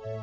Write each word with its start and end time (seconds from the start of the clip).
Shalom. 0.00 0.16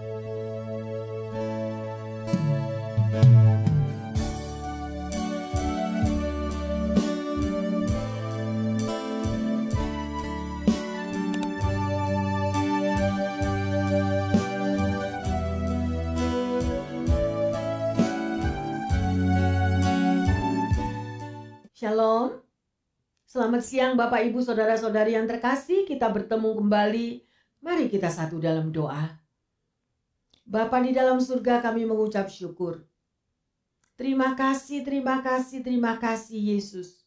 Selamat 23.29 23.61
siang 23.61 23.93
Bapak 23.93 24.25
Ibu 24.25 24.41
Saudara-saudari 24.41 25.13
yang 25.13 25.29
terkasih. 25.29 25.85
Kita 25.85 26.09
bertemu 26.09 26.65
kembali. 26.65 27.21
Mari 27.61 27.93
kita 27.93 28.09
satu 28.09 28.41
dalam 28.41 28.73
doa. 28.73 29.16
Bapa 30.47 30.79
di 30.79 30.95
dalam 30.95 31.19
surga 31.19 31.59
kami 31.59 31.83
mengucap 31.83 32.31
syukur. 32.31 32.87
Terima 33.99 34.31
kasih, 34.31 34.79
terima 34.79 35.19
kasih, 35.19 35.59
terima 35.59 35.99
kasih 35.99 36.39
Yesus. 36.39 37.03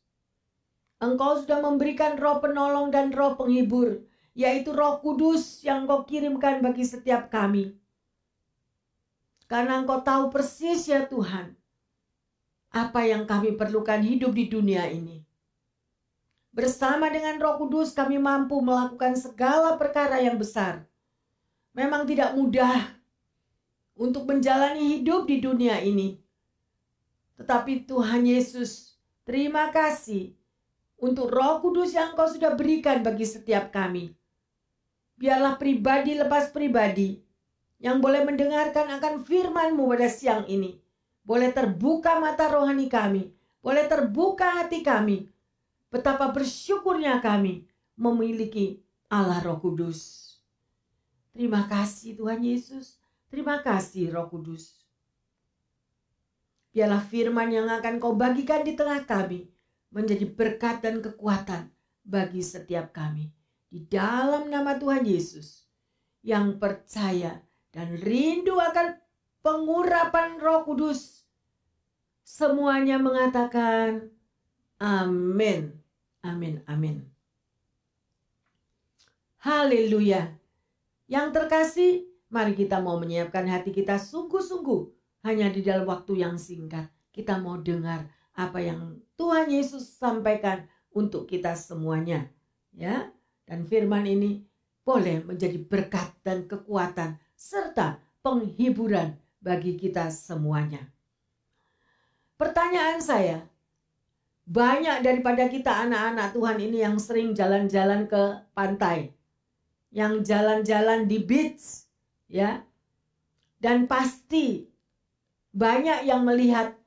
Engkau 1.00 1.40
sudah 1.40 1.64
memberikan 1.64 2.20
roh 2.20 2.44
penolong 2.44 2.92
dan 2.92 3.08
roh 3.16 3.40
penghibur, 3.40 4.04
yaitu 4.36 4.76
roh 4.76 5.00
kudus 5.00 5.64
yang 5.64 5.88
engkau 5.88 6.04
kirimkan 6.04 6.60
bagi 6.60 6.84
setiap 6.84 7.32
kami. 7.32 7.80
Karena 9.48 9.80
engkau 9.80 10.04
tahu 10.04 10.28
persis 10.28 10.84
ya 10.84 11.08
Tuhan, 11.08 11.56
apa 12.76 13.08
yang 13.08 13.24
kami 13.24 13.56
perlukan 13.56 14.04
hidup 14.04 14.36
di 14.36 14.52
dunia 14.52 14.84
ini. 14.92 15.24
Bersama 16.52 17.08
dengan 17.08 17.40
Roh 17.40 17.62
Kudus, 17.62 17.94
kami 17.94 18.18
mampu 18.18 18.58
melakukan 18.58 19.14
segala 19.14 19.78
perkara 19.78 20.18
yang 20.18 20.34
besar. 20.34 20.82
Memang 21.70 22.02
tidak 22.10 22.34
mudah 22.34 22.99
untuk 24.00 24.24
menjalani 24.24 24.96
hidup 24.96 25.28
di 25.28 25.44
dunia 25.44 25.84
ini, 25.84 26.16
tetapi 27.36 27.84
Tuhan 27.84 28.24
Yesus, 28.24 28.96
terima 29.28 29.68
kasih 29.68 30.32
untuk 30.96 31.28
Roh 31.28 31.60
Kudus 31.60 31.92
yang 31.92 32.16
Kau 32.16 32.28
sudah 32.28 32.56
berikan 32.56 33.04
bagi 33.04 33.28
setiap 33.28 33.68
kami. 33.68 34.16
Biarlah 35.20 35.60
pribadi 35.60 36.16
lepas 36.16 36.48
pribadi 36.48 37.20
yang 37.76 38.00
boleh 38.00 38.24
mendengarkan 38.24 38.88
akan 38.96 39.20
firman-Mu 39.20 39.84
pada 39.84 40.08
siang 40.08 40.48
ini 40.48 40.80
boleh 41.24 41.52
terbuka 41.52 42.20
mata 42.20 42.48
rohani 42.48 42.88
kami, 42.90 43.30
boleh 43.60 43.84
terbuka 43.86 44.60
hati 44.60 44.80
kami. 44.84 45.28
Betapa 45.90 46.30
bersyukurnya 46.30 47.18
kami 47.18 47.66
memiliki 47.98 48.78
Allah 49.10 49.42
Roh 49.42 49.58
Kudus. 49.58 50.32
Terima 51.34 51.66
kasih 51.66 52.14
Tuhan 52.14 52.42
Yesus. 52.46 52.99
Terima 53.30 53.62
kasih 53.62 54.10
Roh 54.10 54.26
Kudus. 54.26 54.82
Biarlah 56.74 57.02
firman 57.02 57.50
yang 57.50 57.66
akan 57.70 58.02
kau 58.02 58.14
bagikan 58.14 58.62
di 58.66 58.74
tengah 58.74 59.06
kami 59.06 59.50
menjadi 59.90 60.26
berkat 60.26 60.82
dan 60.82 61.02
kekuatan 61.02 61.70
bagi 62.02 62.42
setiap 62.42 62.94
kami. 62.94 63.30
Di 63.70 63.86
dalam 63.86 64.50
nama 64.50 64.74
Tuhan 64.74 65.06
Yesus 65.06 65.66
yang 66.26 66.58
percaya 66.58 67.38
dan 67.70 67.94
rindu 68.02 68.58
akan 68.58 68.98
pengurapan 69.42 70.42
roh 70.42 70.66
kudus 70.66 71.20
Semuanya 72.30 73.02
mengatakan 73.02 74.06
amin. 74.78 75.74
Amin, 76.22 76.62
amin. 76.70 77.02
Haleluya. 79.42 80.38
Yang 81.10 81.26
terkasih, 81.34 81.92
mari 82.30 82.54
kita 82.54 82.78
mau 82.78 82.96
menyiapkan 82.96 83.44
hati 83.50 83.74
kita 83.74 83.98
sungguh-sungguh 83.98 84.86
hanya 85.26 85.50
di 85.50 85.60
dalam 85.60 85.84
waktu 85.84 86.22
yang 86.22 86.38
singkat. 86.38 86.88
Kita 87.10 87.42
mau 87.42 87.58
dengar 87.58 88.06
apa 88.38 88.62
yang 88.62 89.02
Tuhan 89.18 89.50
Yesus 89.50 89.98
sampaikan 89.98 90.64
untuk 90.94 91.26
kita 91.26 91.58
semuanya. 91.58 92.30
Ya, 92.70 93.10
dan 93.44 93.66
firman 93.66 94.06
ini 94.06 94.46
boleh 94.86 95.26
menjadi 95.26 95.58
berkat 95.58 96.14
dan 96.22 96.46
kekuatan 96.46 97.18
serta 97.34 97.98
penghiburan 98.22 99.18
bagi 99.42 99.74
kita 99.74 100.08
semuanya. 100.14 100.86
Pertanyaan 102.38 103.02
saya, 103.02 103.44
banyak 104.46 105.02
daripada 105.04 105.50
kita 105.50 105.84
anak-anak 105.84 106.32
Tuhan 106.32 106.58
ini 106.62 106.78
yang 106.80 106.96
sering 106.96 107.36
jalan-jalan 107.36 108.06
ke 108.08 108.22
pantai, 108.56 109.12
yang 109.92 110.22
jalan-jalan 110.24 111.04
di 111.04 111.18
beach, 111.20 111.89
ya, 112.30 112.62
dan 113.58 113.90
pasti 113.90 114.70
banyak 115.50 116.06
yang 116.06 116.22
melihat 116.22 116.78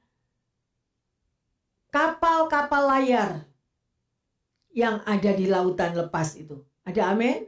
kapal-kapal 1.91 2.87
layar 2.87 3.43
yang 4.73 5.03
ada 5.05 5.31
di 5.35 5.45
lautan 5.51 5.93
lepas 5.93 6.33
itu. 6.39 6.63
Ada 6.87 7.13
amin? 7.13 7.45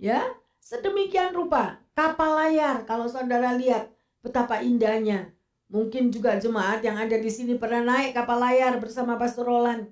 Ya, 0.00 0.24
sedemikian 0.58 1.36
rupa 1.36 1.78
kapal 1.92 2.40
layar 2.40 2.88
kalau 2.88 3.06
saudara 3.06 3.52
lihat 3.54 3.92
betapa 4.24 4.64
indahnya 4.64 5.30
Mungkin 5.70 6.10
juga 6.10 6.34
jemaat 6.34 6.82
yang 6.82 6.98
ada 6.98 7.14
di 7.14 7.30
sini 7.30 7.54
pernah 7.54 7.78
naik 7.78 8.10
kapal 8.18 8.42
layar 8.42 8.82
bersama 8.82 9.14
Pastor 9.14 9.46
Roland. 9.46 9.86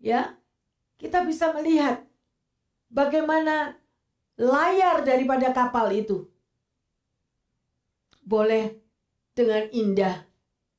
Ya, 0.00 0.40
kita 0.96 1.20
bisa 1.28 1.52
melihat 1.52 2.00
bagaimana 2.88 3.76
layar 4.40 5.06
daripada 5.06 5.54
kapal 5.54 5.94
itu 5.94 6.26
boleh 8.24 8.80
dengan 9.36 9.68
indah, 9.70 10.16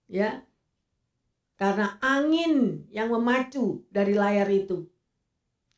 ya, 0.09 0.41
karena 1.55 1.95
angin 2.01 2.87
yang 2.89 3.11
memacu 3.13 3.85
dari 3.91 4.17
layar 4.17 4.49
itu, 4.49 4.89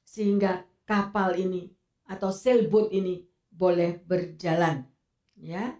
sehingga 0.07 0.63
kapal 0.87 1.35
ini 1.35 1.69
atau 2.07 2.31
sailboat 2.31 2.93
ini 2.95 3.25
boleh 3.51 3.99
berjalan, 4.05 4.87
ya. 5.35 5.75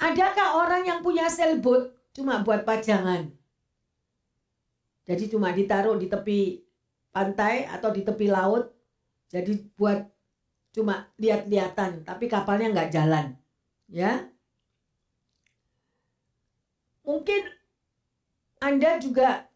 Adakah 0.00 0.66
orang 0.66 0.82
yang 0.84 1.00
punya 1.00 1.30
sailboat 1.30 1.94
cuma 2.12 2.42
buat 2.42 2.66
pajangan? 2.66 3.30
Jadi 5.04 5.30
cuma 5.30 5.52
ditaruh 5.52 6.00
di 6.00 6.08
tepi 6.08 6.64
pantai 7.12 7.68
atau 7.68 7.92
di 7.92 8.02
tepi 8.02 8.26
laut. 8.26 8.72
Jadi 9.28 9.52
buat 9.76 10.13
cuma 10.74 11.08
lihat-lihatan, 11.16 12.02
tapi 12.02 12.26
kapalnya 12.26 12.74
nggak 12.74 12.90
jalan. 12.90 13.38
Ya. 13.86 14.26
Mungkin 17.06 17.46
Anda 18.58 18.98
juga 18.98 19.46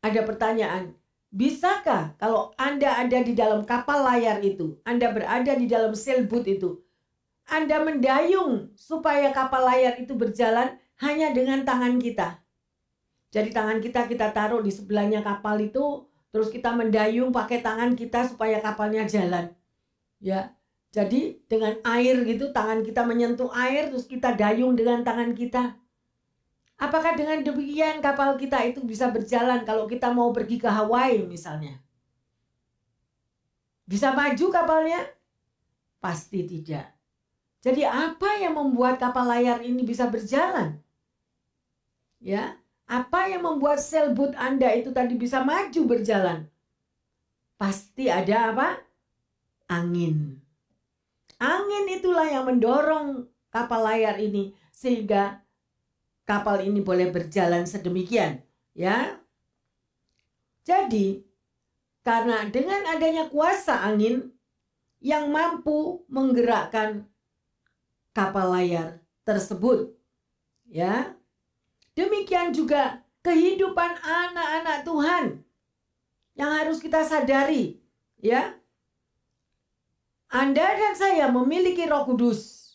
ada 0.00 0.20
pertanyaan, 0.24 0.96
bisakah 1.28 2.16
kalau 2.16 2.56
Anda 2.56 2.96
ada 2.96 3.18
di 3.20 3.36
dalam 3.36 3.68
kapal 3.68 4.00
layar 4.08 4.40
itu, 4.40 4.80
Anda 4.88 5.12
berada 5.12 5.52
di 5.52 5.66
dalam 5.68 5.92
sailboat 5.92 6.46
itu, 6.48 6.86
anda 7.46 7.78
mendayung 7.78 8.74
supaya 8.74 9.30
kapal 9.30 9.70
layar 9.70 9.94
itu 10.02 10.18
berjalan 10.18 10.74
hanya 10.98 11.30
dengan 11.30 11.62
tangan 11.62 11.94
kita. 12.02 12.42
Jadi 13.30 13.54
tangan 13.54 13.78
kita 13.78 14.10
kita 14.10 14.34
taruh 14.34 14.58
di 14.58 14.74
sebelahnya 14.74 15.22
kapal 15.22 15.62
itu, 15.62 16.10
terus 16.34 16.50
kita 16.50 16.74
mendayung 16.74 17.30
pakai 17.30 17.62
tangan 17.62 17.94
kita 17.94 18.26
supaya 18.26 18.58
kapalnya 18.58 19.06
jalan. 19.06 19.54
Ya. 20.26 20.50
Jadi 20.90 21.38
dengan 21.46 21.78
air 21.86 22.26
gitu 22.26 22.50
tangan 22.50 22.82
kita 22.82 23.06
menyentuh 23.06 23.52
air 23.54 23.94
terus 23.94 24.10
kita 24.10 24.34
dayung 24.34 24.74
dengan 24.74 25.06
tangan 25.06 25.30
kita. 25.38 25.78
Apakah 26.76 27.14
dengan 27.14 27.46
demikian 27.46 28.02
kapal 28.02 28.34
kita 28.34 28.58
itu 28.66 28.82
bisa 28.82 29.06
berjalan 29.14 29.62
kalau 29.62 29.86
kita 29.86 30.10
mau 30.10 30.34
pergi 30.34 30.58
ke 30.58 30.66
Hawaii 30.66 31.22
misalnya? 31.24 31.78
Bisa 33.86 34.10
maju 34.10 34.46
kapalnya? 34.50 35.06
Pasti 36.02 36.42
tidak. 36.42 36.90
Jadi 37.62 37.86
apa 37.86 38.42
yang 38.42 38.58
membuat 38.58 38.98
kapal 38.98 39.30
layar 39.30 39.62
ini 39.62 39.86
bisa 39.86 40.10
berjalan? 40.10 40.80
Ya, 42.18 42.58
apa 42.88 43.30
yang 43.30 43.46
membuat 43.46 43.78
sailboat 43.78 44.34
Anda 44.34 44.74
itu 44.74 44.90
tadi 44.90 45.14
bisa 45.14 45.44
maju 45.46 45.80
berjalan? 45.86 46.50
Pasti 47.56 48.10
ada 48.10 48.52
apa? 48.52 48.85
Angin. 49.66 50.40
Angin 51.36 51.84
itulah 51.90 52.26
yang 52.26 52.48
mendorong 52.48 53.28
kapal 53.52 53.84
layar 53.84 54.16
ini 54.16 54.56
sehingga 54.72 55.44
kapal 56.26 56.64
ini 56.64 56.82
boleh 56.82 57.12
berjalan 57.12 57.68
sedemikian, 57.68 58.42
ya. 58.74 59.20
Jadi, 60.66 61.22
karena 62.02 62.50
dengan 62.50 62.82
adanya 62.90 63.30
kuasa 63.30 63.86
angin 63.86 64.34
yang 64.98 65.30
mampu 65.30 66.02
menggerakkan 66.10 67.06
kapal 68.16 68.56
layar 68.56 68.98
tersebut. 69.22 69.92
Ya. 70.66 71.14
Demikian 71.92 72.50
juga 72.50 73.06
kehidupan 73.22 74.02
anak-anak 74.02 74.78
Tuhan 74.82 75.24
yang 76.34 76.50
harus 76.52 76.82
kita 76.82 77.06
sadari, 77.06 77.78
ya. 78.18 78.55
Anda 80.36 80.76
dan 80.76 80.92
saya 80.92 81.32
memiliki 81.32 81.88
Roh 81.88 82.04
Kudus. 82.04 82.68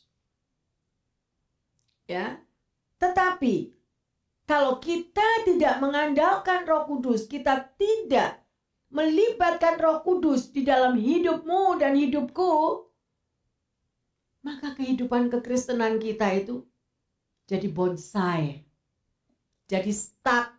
Ya. 2.10 2.42
Tetapi 2.98 3.78
kalau 4.50 4.82
kita 4.82 5.46
tidak 5.46 5.78
mengandalkan 5.78 6.66
Roh 6.66 6.90
Kudus, 6.90 7.30
kita 7.30 7.70
tidak 7.78 8.42
melibatkan 8.90 9.78
Roh 9.78 10.02
Kudus 10.02 10.50
di 10.50 10.66
dalam 10.66 10.98
hidupmu 10.98 11.78
dan 11.78 11.94
hidupku, 11.94 12.82
maka 14.42 14.74
kehidupan 14.74 15.30
kekristenan 15.30 16.02
kita 16.02 16.34
itu 16.34 16.66
jadi 17.46 17.70
bonsai, 17.70 18.66
jadi 19.70 19.92
stuck. 19.94 20.58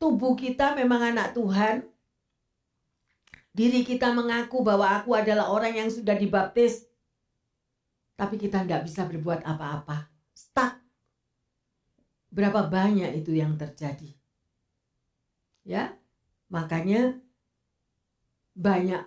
Tubuh 0.00 0.34
kita 0.40 0.72
memang 0.72 1.12
anak 1.12 1.36
Tuhan, 1.36 1.84
diri 3.58 3.82
kita 3.82 4.14
mengaku 4.14 4.62
bahwa 4.62 5.02
aku 5.02 5.18
adalah 5.18 5.50
orang 5.50 5.74
yang 5.74 5.90
sudah 5.90 6.14
dibaptis, 6.14 6.86
tapi 8.14 8.38
kita 8.38 8.62
tidak 8.62 8.86
bisa 8.86 9.02
berbuat 9.02 9.42
apa-apa. 9.42 10.06
Stuck. 10.30 10.78
Berapa 12.30 12.70
banyak 12.70 13.18
itu 13.18 13.34
yang 13.34 13.58
terjadi? 13.58 14.14
Ya, 15.66 15.98
makanya 16.46 17.18
banyak 18.54 19.02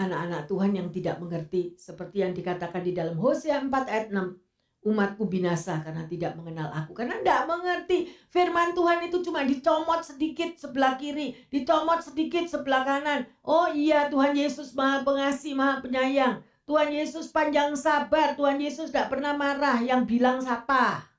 anak-anak 0.00 0.48
Tuhan 0.48 0.72
yang 0.72 0.88
tidak 0.88 1.20
mengerti 1.20 1.76
seperti 1.76 2.24
yang 2.24 2.32
dikatakan 2.32 2.80
di 2.80 2.96
dalam 2.96 3.20
Hosea 3.20 3.60
4 3.60 3.68
ayat 3.92 4.08
6 4.08 4.49
umatku 4.80 5.28
binasa 5.28 5.84
karena 5.84 6.08
tidak 6.08 6.32
mengenal 6.40 6.72
aku. 6.72 6.96
Karena 6.96 7.20
tidak 7.20 7.44
mengerti 7.44 8.08
firman 8.32 8.72
Tuhan 8.72 9.04
itu 9.04 9.20
cuma 9.20 9.44
dicomot 9.44 10.00
sedikit 10.00 10.56
sebelah 10.56 10.96
kiri 10.96 11.36
dicomot 11.52 12.00
sedikit 12.00 12.48
sebelah 12.48 12.84
kanan. 12.88 13.28
Oh 13.44 13.68
iya 13.68 14.08
Tuhan 14.08 14.32
Yesus 14.32 14.72
maha 14.72 15.04
pengasih 15.04 15.52
maha 15.52 15.84
penyayang. 15.84 16.40
Tuhan 16.64 16.88
Yesus 16.94 17.28
panjang 17.28 17.74
sabar 17.74 18.38
Tuhan 18.38 18.56
Yesus 18.62 18.94
tidak 18.94 19.10
pernah 19.10 19.34
marah 19.34 19.82
yang 19.82 20.06
bilang 20.06 20.38
siapa 20.40 21.10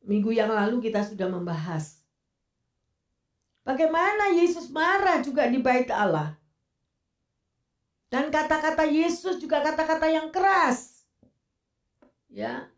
minggu 0.00 0.34
yang 0.34 0.50
lalu 0.50 0.82
kita 0.82 1.06
sudah 1.06 1.30
membahas. 1.30 2.02
Bagaimana 3.62 4.34
Yesus 4.34 4.72
marah 4.72 5.22
juga 5.22 5.46
di 5.46 5.62
bait 5.62 5.86
Allah? 5.92 6.34
Dan 8.10 8.26
kata-kata 8.34 8.90
Yesus 8.90 9.38
juga 9.38 9.62
kata-kata 9.62 10.10
yang 10.10 10.34
keras 10.34 10.89
Ya. 12.30 12.70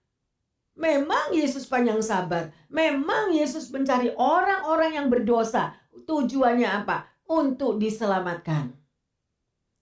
Memang 0.72 1.37
Yesus 1.37 1.69
panjang 1.69 2.00
sabar. 2.00 2.49
Memang 2.72 3.31
Yesus 3.37 3.69
mencari 3.69 4.10
orang-orang 4.16 4.96
yang 4.96 5.06
berdosa. 5.12 5.76
Tujuannya 5.93 6.64
apa? 6.64 7.12
Untuk 7.28 7.76
diselamatkan. 7.76 8.72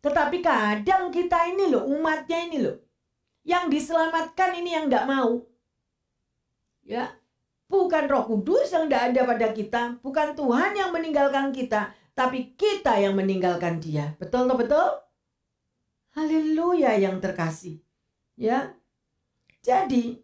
Tetapi 0.03 0.43
kadang 0.43 1.15
kita 1.15 1.47
ini 1.47 1.71
loh, 1.71 1.87
umatnya 1.87 2.39
ini 2.51 2.59
loh. 2.59 2.77
Yang 3.47 3.65
diselamatkan 3.79 4.59
ini 4.59 4.75
yang 4.75 4.91
tidak 4.91 5.07
mau. 5.07 5.47
Ya, 6.83 7.15
bukan 7.71 8.11
roh 8.11 8.27
kudus 8.27 8.75
yang 8.75 8.91
tidak 8.91 9.15
ada 9.15 9.21
pada 9.29 9.49
kita. 9.55 9.83
Bukan 10.03 10.35
Tuhan 10.35 10.75
yang 10.75 10.91
meninggalkan 10.91 11.55
kita. 11.55 11.95
Tapi 12.19 12.59
kita 12.59 12.99
yang 12.99 13.15
meninggalkan 13.15 13.79
dia. 13.79 14.19
Betul 14.19 14.51
betul? 14.59 14.99
Haleluya 16.19 16.99
yang 16.99 17.23
terkasih. 17.23 17.79
Ya, 18.35 18.75
jadi, 19.61 20.17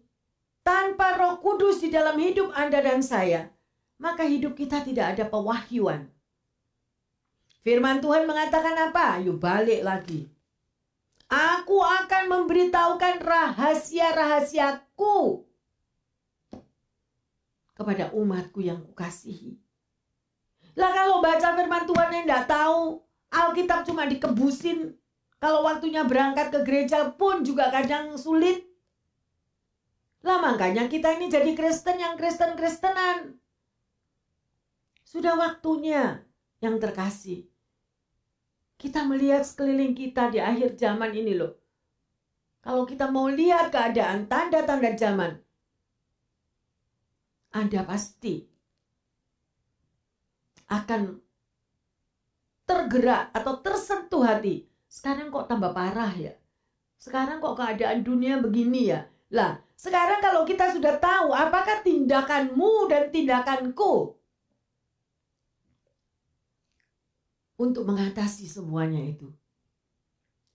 tanpa 0.65 1.21
Roh 1.21 1.37
Kudus 1.45 1.85
di 1.85 1.93
dalam 1.93 2.17
hidup 2.17 2.57
Anda 2.57 2.81
dan 2.81 3.05
saya, 3.05 3.53
maka 4.01 4.25
hidup 4.25 4.57
kita 4.57 4.81
tidak 4.81 5.13
ada 5.17 5.29
pewahyuan. 5.29 6.09
Firman 7.61 8.01
Tuhan 8.01 8.25
mengatakan 8.25 8.91
apa? 8.91 9.21
Yuk 9.21 9.43
balik 9.43 9.83
lagi. 9.83 10.31
Aku 11.27 11.83
akan 11.83 12.31
memberitahukan 12.31 13.19
rahasia-rahasiaku 13.19 15.43
kepada 17.75 18.15
umatku 18.15 18.63
yang 18.63 18.79
kukasihi. 18.79 19.59
Lah 20.79 20.95
kalau 20.95 21.19
baca 21.19 21.57
firman 21.57 21.83
Tuhan 21.89 22.13
yang 22.15 22.25
tidak 22.31 22.47
tahu, 22.47 23.03
Alkitab 23.35 23.83
cuma 23.83 24.07
dikebusin. 24.07 24.95
Kalau 25.43 25.67
waktunya 25.67 26.07
berangkat 26.07 26.55
ke 26.55 26.63
gereja 26.63 27.11
pun 27.11 27.43
juga 27.43 27.75
kadang 27.75 28.15
sulit. 28.15 28.66
Lah 30.25 30.39
makanya 30.41 30.89
kita 30.89 31.19
ini 31.19 31.29
jadi 31.29 31.53
Kristen 31.53 32.01
yang 32.01 32.15
Kristen-Kristenan. 32.17 33.37
Sudah 35.03 35.37
waktunya 35.37 36.25
yang 36.65 36.81
terkasih. 36.81 37.49
Kita 38.77 39.05
melihat 39.09 39.45
sekeliling 39.45 39.97
kita 39.97 40.29
di 40.29 40.41
akhir 40.41 40.77
zaman 40.77 41.13
ini 41.17 41.37
loh. 41.37 41.57
Kalau 42.61 42.83
kita 42.83 43.09
mau 43.09 43.31
lihat 43.31 43.71
keadaan 43.71 44.27
tanda-tanda 44.27 44.91
zaman, 44.99 45.39
Anda 47.55 47.87
pasti 47.87 48.45
akan 50.67 51.23
tergerak 52.67 53.31
atau 53.31 53.63
tersentuh 53.63 54.27
hati. 54.27 54.67
Sekarang 54.91 55.31
kok 55.31 55.47
tambah 55.47 55.71
parah 55.71 56.11
ya? 56.19 56.35
Sekarang 56.99 57.39
kok 57.39 57.55
keadaan 57.55 58.03
dunia 58.03 58.43
begini 58.43 58.91
ya? 58.91 59.07
Lah, 59.31 59.63
sekarang 59.77 60.25
kalau 60.25 60.43
kita 60.49 60.73
sudah 60.73 60.97
tahu 60.97 61.37
apakah 61.37 61.85
tindakanmu 61.85 62.89
dan 62.89 63.13
tindakanku 63.13 64.17
untuk 67.57 67.89
mengatasi 67.89 68.49
semuanya 68.49 69.01
itu. 69.01 69.33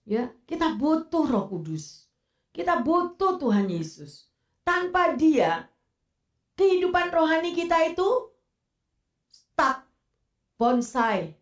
Ya, 0.02 0.34
kita 0.50 0.74
butuh 0.74 1.26
Roh 1.26 1.46
Kudus. 1.46 2.10
Kita 2.50 2.82
butuh 2.82 3.38
Tuhan 3.38 3.70
Yesus. 3.70 4.26
Tanpa 4.62 5.14
Dia, 5.14 5.70
kehidupan 6.58 7.10
rohani 7.10 7.54
kita 7.54 7.78
itu 7.86 8.30
stuck, 9.30 9.86
bonsai. 10.58 11.34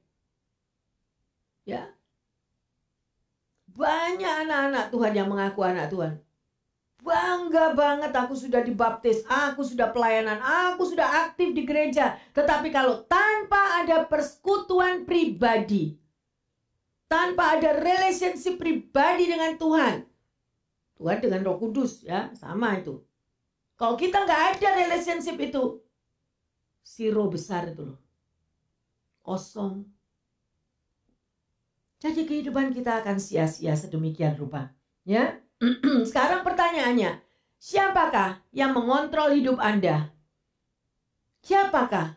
Ya. 1.65 1.93
Banyak 3.73 4.45
anak-anak 4.45 4.93
Tuhan 4.93 5.13
yang 5.17 5.29
mengaku 5.33 5.61
anak 5.65 5.89
Tuhan, 5.89 6.21
Bangga 7.01 7.73
banget 7.73 8.13
aku 8.13 8.37
sudah 8.37 8.61
dibaptis, 8.61 9.25
aku 9.25 9.65
sudah 9.65 9.89
pelayanan, 9.89 10.37
aku 10.45 10.85
sudah 10.85 11.27
aktif 11.27 11.57
di 11.57 11.65
gereja. 11.65 12.21
Tetapi 12.37 12.69
kalau 12.69 13.09
tanpa 13.09 13.81
ada 13.81 14.05
persekutuan 14.05 15.09
pribadi, 15.09 15.97
tanpa 17.09 17.57
ada 17.57 17.81
relationship 17.81 18.61
pribadi 18.61 19.33
dengan 19.33 19.57
Tuhan, 19.57 20.05
Tuhan 21.01 21.19
dengan 21.25 21.41
Roh 21.49 21.57
Kudus 21.57 22.05
ya, 22.05 22.29
sama 22.37 22.77
itu. 22.77 23.01
Kalau 23.81 23.97
kita 23.97 24.29
nggak 24.29 24.61
ada 24.61 24.69
relationship 24.85 25.41
itu, 25.41 25.81
siro 26.85 27.33
besar 27.33 27.73
itu 27.73 27.97
loh, 27.97 28.01
kosong. 29.25 29.89
Jadi 31.97 32.29
kehidupan 32.29 32.77
kita 32.77 33.01
akan 33.01 33.17
sia-sia 33.17 33.73
sedemikian 33.73 34.37
rupa, 34.37 34.69
ya. 35.09 35.40
Sekarang 36.09 36.41
pertanyaannya, 36.41 37.21
siapakah 37.61 38.41
yang 38.49 38.73
mengontrol 38.73 39.37
hidup 39.37 39.61
Anda? 39.61 40.09
Siapakah 41.45 42.17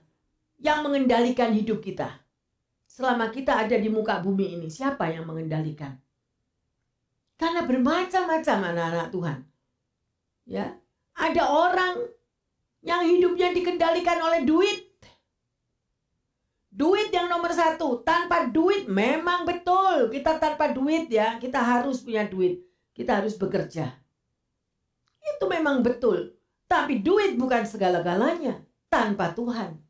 yang 0.63 0.79
mengendalikan 0.83 1.51
hidup 1.51 1.83
kita? 1.83 2.23
Selama 2.87 3.27
kita 3.35 3.59
ada 3.59 3.75
di 3.75 3.91
muka 3.91 4.23
bumi 4.23 4.55
ini, 4.55 4.67
siapa 4.71 5.11
yang 5.11 5.27
mengendalikan? 5.27 5.99
Karena 7.35 7.67
bermacam-macam 7.67 8.57
anak-anak 8.71 9.07
Tuhan. 9.11 9.37
Ya, 10.47 10.65
ada 11.11 11.43
orang 11.51 11.99
yang 12.79 13.03
hidupnya 13.03 13.51
dikendalikan 13.51 14.23
oleh 14.23 14.47
duit. 14.47 14.87
Duit 16.73 17.11
yang 17.11 17.27
nomor 17.27 17.51
satu, 17.51 18.01
tanpa 18.07 18.47
duit 18.49 18.87
memang 18.87 19.43
betul 19.45 20.09
kita 20.09 20.39
tanpa 20.39 20.71
duit 20.71 21.11
ya, 21.11 21.37
kita 21.37 21.59
harus 21.59 21.99
punya 22.01 22.23
duit. 22.23 22.72
Kita 22.93 23.19
harus 23.19 23.33
bekerja. 23.35 23.89
Itu 25.19 25.45
memang 25.49 25.81
betul. 25.81 26.37
Tapi 26.69 27.01
duit 27.01 27.35
bukan 27.35 27.65
segala-galanya 27.65 28.61
tanpa 28.87 29.33
Tuhan. 29.33 29.81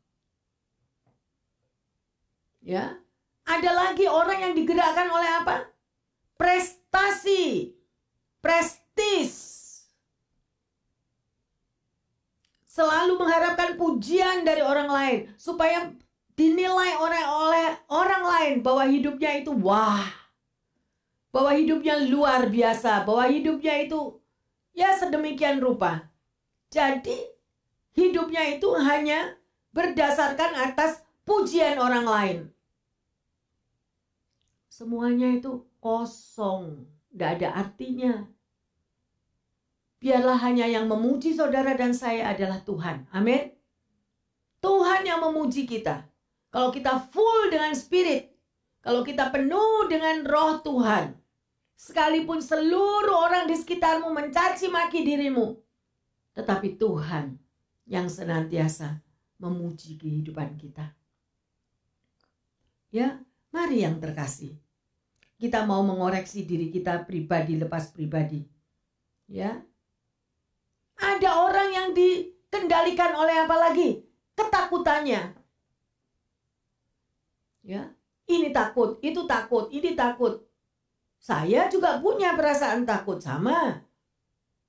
Ya. 2.64 2.96
Ada 3.44 3.70
lagi 3.76 4.08
orang 4.08 4.40
yang 4.40 4.54
digerakkan 4.56 5.08
oleh 5.12 5.30
apa? 5.44 5.68
Prestasi. 6.40 7.76
Prestis. 8.40 9.32
Selalu 12.64 13.20
mengharapkan 13.20 13.76
pujian 13.76 14.42
dari 14.42 14.64
orang 14.64 14.88
lain 14.88 15.18
supaya 15.36 15.92
dinilai 16.34 16.98
oleh 16.98 17.22
oleh 17.22 17.68
orang 17.86 18.22
lain 18.26 18.54
bahwa 18.64 18.82
hidupnya 18.90 19.38
itu 19.38 19.54
wah 19.54 20.23
bahwa 21.34 21.50
hidupnya 21.50 21.98
luar 22.06 22.46
biasa, 22.46 23.02
bahwa 23.02 23.26
hidupnya 23.26 23.82
itu 23.82 24.22
ya 24.70 24.94
sedemikian 24.94 25.58
rupa. 25.58 26.06
Jadi 26.70 27.18
hidupnya 27.98 28.54
itu 28.54 28.70
hanya 28.78 29.34
berdasarkan 29.74 30.54
atas 30.54 31.02
pujian 31.26 31.82
orang 31.82 32.06
lain. 32.06 32.38
semuanya 34.74 35.30
itu 35.30 35.62
kosong, 35.78 36.82
tidak 37.14 37.30
ada 37.38 37.48
artinya. 37.62 38.26
Biarlah 40.02 40.34
hanya 40.42 40.66
yang 40.66 40.90
memuji 40.90 41.30
saudara 41.30 41.78
dan 41.78 41.94
saya 41.94 42.34
adalah 42.34 42.58
Tuhan. 42.66 43.06
Amin. 43.14 43.54
Tuhan 44.58 45.06
yang 45.06 45.22
memuji 45.22 45.62
kita. 45.62 46.10
Kalau 46.50 46.74
kita 46.74 46.98
full 47.06 47.54
dengan 47.54 47.70
spirit, 47.78 48.34
kalau 48.82 49.06
kita 49.06 49.30
penuh 49.30 49.86
dengan 49.86 50.26
roh 50.26 50.58
Tuhan, 50.58 51.23
sekalipun 51.74 52.40
seluruh 52.40 53.28
orang 53.28 53.44
di 53.50 53.54
sekitarmu 53.58 54.10
mencaci 54.10 54.70
maki 54.70 55.04
dirimu, 55.04 55.58
tetapi 56.34 56.78
Tuhan 56.78 57.36
yang 57.84 58.08
senantiasa 58.08 59.02
memuji 59.38 60.00
kehidupan 60.00 60.56
kita. 60.56 60.94
Ya, 62.94 63.18
mari 63.50 63.82
yang 63.82 63.98
terkasih. 63.98 64.54
Kita 65.34 65.66
mau 65.66 65.82
mengoreksi 65.82 66.46
diri 66.46 66.70
kita 66.70 67.02
pribadi 67.04 67.58
lepas 67.58 67.90
pribadi. 67.90 68.46
Ya. 69.26 69.60
Ada 70.94 71.30
orang 71.42 71.68
yang 71.74 71.88
dikendalikan 71.90 73.18
oleh 73.18 73.44
apa 73.44 73.56
lagi? 73.58 74.06
Ketakutannya. 74.38 75.34
Ya, 77.64 77.90
ini 78.30 78.54
takut, 78.54 79.02
itu 79.02 79.26
takut, 79.26 79.72
ini 79.74 79.98
takut. 79.98 80.46
Saya 81.24 81.72
juga 81.72 82.04
punya 82.04 82.36
perasaan 82.36 82.84
takut 82.84 83.16
sama. 83.16 83.80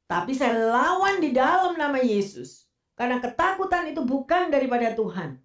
Tapi 0.07 0.31
saya 0.31 0.55
lawan 0.55 1.19
di 1.19 1.35
dalam 1.35 1.75
nama 1.75 1.99
Yesus. 1.99 2.71
Karena 2.95 3.19
ketakutan 3.19 3.91
itu 3.91 3.99
bukan 4.07 4.47
daripada 4.47 4.95
Tuhan. 4.95 5.35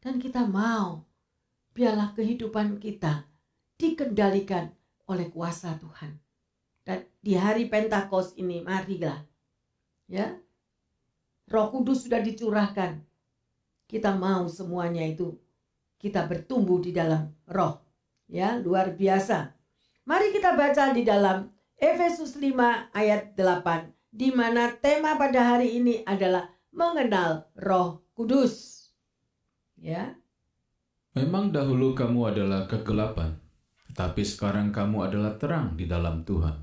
Dan 0.00 0.16
kita 0.16 0.48
mau 0.48 1.04
biarlah 1.76 2.16
kehidupan 2.16 2.80
kita 2.80 3.28
dikendalikan 3.76 4.72
oleh 5.12 5.28
kuasa 5.28 5.76
Tuhan. 5.76 6.16
Dan 6.80 7.04
di 7.20 7.36
hari 7.36 7.68
Pentakost 7.68 8.40
ini 8.40 8.64
marilah 8.64 9.20
ya. 10.08 10.40
Roh 11.52 11.68
Kudus 11.68 12.08
sudah 12.08 12.24
dicurahkan. 12.24 13.04
Kita 13.84 14.16
mau 14.16 14.48
semuanya 14.48 15.04
itu 15.04 15.36
kita 16.00 16.24
bertumbuh 16.24 16.80
di 16.80 16.96
dalam 16.96 17.28
roh. 17.44 17.84
Ya, 18.24 18.56
luar 18.56 18.96
biasa. 18.96 19.55
Mari 20.06 20.30
kita 20.30 20.54
baca 20.54 20.94
di 20.94 21.02
dalam 21.02 21.50
Efesus 21.74 22.38
5 22.38 22.54
ayat 22.94 23.34
8 23.34 23.90
di 24.14 24.30
mana 24.30 24.70
tema 24.78 25.18
pada 25.18 25.42
hari 25.42 25.82
ini 25.82 26.06
adalah 26.06 26.46
mengenal 26.70 27.50
Roh 27.58 28.06
Kudus. 28.14 28.86
Ya. 29.74 30.14
Memang 31.18 31.50
dahulu 31.50 31.98
kamu 31.98 32.30
adalah 32.30 32.70
kegelapan, 32.70 33.34
tetapi 33.90 34.22
sekarang 34.22 34.70
kamu 34.70 35.10
adalah 35.10 35.34
terang 35.42 35.74
di 35.74 35.90
dalam 35.90 36.22
Tuhan. 36.22 36.54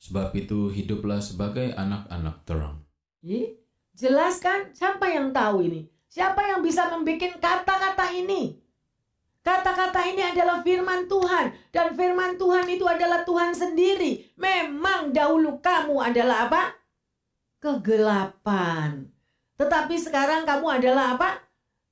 Sebab 0.00 0.32
itu 0.32 0.72
hiduplah 0.72 1.20
sebagai 1.20 1.76
anak-anak 1.76 2.48
terang. 2.48 2.80
Jelaskan 3.92 4.72
siapa 4.72 5.04
yang 5.12 5.36
tahu 5.36 5.68
ini? 5.68 5.84
Siapa 6.08 6.48
yang 6.48 6.64
bisa 6.64 6.88
membuat 6.88 7.44
kata-kata 7.44 8.08
ini? 8.16 8.56
Kata-kata 9.46 10.02
ini 10.10 10.26
adalah 10.26 10.58
firman 10.66 11.06
Tuhan 11.06 11.54
dan 11.70 11.94
firman 11.94 12.34
Tuhan 12.34 12.66
itu 12.66 12.82
adalah 12.82 13.22
Tuhan 13.22 13.54
sendiri. 13.54 14.34
Memang 14.34 15.14
dahulu 15.14 15.62
kamu 15.62 16.02
adalah 16.02 16.50
apa? 16.50 16.74
Kegelapan. 17.62 19.06
Tetapi 19.54 19.94
sekarang 20.02 20.42
kamu 20.42 20.82
adalah 20.82 21.14
apa? 21.14 21.46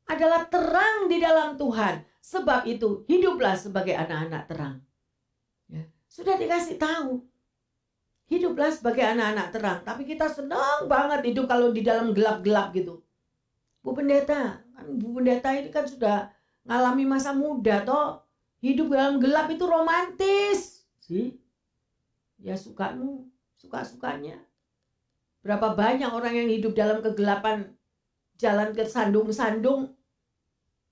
adalah 0.09 0.45
terang 0.49 1.09
di 1.09 1.17
dalam 1.21 1.57
Tuhan. 1.57 2.05
Sebab 2.25 2.65
itu 2.69 3.05
hiduplah 3.09 3.57
sebagai 3.57 3.93
anak-anak 3.97 4.43
terang. 4.49 4.77
Ya. 5.69 5.85
Sudah 6.09 6.41
dikasih 6.41 6.81
tahu. 6.81 7.21
Hiduplah 8.29 8.73
sebagai 8.73 9.05
anak-anak 9.05 9.49
terang. 9.53 9.79
Tapi 9.85 10.09
kita 10.09 10.33
senang 10.33 10.89
banget 10.89 11.21
hidup 11.29 11.45
kalau 11.45 11.69
di 11.73 11.85
dalam 11.85 12.17
gelap-gelap 12.17 12.73
gitu. 12.73 13.05
Bu 13.85 13.93
Pendeta, 13.93 14.65
kan 14.65 14.87
Bu 14.97 15.21
Pendeta 15.21 15.53
ini 15.53 15.69
kan 15.69 15.85
sudah 15.85 16.33
ngalami 16.65 17.05
masa 17.09 17.33
muda 17.33 17.85
toh. 17.85 18.21
Hidup 18.65 18.97
dalam 18.97 19.21
gelap 19.21 19.53
itu 19.53 19.65
romantis. 19.69 20.89
Sih. 21.05 21.37
Ya 22.41 22.57
sukamu, 22.57 23.29
suka-sukanya. 23.57 24.41
Berapa 25.45 25.77
banyak 25.77 26.09
orang 26.09 26.33
yang 26.33 26.49
hidup 26.49 26.73
dalam 26.73 27.05
kegelapan 27.05 27.77
jalan 28.41 28.73
ke 28.73 28.89
sandung-sandung 28.89 29.93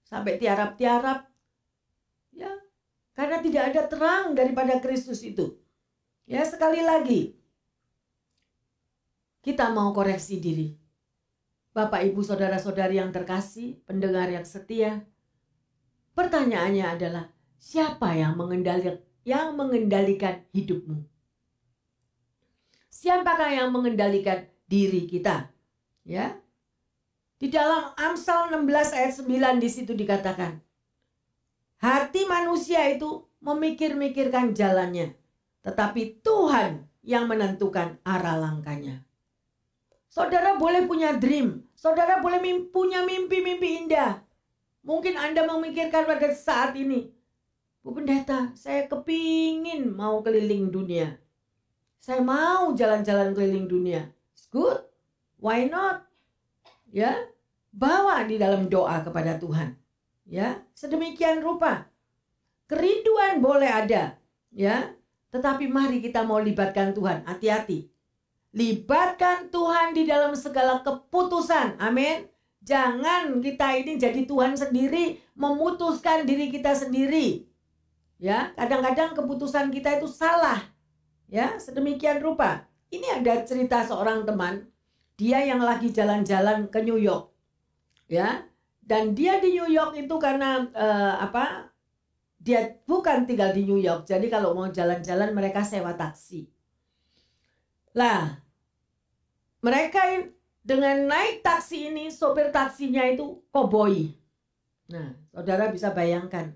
sampai 0.05 0.37
tiarap-tiarap. 0.37 1.25
Ya, 2.37 2.52
karena 3.17 3.41
tidak 3.41 3.73
ada 3.73 3.83
terang 3.88 4.37
daripada 4.37 4.76
Kristus 4.81 5.25
itu. 5.25 5.57
Ya, 6.29 6.45
sekali 6.45 6.85
lagi 6.85 7.37
kita 9.43 9.75
mau 9.75 9.91
koreksi 9.91 10.38
diri. 10.38 10.79
Bapak, 11.75 12.07
Ibu, 12.07 12.23
saudara-saudari 12.23 13.02
yang 13.02 13.11
terkasih, 13.11 13.83
pendengar 13.83 14.31
yang 14.31 14.47
setia. 14.47 15.02
Pertanyaannya 16.12 16.87
adalah, 16.87 17.25
siapa 17.57 18.12
yang 18.12 18.37
mengendalikan 18.37 19.00
yang 19.23 19.54
mengendalikan 19.54 20.42
hidupmu? 20.50 21.07
Siapakah 22.90 23.50
yang 23.54 23.71
mengendalikan 23.71 24.50
diri 24.66 25.07
kita? 25.07 25.49
Ya, 26.02 26.42
di 27.42 27.50
dalam 27.50 27.90
Amsal 27.99 28.54
16 28.54 28.95
ayat 28.95 29.12
9 29.19 29.59
di 29.59 29.66
situ 29.66 29.99
dikatakan, 29.99 30.62
hati 31.83 32.23
manusia 32.31 32.87
itu 32.87 33.26
memikir-mikirkan 33.42 34.54
jalannya, 34.54 35.19
tetapi 35.66 36.23
Tuhan 36.23 36.87
yang 37.02 37.26
menentukan 37.26 37.99
arah 38.07 38.38
langkahnya. 38.38 39.02
Saudara 40.07 40.54
boleh 40.54 40.87
punya 40.87 41.19
dream, 41.19 41.66
saudara 41.75 42.23
boleh 42.23 42.38
punya 42.71 43.02
mimpi-mimpi 43.02 43.87
indah. 43.87 44.23
Mungkin 44.83 45.15
Anda 45.15 45.47
memikirkan 45.47 46.07
pada 46.11 46.35
saat 46.35 46.75
ini, 46.75 47.15
Bu 47.83 47.95
Pendeta, 47.95 48.51
saya 48.59 48.91
kepingin 48.91 49.95
mau 49.95 50.23
keliling 50.23 50.71
dunia. 50.71 51.19
Saya 52.03 52.19
mau 52.19 52.75
jalan-jalan 52.75 53.31
keliling 53.31 53.71
dunia. 53.71 54.11
It's 54.35 54.51
good. 54.51 54.83
Why 55.39 55.71
not? 55.71 56.07
Ya, 56.91 57.15
bawa 57.71 58.27
di 58.27 58.43
dalam 58.43 58.67
doa 58.67 59.07
kepada 59.07 59.39
Tuhan. 59.39 59.79
Ya, 60.27 60.67
sedemikian 60.75 61.43
rupa. 61.43 61.87
Kerinduan 62.67 63.39
boleh 63.39 63.71
ada, 63.71 64.19
ya. 64.51 64.95
Tetapi 65.31 65.71
mari 65.71 66.03
kita 66.03 66.27
mau 66.27 66.43
libatkan 66.43 66.91
Tuhan. 66.91 67.23
Hati-hati. 67.23 67.87
Libatkan 68.53 69.49
Tuhan 69.49 69.95
di 69.97 70.05
dalam 70.05 70.37
segala 70.37 70.85
keputusan. 70.85 71.81
Amin. 71.81 72.32
Jangan 72.62 73.42
kita 73.42 73.75
ini 73.78 73.99
jadi 73.99 74.23
Tuhan 74.23 74.54
sendiri, 74.54 75.19
memutuskan 75.35 76.23
diri 76.23 76.49
kita 76.49 76.75
sendiri. 76.75 77.47
Ya, 78.23 78.54
kadang-kadang 78.54 79.19
keputusan 79.19 79.75
kita 79.75 79.99
itu 79.99 80.07
salah. 80.07 80.62
Ya, 81.26 81.59
sedemikian 81.59 82.23
rupa. 82.23 82.71
Ini 82.92 83.19
ada 83.19 83.42
cerita 83.42 83.83
seorang 83.83 84.23
teman, 84.23 84.73
dia 85.23 85.38
yang 85.45 85.62
lagi 85.62 85.92
jalan-jalan 85.95 86.66
ke 86.66 86.83
New 86.83 86.99
York 86.99 87.31
ya 88.11 88.45
dan 88.83 89.14
dia 89.14 89.38
di 89.38 89.54
New 89.54 89.71
York 89.71 89.95
itu 89.97 90.14
karena 90.19 90.66
uh, 90.75 91.14
apa 91.23 91.71
dia 92.42 92.83
bukan 92.85 93.23
tinggal 93.25 93.54
di 93.54 93.62
New 93.64 93.78
York 93.78 94.04
jadi 94.09 94.26
kalau 94.26 94.52
mau 94.52 94.69
jalan-jalan 94.69 95.31
mereka 95.31 95.62
sewa 95.62 95.95
taksi 95.95 96.50
lah 97.95 98.42
mereka 99.62 100.26
dengan 100.62 101.11
naik 101.11 101.42
taksi 101.42 101.90
ini 101.90 102.09
sopir 102.09 102.54
taksinya 102.54 103.02
itu 103.11 103.42
koboi 103.50 104.14
nah 104.88 105.14
saudara 105.35 105.69
bisa 105.69 105.90
bayangkan 105.90 106.54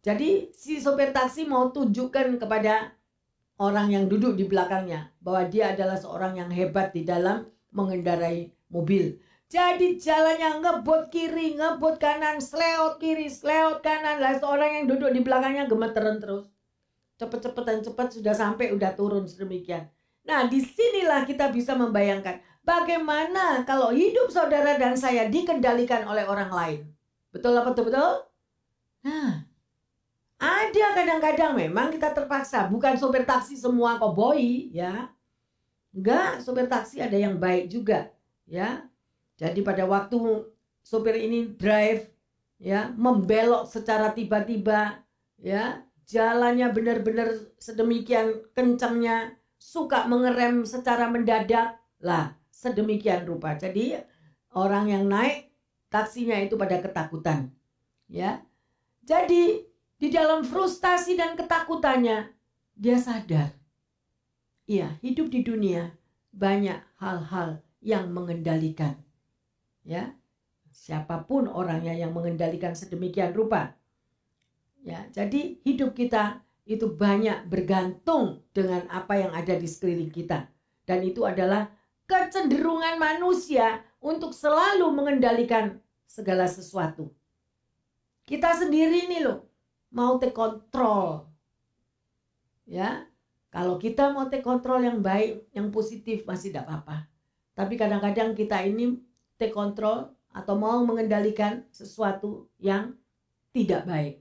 jadi 0.00 0.48
si 0.56 0.80
sopir 0.80 1.12
taksi 1.12 1.44
mau 1.44 1.68
tunjukkan 1.68 2.40
kepada 2.40 2.96
orang 3.60 3.92
yang 3.92 4.04
duduk 4.08 4.36
di 4.36 4.48
belakangnya 4.48 5.12
bahwa 5.20 5.44
dia 5.48 5.76
adalah 5.76 6.00
seorang 6.00 6.40
yang 6.40 6.50
hebat 6.52 6.96
di 6.96 7.04
dalam 7.04 7.44
mengendarai 7.72 8.52
mobil 8.72 9.20
jadi 9.46 9.94
jalannya 9.94 10.58
ngebut 10.58 11.06
kiri, 11.14 11.54
ngebut 11.54 12.02
kanan, 12.02 12.42
sleot 12.42 12.98
kiri, 12.98 13.30
sleot 13.30 13.78
kanan. 13.78 14.18
Lah 14.18 14.34
seorang 14.34 14.82
yang 14.82 14.86
duduk 14.90 15.14
di 15.14 15.22
belakangnya 15.22 15.70
gemeteran 15.70 16.18
terus. 16.18 16.50
Cepet-cepetan 17.16 17.80
cepet 17.86 18.08
sudah 18.20 18.34
sampai, 18.34 18.74
udah 18.74 18.90
turun 18.98 19.22
sedemikian. 19.24 19.86
Nah 20.26 20.50
di 20.50 20.58
sinilah 20.58 21.22
kita 21.22 21.54
bisa 21.54 21.78
membayangkan 21.78 22.42
bagaimana 22.66 23.62
kalau 23.62 23.94
hidup 23.94 24.28
saudara 24.28 24.74
dan 24.74 24.98
saya 24.98 25.30
dikendalikan 25.30 26.02
oleh 26.04 26.26
orang 26.26 26.50
lain. 26.50 26.80
Betul 27.30 27.54
apa 27.54 27.70
betul-betul? 27.70 28.26
Nah, 29.06 29.46
ada 30.36 30.86
kadang-kadang 30.98 31.54
memang 31.54 31.94
kita 31.94 32.10
terpaksa. 32.10 32.66
Bukan 32.66 32.98
sopir 32.98 33.22
taksi 33.22 33.54
semua 33.54 33.96
koboi 34.02 34.74
ya. 34.74 35.14
Enggak, 35.94 36.42
sopir 36.42 36.66
taksi 36.66 37.00
ada 37.00 37.14
yang 37.14 37.38
baik 37.38 37.70
juga. 37.70 38.10
Ya, 38.44 38.84
jadi 39.40 39.58
pada 39.62 39.86
waktu 39.88 40.44
sopir 40.80 41.18
ini 41.18 41.56
drive 41.56 42.08
ya 42.56 42.94
membelok 42.94 43.68
secara 43.68 44.14
tiba-tiba 44.14 45.02
ya 45.36 45.84
jalannya 46.08 46.70
benar-benar 46.72 47.36
sedemikian 47.58 48.46
kencangnya 48.56 49.36
suka 49.58 50.06
mengerem 50.06 50.62
secara 50.64 51.10
mendadak 51.10 51.76
lah 52.00 52.38
sedemikian 52.56 53.28
rupa. 53.28 53.52
Jadi 53.60 54.00
orang 54.56 54.88
yang 54.88 55.04
naik 55.04 55.52
taksinya 55.92 56.40
itu 56.40 56.56
pada 56.56 56.80
ketakutan 56.80 57.52
ya. 58.08 58.40
Jadi 59.04 59.68
di 60.00 60.08
dalam 60.08 60.40
frustasi 60.40 61.20
dan 61.20 61.36
ketakutannya 61.36 62.32
dia 62.72 62.96
sadar. 62.96 63.52
Iya 64.64 64.96
hidup 65.04 65.28
di 65.28 65.44
dunia 65.44 65.92
banyak 66.32 66.80
hal-hal 66.96 67.60
yang 67.84 68.08
mengendalikan 68.08 68.96
ya. 69.84 70.16
Siapa 70.72 71.24
pun 71.28 71.48
orangnya 71.48 71.92
yang 71.96 72.12
mengendalikan 72.12 72.76
sedemikian 72.76 73.32
rupa 73.32 73.76
Ya, 74.86 75.02
jadi 75.10 75.58
hidup 75.66 75.98
kita 75.98 76.46
itu 76.62 76.86
banyak 76.86 77.50
bergantung 77.50 78.46
dengan 78.54 78.86
apa 78.86 79.18
yang 79.18 79.34
ada 79.34 79.58
di 79.58 79.66
sekeliling 79.66 80.14
kita. 80.14 80.46
Dan 80.86 81.02
itu 81.02 81.26
adalah 81.26 81.74
kecenderungan 82.06 82.98
manusia 82.98 83.82
untuk 83.98 84.30
selalu 84.30 84.86
mengendalikan 84.94 85.78
segala 86.06 86.46
sesuatu. 86.46 87.10
Kita 88.26 88.54
sendiri 88.54 89.06
nih 89.06 89.22
loh, 89.26 89.46
mau 89.90 90.18
take 90.18 90.34
control. 90.34 91.26
Ya, 92.66 93.06
kalau 93.50 93.78
kita 93.78 94.10
mau 94.10 94.26
take 94.26 94.42
control 94.42 94.82
yang 94.82 94.98
baik, 94.98 95.46
yang 95.54 95.70
positif 95.70 96.26
masih 96.26 96.50
tidak 96.50 96.66
apa-apa. 96.66 97.06
Tapi 97.54 97.74
kadang-kadang 97.78 98.34
kita 98.34 98.62
ini 98.66 98.98
take 99.38 99.54
control 99.54 100.10
atau 100.34 100.54
mau 100.58 100.82
mengendalikan 100.82 101.64
sesuatu 101.70 102.50
yang 102.58 102.92
tidak 103.54 103.88
baik 103.88 104.14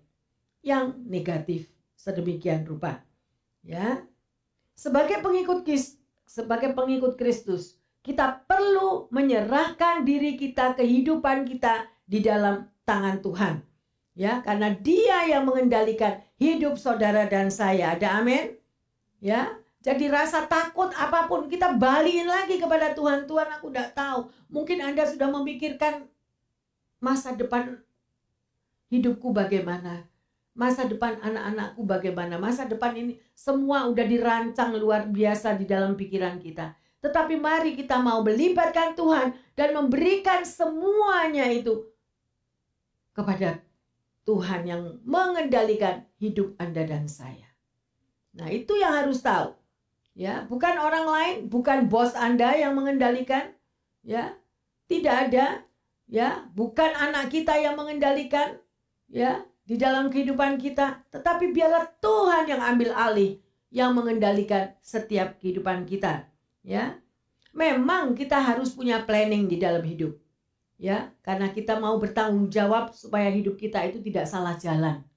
yang 0.64 0.96
negatif 1.06 1.68
sedemikian 2.00 2.64
rupa. 2.64 3.04
Ya. 3.62 4.02
Sebagai 4.76 5.20
pengikut 5.20 5.68
sebagai 6.26 6.74
pengikut 6.74 7.16
Kristus, 7.16 7.78
kita 8.06 8.46
perlu 8.46 9.10
menyerahkan 9.10 10.06
diri 10.06 10.38
kita, 10.38 10.78
kehidupan 10.78 11.50
kita 11.50 11.90
di 12.06 12.22
dalam 12.22 12.70
tangan 12.86 13.22
Tuhan. 13.22 13.56
Ya, 14.16 14.40
karena 14.46 14.72
Dia 14.72 15.28
yang 15.28 15.44
mengendalikan 15.44 16.22
hidup 16.38 16.78
saudara 16.78 17.26
dan 17.26 17.50
saya. 17.50 17.98
Ada 17.98 18.22
amin? 18.22 18.56
Ya. 19.20 19.58
Jadi 19.86 20.10
rasa 20.10 20.50
takut 20.50 20.90
apa 20.98 21.30
pun 21.30 21.46
kita 21.46 21.78
balikin 21.78 22.26
lagi 22.26 22.58
kepada 22.58 22.98
Tuhan. 22.98 23.30
Tuhan 23.30 23.54
aku 23.54 23.70
tidak 23.70 23.94
tahu. 23.94 24.34
Mungkin 24.50 24.82
Anda 24.82 25.06
sudah 25.06 25.30
memikirkan 25.30 26.10
masa 26.98 27.38
depan 27.38 27.86
hidupku 28.90 29.30
bagaimana 29.30 30.10
masa 30.56 30.88
depan 30.88 31.20
anak-anakku 31.20 31.84
bagaimana, 31.84 32.40
masa 32.40 32.64
depan 32.64 32.96
ini 32.96 33.20
semua 33.36 33.92
udah 33.92 34.08
dirancang 34.08 34.72
luar 34.80 35.06
biasa 35.12 35.60
di 35.60 35.68
dalam 35.68 36.00
pikiran 36.00 36.40
kita. 36.40 36.72
Tetapi 37.04 37.38
mari 37.38 37.76
kita 37.78 38.00
mau 38.02 38.24
melibatkan 38.24 38.96
Tuhan 38.96 39.36
dan 39.54 39.70
memberikan 39.76 40.42
semuanya 40.48 41.46
itu 41.52 41.92
kepada 43.12 43.62
Tuhan 44.26 44.66
yang 44.66 44.82
mengendalikan 45.06 46.08
hidup 46.18 46.58
Anda 46.58 46.88
dan 46.88 47.06
saya. 47.06 47.46
Nah, 48.34 48.50
itu 48.50 48.74
yang 48.80 49.06
harus 49.06 49.22
tahu. 49.22 49.54
Ya, 50.16 50.48
bukan 50.48 50.80
orang 50.80 51.06
lain, 51.06 51.36
bukan 51.52 51.92
bos 51.92 52.16
Anda 52.16 52.56
yang 52.56 52.74
mengendalikan, 52.74 53.52
ya. 54.02 54.40
Tidak 54.88 55.16
ada, 55.30 55.68
ya, 56.08 56.48
bukan 56.56 56.96
anak 56.96 57.28
kita 57.30 57.60
yang 57.60 57.76
mengendalikan, 57.76 58.56
ya 59.12 59.44
di 59.66 59.82
dalam 59.82 60.14
kehidupan 60.14 60.62
kita, 60.62 61.02
tetapi 61.10 61.50
biarlah 61.50 61.90
Tuhan 61.98 62.46
yang 62.46 62.62
ambil 62.62 62.94
alih, 62.94 63.42
yang 63.74 63.98
mengendalikan 63.98 64.78
setiap 64.80 65.42
kehidupan 65.42 65.90
kita, 65.90 66.30
ya. 66.62 67.02
Memang 67.56 68.14
kita 68.14 68.38
harus 68.38 68.76
punya 68.76 69.02
planning 69.08 69.50
di 69.50 69.58
dalam 69.58 69.82
hidup. 69.82 70.14
Ya, 70.76 71.16
karena 71.24 71.56
kita 71.56 71.80
mau 71.80 71.96
bertanggung 71.96 72.52
jawab 72.52 72.92
supaya 72.92 73.32
hidup 73.32 73.56
kita 73.56 73.80
itu 73.88 74.04
tidak 74.04 74.28
salah 74.28 74.60
jalan. 74.60 75.08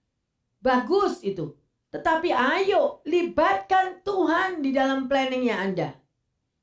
Bagus 0.62 1.18
itu. 1.26 1.58
Tetapi 1.90 2.30
ayo 2.30 3.02
libatkan 3.02 4.06
Tuhan 4.06 4.62
di 4.62 4.70
dalam 4.70 5.10
planningnya 5.10 5.58
Anda. 5.58 5.88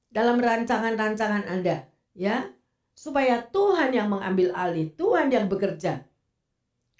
Dalam 0.07 0.39
rancangan-rancangan 0.39 1.43
Anda. 1.43 1.91
Ya, 2.15 2.55
supaya 2.95 3.43
Tuhan 3.43 3.91
yang 3.91 4.07
mengambil 4.07 4.55
alih, 4.55 4.95
Tuhan 4.95 5.27
yang 5.27 5.51
bekerja. 5.51 6.07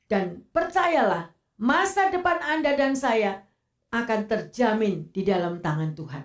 Dan 0.05 0.45
percayalah, 0.53 1.33
masa 1.57 2.13
depan 2.13 2.37
Anda 2.45 2.77
dan 2.77 2.93
saya 2.93 3.45
akan 3.89 4.29
terjamin 4.29 5.09
di 5.09 5.25
dalam 5.25 5.63
tangan 5.63 5.97
Tuhan, 5.97 6.23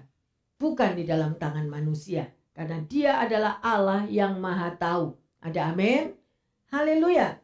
bukan 0.61 0.99
di 0.99 1.09
dalam 1.09 1.39
tangan 1.41 1.65
manusia, 1.71 2.29
karena 2.53 2.83
Dia 2.85 3.25
adalah 3.25 3.63
Allah 3.65 4.05
yang 4.11 4.37
Maha 4.37 4.77
Tahu. 4.77 5.17
Ada 5.41 5.73
amin? 5.73 6.13
Haleluya! 6.69 7.41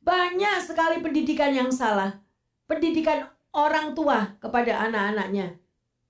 Banyak 0.00 0.64
sekali 0.64 1.04
pendidikan 1.04 1.52
yang 1.52 1.68
salah, 1.68 2.16
pendidikan 2.64 3.28
orang 3.52 3.92
tua 3.92 4.40
kepada 4.40 4.88
anak-anaknya. 4.88 5.60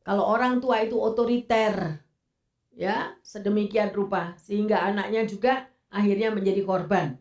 Kalau 0.07 0.23
orang 0.23 0.63
tua 0.63 0.87
itu 0.87 0.95
otoriter, 0.95 1.99
ya, 2.79 3.19
sedemikian 3.27 3.91
rupa 3.91 4.39
sehingga 4.39 4.87
anaknya 4.87 5.27
juga 5.27 5.67
akhirnya 5.91 6.31
menjadi 6.31 6.63
korban. 6.63 7.19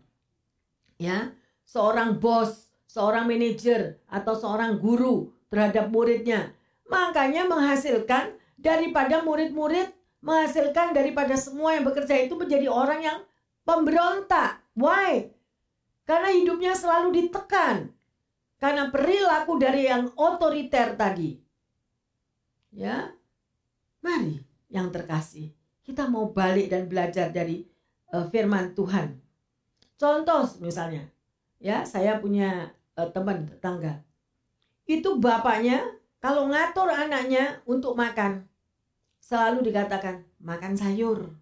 Ya, 1.02 1.34
seorang 1.68 2.16
bos, 2.18 2.72
seorang 2.88 3.28
manajer, 3.28 4.00
atau 4.08 4.34
seorang 4.34 4.80
guru 4.80 5.36
terhadap 5.52 5.92
muridnya. 5.92 6.56
Makanya 6.88 7.44
menghasilkan 7.46 8.32
daripada 8.56 9.22
murid-murid 9.22 9.92
menghasilkan 10.22 10.98
daripada 10.98 11.38
semua 11.38 11.78
yang 11.78 11.86
bekerja 11.86 12.26
itu 12.26 12.34
menjadi 12.34 12.68
orang 12.68 13.00
yang 13.00 13.20
pemberontak. 13.64 14.60
Why? 14.74 15.30
Karena 16.08 16.30
hidupnya 16.34 16.74
selalu 16.74 17.14
ditekan. 17.16 17.92
Karena 18.58 18.90
perilaku 18.90 19.62
dari 19.62 19.86
yang 19.86 20.10
otoriter 20.18 20.98
tadi. 20.98 21.38
Ya. 22.74 23.14
Mari 24.02 24.40
yang 24.72 24.90
terkasih, 24.94 25.52
kita 25.84 26.08
mau 26.08 26.32
balik 26.32 26.72
dan 26.72 26.88
belajar 26.88 27.30
dari 27.34 27.66
uh, 28.14 28.26
firman 28.30 28.74
Tuhan. 28.74 29.20
Contoh 29.98 30.46
misalnya, 30.62 31.06
ya 31.58 31.84
saya 31.86 32.18
punya 32.22 32.74
uh, 32.98 33.10
teman 33.10 33.46
tetangga. 33.50 34.02
Itu 34.88 35.20
bapaknya 35.20 35.84
kalau 36.24 36.50
ngatur 36.50 36.90
anaknya 36.90 37.62
untuk 37.68 37.94
makan 37.94 38.48
selalu 39.22 39.68
dikatakan 39.70 40.24
makan 40.42 40.74
sayur. 40.74 41.34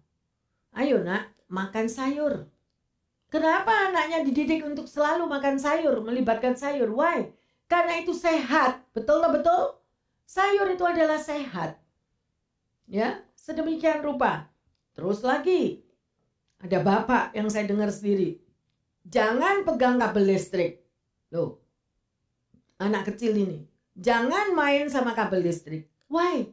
Ayo 0.76 1.00
nak 1.00 1.32
makan 1.48 1.86
sayur. 1.88 2.50
Kenapa 3.26 3.90
anaknya 3.90 4.22
dididik 4.22 4.62
untuk 4.62 4.86
selalu 4.86 5.26
makan 5.26 5.58
sayur 5.58 5.98
melibatkan 6.04 6.54
sayur? 6.54 6.90
Why? 6.92 7.32
Karena 7.66 7.98
itu 7.98 8.14
sehat. 8.14 8.82
Betul 8.94 9.22
betul? 9.30 9.78
Sayur 10.26 10.66
itu 10.70 10.82
adalah 10.86 11.18
sehat. 11.18 11.78
Ya 12.86 13.22
sedemikian 13.34 14.02
rupa. 14.02 14.50
Terus 14.94 15.22
lagi 15.22 15.86
ada 16.62 16.80
bapak 16.80 17.36
yang 17.36 17.46
saya 17.52 17.68
dengar 17.68 17.92
sendiri 17.92 18.45
Jangan 19.06 19.62
pegang 19.62 20.02
kabel 20.02 20.34
listrik. 20.34 20.82
Loh, 21.30 21.62
anak 22.82 23.14
kecil 23.14 23.38
ini. 23.38 23.62
Jangan 23.94 24.52
main 24.52 24.90
sama 24.90 25.14
kabel 25.14 25.46
listrik. 25.46 25.86
Why? 26.10 26.50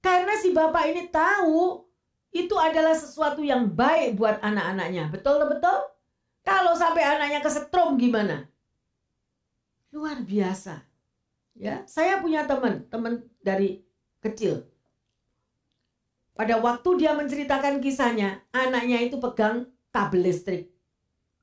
Karena 0.00 0.34
si 0.40 0.50
bapak 0.50 0.84
ini 0.88 1.12
tahu 1.12 1.84
itu 2.32 2.56
adalah 2.56 2.96
sesuatu 2.96 3.44
yang 3.44 3.68
baik 3.68 4.16
buat 4.16 4.40
anak-anaknya. 4.40 5.12
Betul 5.12 5.44
betul? 5.44 5.76
Kalau 6.40 6.72
sampai 6.72 7.04
anaknya 7.04 7.44
kesetrum 7.44 8.00
gimana? 8.00 8.48
Luar 9.92 10.24
biasa. 10.24 10.80
Ya, 11.52 11.84
saya 11.84 12.22
punya 12.24 12.48
teman, 12.48 12.88
teman 12.88 13.28
dari 13.44 13.84
kecil. 14.24 14.64
Pada 16.32 16.56
waktu 16.56 17.04
dia 17.04 17.12
menceritakan 17.12 17.84
kisahnya, 17.84 18.40
anaknya 18.48 19.04
itu 19.04 19.20
pegang 19.20 19.68
kabel 19.92 20.24
listrik. 20.24 20.72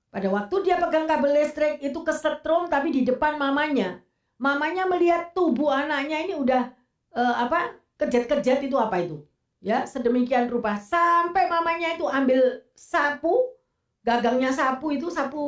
Pada 0.08 0.28
waktu 0.32 0.56
dia 0.64 0.80
pegang 0.80 1.06
kabel 1.06 1.36
listrik 1.36 1.84
itu 1.84 2.00
kesetrum 2.02 2.72
tapi 2.72 2.96
di 2.96 3.04
depan 3.04 3.36
mamanya. 3.36 4.00
Mamanya 4.40 4.88
melihat 4.88 5.36
tubuh 5.36 5.74
anaknya 5.74 6.24
ini 6.24 6.34
udah 6.38 6.72
uh, 7.18 7.36
apa? 7.44 7.76
kejat-kejat 7.98 8.62
itu 8.62 8.78
apa 8.78 9.02
itu? 9.02 9.26
Ya, 9.58 9.90
sedemikian 9.90 10.54
rupa 10.54 10.78
sampai 10.78 11.50
mamanya 11.50 11.98
itu 11.98 12.06
ambil 12.06 12.62
sapu, 12.78 13.58
gagangnya 14.06 14.54
sapu 14.54 14.94
itu 14.94 15.10
sapu 15.10 15.42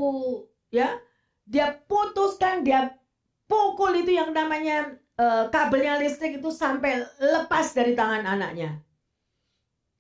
ya. 0.74 0.98
Dia 1.46 1.78
putuskan, 1.86 2.66
dia 2.66 2.98
pukul 3.46 4.02
itu 4.02 4.18
yang 4.18 4.34
namanya 4.34 4.98
uh, 5.18 5.50
kabelnya 5.54 6.02
listrik 6.02 6.42
itu 6.42 6.50
sampai 6.50 7.06
lepas 7.22 7.70
dari 7.74 7.94
tangan 7.94 8.26
anaknya. 8.26 8.82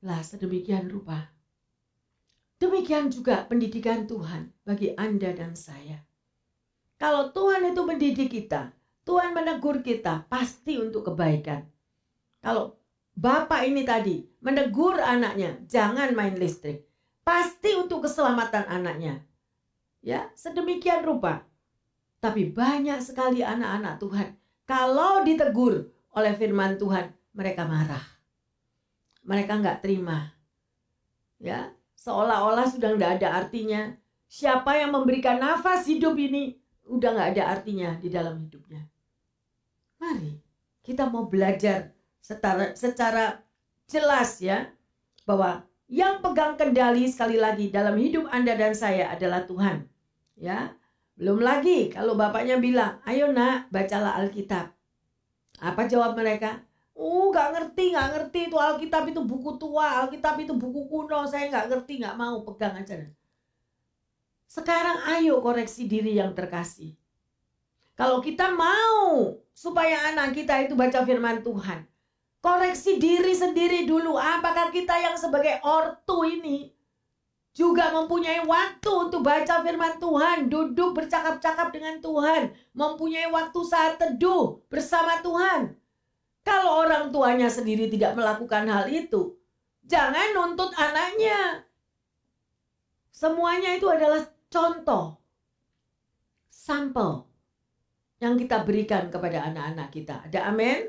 Lah 0.02 0.26
sedemikian 0.26 0.89
rupa 0.89 1.38
Demikian 2.60 3.08
juga 3.08 3.48
pendidikan 3.48 4.04
Tuhan 4.04 4.52
bagi 4.67 4.91
Anda 5.00 5.32
dan 5.32 5.56
saya. 5.56 6.04
Kalau 7.00 7.32
Tuhan 7.32 7.72
itu 7.72 7.82
mendidik 7.88 8.28
kita, 8.28 8.76
Tuhan 9.08 9.32
menegur 9.32 9.80
kita 9.80 10.28
pasti 10.28 10.76
untuk 10.76 11.08
kebaikan. 11.08 11.63
Kalau 12.43 12.76
bapak 13.15 13.63
ini 13.63 13.88
tadi 13.88 14.28
menegur 14.43 15.00
anaknya, 15.00 15.56
jangan 15.72 16.12
main 16.12 16.36
listrik. 16.36 16.84
Pasti 17.24 17.80
untuk 17.80 18.04
keselamatan 18.04 18.67
anaknya. 18.67 19.24
Ya, 20.04 20.28
sedemikian 20.36 21.08
rupa. 21.08 21.48
Tapi 22.19 22.52
banyak 22.52 23.00
sekali 23.00 23.39
anak-anak 23.39 23.95
Tuhan 24.04 24.30
kalau 24.69 25.26
ditegur 25.26 25.89
oleh 26.13 26.34
firman 26.38 26.78
Tuhan, 26.78 27.10
mereka 27.34 27.65
marah. 27.65 28.06
Mereka 29.26 29.58
nggak 29.58 29.82
terima. 29.82 30.30
Ya, 31.41 31.74
seolah-olah 32.00 32.68
sudah 32.72 32.96
nggak 32.96 33.20
ada 33.20 33.44
artinya. 33.44 33.92
Siapa 34.30 34.78
yang 34.80 34.96
memberikan 34.96 35.42
nafas 35.42 35.90
hidup 35.90 36.16
ini 36.16 36.56
udah 36.88 37.10
nggak 37.12 37.30
ada 37.36 37.44
artinya 37.60 37.90
di 38.00 38.08
dalam 38.08 38.40
hidupnya. 38.40 38.88
Mari 40.00 40.40
kita 40.86 41.12
mau 41.12 41.28
belajar 41.28 41.92
secara, 42.24 42.72
secara 42.74 43.44
jelas 43.90 44.40
ya 44.40 44.72
bahwa 45.28 45.66
yang 45.90 46.22
pegang 46.22 46.54
kendali 46.56 47.10
sekali 47.10 47.42
lagi 47.42 47.74
dalam 47.74 47.98
hidup 47.98 48.30
Anda 48.30 48.54
dan 48.54 48.78
saya 48.78 49.10
adalah 49.10 49.44
Tuhan. 49.44 49.90
Ya. 50.38 50.78
Belum 51.20 51.44
lagi 51.44 51.92
kalau 51.92 52.16
bapaknya 52.16 52.56
bilang, 52.64 53.04
"Ayo 53.04 53.28
Nak, 53.36 53.68
bacalah 53.76 54.16
Alkitab." 54.24 54.72
Apa 55.60 55.84
jawab 55.84 56.16
mereka? 56.16 56.64
Oh, 57.00 57.32
nggak 57.32 57.56
ngerti, 57.56 57.96
nggak 57.96 58.10
ngerti 58.12 58.40
itu 58.52 58.58
Alkitab 58.60 59.08
itu 59.08 59.24
buku 59.24 59.56
tua, 59.56 60.04
Alkitab 60.04 60.36
itu 60.44 60.52
buku 60.52 60.92
kuno, 60.92 61.24
saya 61.24 61.48
nggak 61.48 61.72
ngerti, 61.72 62.04
nggak 62.04 62.20
mau 62.20 62.44
pegang 62.44 62.76
aja. 62.76 63.00
Sekarang 64.52 65.00
ayo 65.16 65.40
koreksi 65.40 65.88
diri 65.88 66.20
yang 66.20 66.36
terkasih. 66.36 67.00
Kalau 67.96 68.20
kita 68.20 68.52
mau 68.52 69.32
supaya 69.56 70.12
anak 70.12 70.36
kita 70.36 70.68
itu 70.68 70.76
baca 70.76 71.00
firman 71.08 71.40
Tuhan, 71.40 71.88
koreksi 72.44 73.00
diri 73.00 73.32
sendiri 73.32 73.88
dulu. 73.88 74.20
Apakah 74.20 74.68
kita 74.68 75.00
yang 75.00 75.16
sebagai 75.16 75.64
ortu 75.64 76.28
ini 76.28 76.76
juga 77.56 77.96
mempunyai 77.96 78.44
waktu 78.44 78.92
untuk 78.92 79.24
baca 79.24 79.64
firman 79.64 80.04
Tuhan, 80.04 80.52
duduk 80.52 81.00
bercakap-cakap 81.00 81.72
dengan 81.72 82.04
Tuhan, 82.04 82.52
mempunyai 82.76 83.32
waktu 83.32 83.60
saat 83.64 83.96
teduh 83.96 84.60
bersama 84.68 85.24
Tuhan. 85.24 85.80
Kalau 86.43 86.82
orang 86.86 87.12
tuanya 87.13 87.52
sendiri 87.52 87.91
tidak 87.91 88.15
melakukan 88.15 88.65
hal 88.65 88.88
itu, 88.89 89.38
jangan 89.86 90.34
nuntut 90.34 90.71
anaknya. 90.75 91.67
Semuanya 93.12 93.75
itu 93.75 93.86
adalah 93.91 94.23
contoh, 94.47 95.19
sampel 96.47 97.28
yang 98.23 98.36
kita 98.39 98.63
berikan 98.63 99.12
kepada 99.12 99.52
anak-anak 99.52 99.89
kita. 99.91 100.15
Ada 100.28 100.52
amin? 100.52 100.88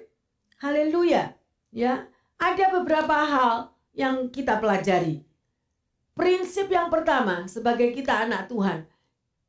Haleluya. 0.62 1.34
Ya, 1.70 2.06
ada 2.38 2.66
beberapa 2.74 3.14
hal 3.14 3.70
yang 3.94 4.30
kita 4.30 4.58
pelajari. 4.58 5.22
Prinsip 6.14 6.68
yang 6.70 6.90
pertama 6.90 7.46
sebagai 7.50 7.90
kita 7.96 8.26
anak 8.26 8.50
Tuhan, 8.50 8.84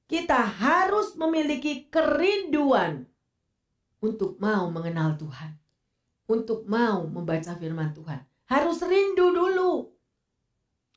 kita 0.10 0.42
harus 0.42 1.14
memiliki 1.16 1.88
kerinduan 1.88 3.08
untuk 4.02 4.36
mau 4.42 4.68
mengenal 4.74 5.16
Tuhan. 5.16 5.61
Untuk 6.28 6.68
mau 6.70 7.06
membaca 7.08 7.56
firman 7.58 7.94
Tuhan. 7.96 8.22
Harus 8.50 8.84
rindu 8.84 9.32
dulu. 9.32 9.90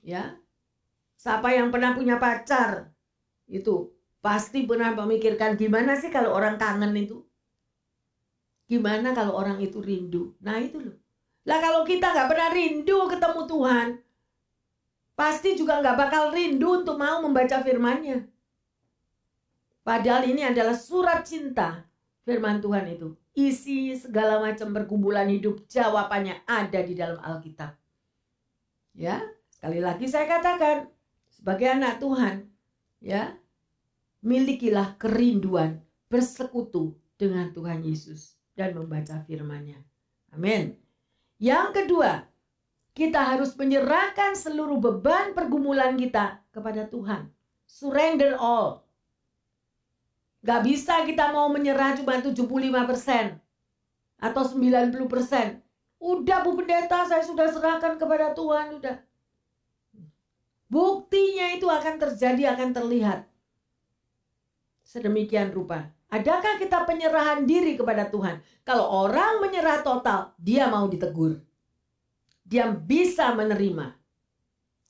Ya. 0.05 0.37
Siapa 1.17 1.53
yang 1.57 1.73
pernah 1.73 1.97
punya 1.97 2.21
pacar 2.21 2.93
itu 3.49 3.95
Pasti 4.25 4.65
pernah 4.65 4.89
memikirkan 4.97 5.53
gimana 5.61 6.01
sih 6.01 6.09
kalau 6.09 6.33
orang 6.33 6.57
kangen 6.57 6.97
itu? 6.97 7.21
Gimana 8.65 9.13
kalau 9.13 9.37
orang 9.37 9.61
itu 9.61 9.85
rindu? 9.85 10.33
Nah 10.41 10.57
itu 10.65 10.81
loh. 10.81 10.97
Lah 11.45 11.61
kalau 11.61 11.85
kita 11.85 12.09
nggak 12.09 12.33
pernah 12.33 12.49
rindu 12.49 13.05
ketemu 13.05 13.41
Tuhan, 13.45 13.89
pasti 15.13 15.61
juga 15.61 15.85
nggak 15.85 15.97
bakal 16.01 16.33
rindu 16.33 16.81
untuk 16.81 16.97
mau 16.97 17.21
membaca 17.21 17.61
firmannya. 17.61 18.25
Padahal 19.85 20.25
ini 20.25 20.41
adalah 20.41 20.73
surat 20.73 21.21
cinta 21.29 21.85
firman 22.25 22.65
Tuhan 22.65 22.89
itu. 22.97 23.13
Isi 23.35 23.99
segala 23.99 24.39
macam 24.39 24.71
pergumulan 24.71 25.27
hidup 25.27 25.67
jawabannya 25.67 26.47
ada 26.47 26.81
di 26.87 26.95
dalam 26.95 27.19
Alkitab. 27.19 27.75
Ya, 28.95 29.19
sekali 29.51 29.83
lagi 29.83 30.07
saya 30.07 30.31
katakan 30.31 30.87
sebagai 31.27 31.67
anak 31.67 31.99
Tuhan, 31.99 32.47
ya, 33.03 33.35
milikilah 34.23 34.95
kerinduan 35.03 35.83
bersekutu 36.07 36.95
dengan 37.19 37.51
Tuhan 37.51 37.83
Yesus 37.83 38.39
dan 38.55 38.79
membaca 38.79 39.19
firman-Nya. 39.27 39.83
Amin. 40.31 40.79
Yang 41.43 41.83
kedua, 41.83 42.23
kita 42.95 43.19
harus 43.19 43.59
menyerahkan 43.59 44.39
seluruh 44.39 44.79
beban 44.79 45.35
pergumulan 45.35 45.99
kita 45.99 46.39
kepada 46.55 46.87
Tuhan. 46.87 47.35
Surrender 47.67 48.39
all. 48.39 48.84
Gak 50.45 50.61
bisa 50.61 51.01
kita 51.09 51.33
mau 51.33 51.49
menyerah 51.49 51.97
cuma 51.97 52.21
75% 52.21 53.41
atau 54.21 54.43
90%. 54.45 55.65
Udah 56.05 56.39
Bu 56.45 56.53
Pendeta 56.53 57.09
saya 57.09 57.25
sudah 57.25 57.49
serahkan 57.49 57.97
kepada 57.97 58.37
Tuhan. 58.37 58.77
Udah. 58.77 59.01
Buktinya 60.69 61.57
itu 61.57 61.65
akan 61.65 61.97
terjadi, 61.97 62.53
akan 62.53 62.77
terlihat 62.77 63.25
sedemikian 64.85 65.49
rupa. 65.49 65.89
Adakah 66.13 66.61
kita 66.63 66.87
penyerahan 66.87 67.43
diri 67.43 67.75
kepada 67.75 68.07
Tuhan? 68.07 68.39
Kalau 68.63 69.09
orang 69.09 69.43
menyerah 69.43 69.83
total, 69.83 70.31
dia 70.39 70.71
mau 70.71 70.87
ditegur. 70.87 71.43
Dia 72.47 72.71
bisa 72.71 73.35
menerima. 73.35 73.97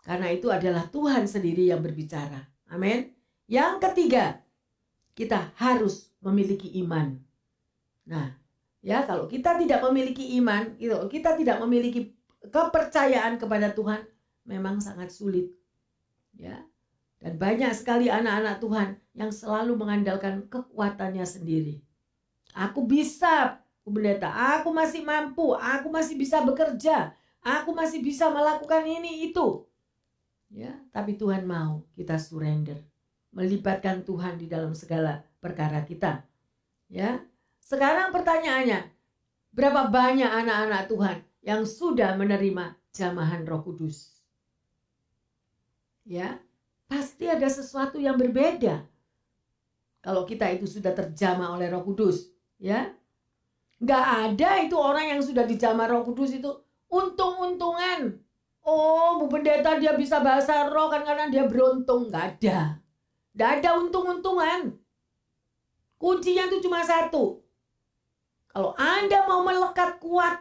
Karena 0.04 0.28
itu 0.28 0.52
adalah 0.52 0.84
Tuhan 0.92 1.24
sendiri 1.24 1.72
yang 1.72 1.80
berbicara. 1.80 2.44
Amin. 2.68 3.16
Yang 3.48 3.88
ketiga, 3.88 4.43
kita 5.14 5.54
harus 5.58 6.10
memiliki 6.18 6.74
iman. 6.82 7.18
Nah, 8.04 8.34
ya 8.82 9.06
kalau 9.06 9.30
kita 9.30 9.56
tidak 9.56 9.80
memiliki 9.86 10.36
iman, 10.42 10.74
gitu, 10.76 10.98
kita 11.08 11.38
tidak 11.38 11.62
memiliki 11.62 12.12
kepercayaan 12.44 13.38
kepada 13.38 13.72
Tuhan, 13.72 14.04
memang 14.44 14.82
sangat 14.82 15.14
sulit. 15.14 15.54
Ya, 16.34 16.66
dan 17.22 17.40
banyak 17.40 17.72
sekali 17.72 18.12
anak-anak 18.12 18.60
Tuhan 18.60 18.88
yang 19.16 19.30
selalu 19.30 19.78
mengandalkan 19.78 20.44
kekuatannya 20.50 21.24
sendiri. 21.24 21.80
Aku 22.52 22.84
bisa, 22.84 23.64
pendeta, 23.80 24.28
aku 24.58 24.74
masih 24.74 25.00
mampu, 25.06 25.54
aku 25.54 25.88
masih 25.88 26.20
bisa 26.20 26.44
bekerja, 26.44 27.16
aku 27.40 27.72
masih 27.72 28.04
bisa 28.04 28.28
melakukan 28.28 28.84
ini 28.84 29.30
itu. 29.30 29.64
Ya, 30.52 30.76
tapi 30.92 31.16
Tuhan 31.16 31.48
mau 31.48 31.82
kita 31.96 32.20
surrender, 32.20 32.78
melibatkan 33.34 34.06
Tuhan 34.06 34.38
di 34.38 34.46
dalam 34.46 34.72
segala 34.72 35.20
perkara 35.42 35.82
kita. 35.82 36.22
Ya. 36.88 37.20
Sekarang 37.58 38.14
pertanyaannya, 38.14 38.86
berapa 39.50 39.90
banyak 39.90 40.30
anak-anak 40.30 40.82
Tuhan 40.86 41.16
yang 41.42 41.62
sudah 41.66 42.14
menerima 42.14 42.76
jamahan 42.94 43.42
Roh 43.44 43.64
Kudus? 43.64 44.14
Ya, 46.04 46.36
pasti 46.86 47.26
ada 47.26 47.48
sesuatu 47.48 47.96
yang 47.96 48.20
berbeda. 48.20 48.84
Kalau 50.04 50.28
kita 50.28 50.52
itu 50.52 50.68
sudah 50.68 50.92
terjamah 50.92 51.56
oleh 51.56 51.72
Roh 51.72 51.80
Kudus, 51.82 52.28
ya. 52.60 52.92
Nggak 53.80 54.04
ada 54.28 54.50
itu 54.60 54.76
orang 54.76 55.16
yang 55.16 55.20
sudah 55.24 55.48
dijamah 55.48 55.88
Roh 55.88 56.04
Kudus 56.04 56.36
itu 56.36 56.52
untung-untungan. 56.92 58.20
Oh, 58.64 59.20
Bu 59.20 59.28
Pendeta 59.28 59.76
dia 59.76 59.92
bisa 59.92 60.24
bahasa 60.24 60.72
roh 60.72 60.88
kan 60.88 61.04
karena 61.04 61.28
dia 61.28 61.44
beruntung. 61.44 62.08
Nggak 62.08 62.24
ada. 62.40 62.83
Nggak 63.34 63.50
ada 63.60 63.70
untung-untungan. 63.82 64.78
Kuncinya 65.98 66.46
itu 66.46 66.62
cuma 66.64 66.86
satu. 66.86 67.42
Kalau 68.54 68.72
Anda 68.78 69.26
mau 69.26 69.42
melekat 69.42 69.98
kuat, 69.98 70.38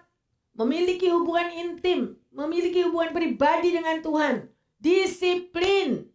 memiliki 0.54 1.10
hubungan 1.10 1.50
intim, 1.50 2.14
memiliki 2.30 2.86
hubungan 2.86 3.10
pribadi 3.10 3.74
dengan 3.74 3.98
Tuhan, 4.06 4.46
disiplin, 4.78 6.14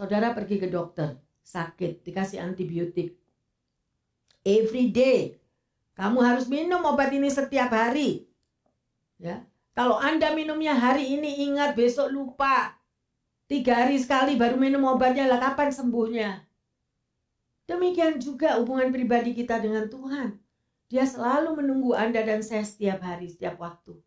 Saudara 0.00 0.32
pergi 0.32 0.56
ke 0.56 0.64
dokter, 0.64 1.20
sakit, 1.44 2.00
dikasih 2.00 2.40
antibiotik. 2.40 3.20
Every 4.40 4.88
day. 4.88 5.36
Kamu 5.92 6.24
harus 6.24 6.48
minum 6.48 6.80
obat 6.88 7.12
ini 7.12 7.28
setiap 7.28 7.68
hari. 7.68 8.24
Ya. 9.20 9.44
Kalau 9.76 10.00
Anda 10.00 10.32
minumnya 10.32 10.72
hari 10.72 11.20
ini 11.20 11.44
ingat 11.44 11.76
besok 11.76 12.08
lupa. 12.08 12.79
Tiga 13.50 13.82
hari 13.82 13.98
sekali 13.98 14.38
baru 14.38 14.54
minum 14.54 14.86
obatnya 14.86 15.26
lah 15.26 15.42
kapan 15.42 15.74
sembuhnya. 15.74 16.46
Demikian 17.66 18.22
juga 18.22 18.54
hubungan 18.62 18.94
pribadi 18.94 19.34
kita 19.34 19.58
dengan 19.58 19.90
Tuhan. 19.90 20.38
Dia 20.86 21.02
selalu 21.02 21.58
menunggu 21.58 21.90
Anda 21.98 22.22
dan 22.22 22.46
saya 22.46 22.62
setiap 22.62 23.02
hari, 23.02 23.26
setiap 23.26 23.58
waktu. 23.58 23.98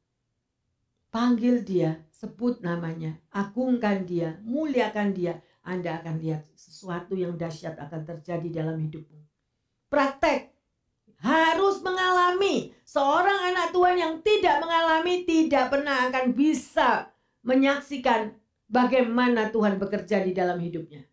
Panggil 1.12 1.60
dia, 1.60 1.99
sebut 2.08 2.63
namanya, 2.63 3.19
agungkan 3.36 4.08
dia, 4.08 4.39
muliakan 4.47 5.12
dia, 5.12 5.43
anda 5.63 5.95
akan 6.03 6.19
lihat 6.19 6.43
sesuatu 6.60 7.15
yang 7.15 7.39
dahsyat 7.39 7.79
akan 7.79 8.03
terjadi 8.03 8.63
dalam 8.63 8.77
hidupmu. 8.79 9.19
Praktek. 9.88 10.51
harus 11.23 11.79
mengalami. 11.79 12.75
Seorang 12.84 13.56
anak 13.56 13.71
Tuhan 13.71 13.95
yang 13.95 14.19
tidak 14.19 14.60
mengalami 14.60 15.23
tidak 15.23 15.71
pernah 15.71 16.12
akan 16.12 16.36
bisa 16.36 17.15
menyaksikan 17.47 18.42
bagaimana 18.73 19.53
Tuhan 19.53 19.77
bekerja 19.77 20.25
di 20.25 20.33
dalam 20.33 20.57
hidupnya. 20.57 21.05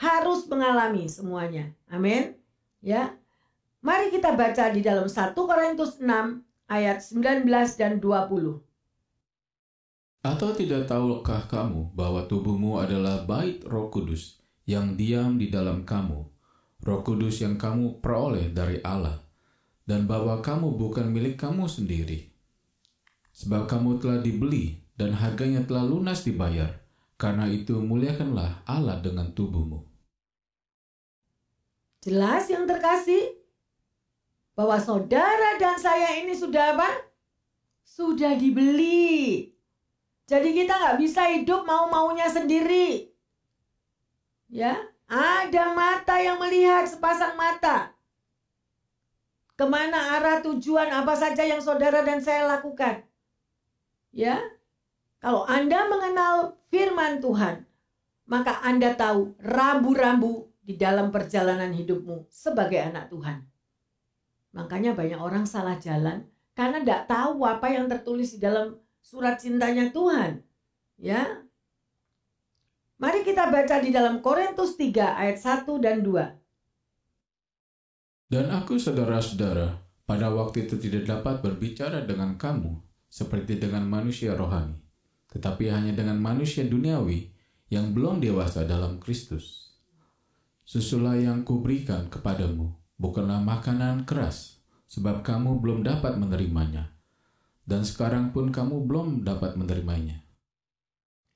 Harus 0.00 0.48
mengalami 0.48 1.04
semuanya. 1.12 1.76
Amin. 1.92 2.32
Ya. 2.80 3.20
Mari 3.84 4.08
kita 4.08 4.32
baca 4.32 4.72
di 4.72 4.80
dalam 4.80 5.04
1 5.04 5.36
Korintus 5.36 6.00
6 6.00 6.08
ayat 6.72 7.04
19 7.04 7.44
dan 7.76 8.00
20. 8.00 8.64
Atau 10.20 10.52
tidak 10.52 10.84
tahukah 10.84 11.48
kamu 11.48 11.96
bahwa 11.96 12.28
tubuhmu 12.28 12.76
adalah 12.76 13.24
bait 13.24 13.64
Roh 13.64 13.88
Kudus 13.88 14.40
yang 14.68 14.92
diam 14.96 15.40
di 15.40 15.48
dalam 15.48 15.88
kamu, 15.88 16.28
Roh 16.84 17.00
Kudus 17.00 17.40
yang 17.40 17.56
kamu 17.56 18.04
peroleh 18.04 18.52
dari 18.52 18.84
Allah, 18.84 19.16
dan 19.88 20.04
bahwa 20.04 20.44
kamu 20.44 20.76
bukan 20.76 21.08
milik 21.08 21.40
kamu 21.40 21.64
sendiri. 21.64 22.28
Sebab 23.32 23.64
kamu 23.64 23.96
telah 23.96 24.20
dibeli 24.20 24.84
dan 25.00 25.16
harganya 25.16 25.64
telah 25.64 25.88
lunas 25.88 26.20
dibayar, 26.20 26.76
karena 27.16 27.48
itu 27.48 27.80
muliakanlah 27.80 28.60
Allah 28.68 29.00
dengan 29.00 29.32
tubuhmu. 29.32 29.88
Jelas 32.04 32.44
yang 32.52 32.68
terkasih 32.68 33.40
bahwa 34.52 34.76
saudara 34.76 35.56
dan 35.56 35.80
saya 35.80 36.20
ini 36.20 36.36
sudah 36.36 36.76
apa? 36.76 37.08
Sudah 37.80 38.36
dibeli 38.36 39.50
jadi 40.30 40.54
kita 40.54 40.78
nggak 40.78 40.98
bisa 41.02 41.26
hidup 41.26 41.66
mau-maunya 41.66 42.30
sendiri. 42.30 43.10
Ya, 44.46 44.78
ada 45.10 45.74
mata 45.74 46.22
yang 46.22 46.38
melihat 46.38 46.86
sepasang 46.86 47.34
mata. 47.34 47.90
Ke 49.58 49.66
mana 49.66 50.14
arah 50.14 50.38
tujuan 50.38 50.86
apa 50.86 51.18
saja 51.18 51.42
yang 51.42 51.58
saudara 51.58 52.06
dan 52.06 52.22
saya 52.22 52.46
lakukan. 52.46 53.02
Ya, 54.14 54.38
kalau 55.20 55.44
Anda 55.44 55.84
mengenal 55.84 56.56
firman 56.72 57.20
Tuhan, 57.20 57.68
maka 58.24 58.64
Anda 58.64 58.96
tahu 58.96 59.36
rambu-rambu 59.36 60.48
di 60.64 60.80
dalam 60.80 61.12
perjalanan 61.12 61.76
hidupmu 61.76 62.32
sebagai 62.32 62.80
anak 62.80 63.12
Tuhan. 63.12 63.44
Makanya 64.56 64.96
banyak 64.96 65.20
orang 65.20 65.44
salah 65.44 65.76
jalan 65.76 66.24
karena 66.56 66.80
tidak 66.80 67.04
tahu 67.06 67.44
apa 67.44 67.68
yang 67.68 67.86
tertulis 67.86 68.34
di 68.34 68.40
dalam 68.42 68.80
surat 69.04 69.36
cintanya 69.36 69.92
Tuhan. 69.92 70.40
Ya. 70.96 71.44
Mari 73.00 73.24
kita 73.24 73.48
baca 73.48 73.80
di 73.80 73.92
dalam 73.92 74.20
Korintus 74.20 74.76
3 74.76 75.20
ayat 75.20 75.38
1 75.40 75.64
dan 75.80 76.04
2. 76.04 76.40
Dan 78.30 78.46
aku 78.52 78.76
saudara-saudara, 78.76 79.80
pada 80.04 80.30
waktu 80.30 80.68
itu 80.68 80.76
tidak 80.78 81.08
dapat 81.08 81.42
berbicara 81.42 82.04
dengan 82.04 82.36
kamu 82.36 82.78
seperti 83.10 83.58
dengan 83.58 83.88
manusia 83.88 84.36
rohani, 84.38 84.78
tetapi 85.30 85.70
hanya 85.70 85.94
dengan 85.94 86.18
manusia 86.18 86.66
duniawi 86.66 87.30
yang 87.70 87.94
belum 87.94 88.18
dewasa 88.18 88.66
dalam 88.66 88.98
Kristus. 88.98 89.70
Susulah 90.66 91.18
yang 91.18 91.42
kuberikan 91.46 92.10
kepadamu, 92.10 92.74
bukanlah 92.98 93.42
makanan 93.42 94.06
keras, 94.06 94.62
sebab 94.90 95.22
kamu 95.22 95.58
belum 95.62 95.86
dapat 95.86 96.18
menerimanya, 96.18 96.90
dan 97.66 97.86
sekarang 97.86 98.34
pun 98.34 98.50
kamu 98.50 98.86
belum 98.86 99.22
dapat 99.22 99.54
menerimanya. 99.54 100.22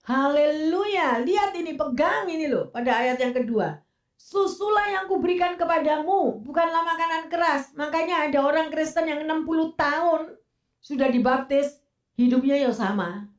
Haleluya, 0.05 1.25
lihat 1.25 1.57
ini 1.57 1.75
pegang 1.75 2.29
ini 2.29 2.51
loh 2.51 2.69
pada 2.69 3.01
ayat 3.01 3.17
yang 3.19 3.33
kedua. 3.33 3.81
Susulah 4.15 4.93
yang 4.93 5.05
kuberikan 5.11 5.59
kepadamu, 5.59 6.45
bukanlah 6.45 6.85
makanan 6.87 7.33
keras. 7.33 7.75
Makanya 7.75 8.29
ada 8.29 8.45
orang 8.45 8.71
Kristen 8.71 9.09
yang 9.09 9.25
60 9.27 9.75
tahun 9.75 10.37
sudah 10.85 11.09
dibaptis, 11.09 11.81
hidupnya 12.15 12.57
ya 12.57 12.71
sama. 12.71 13.34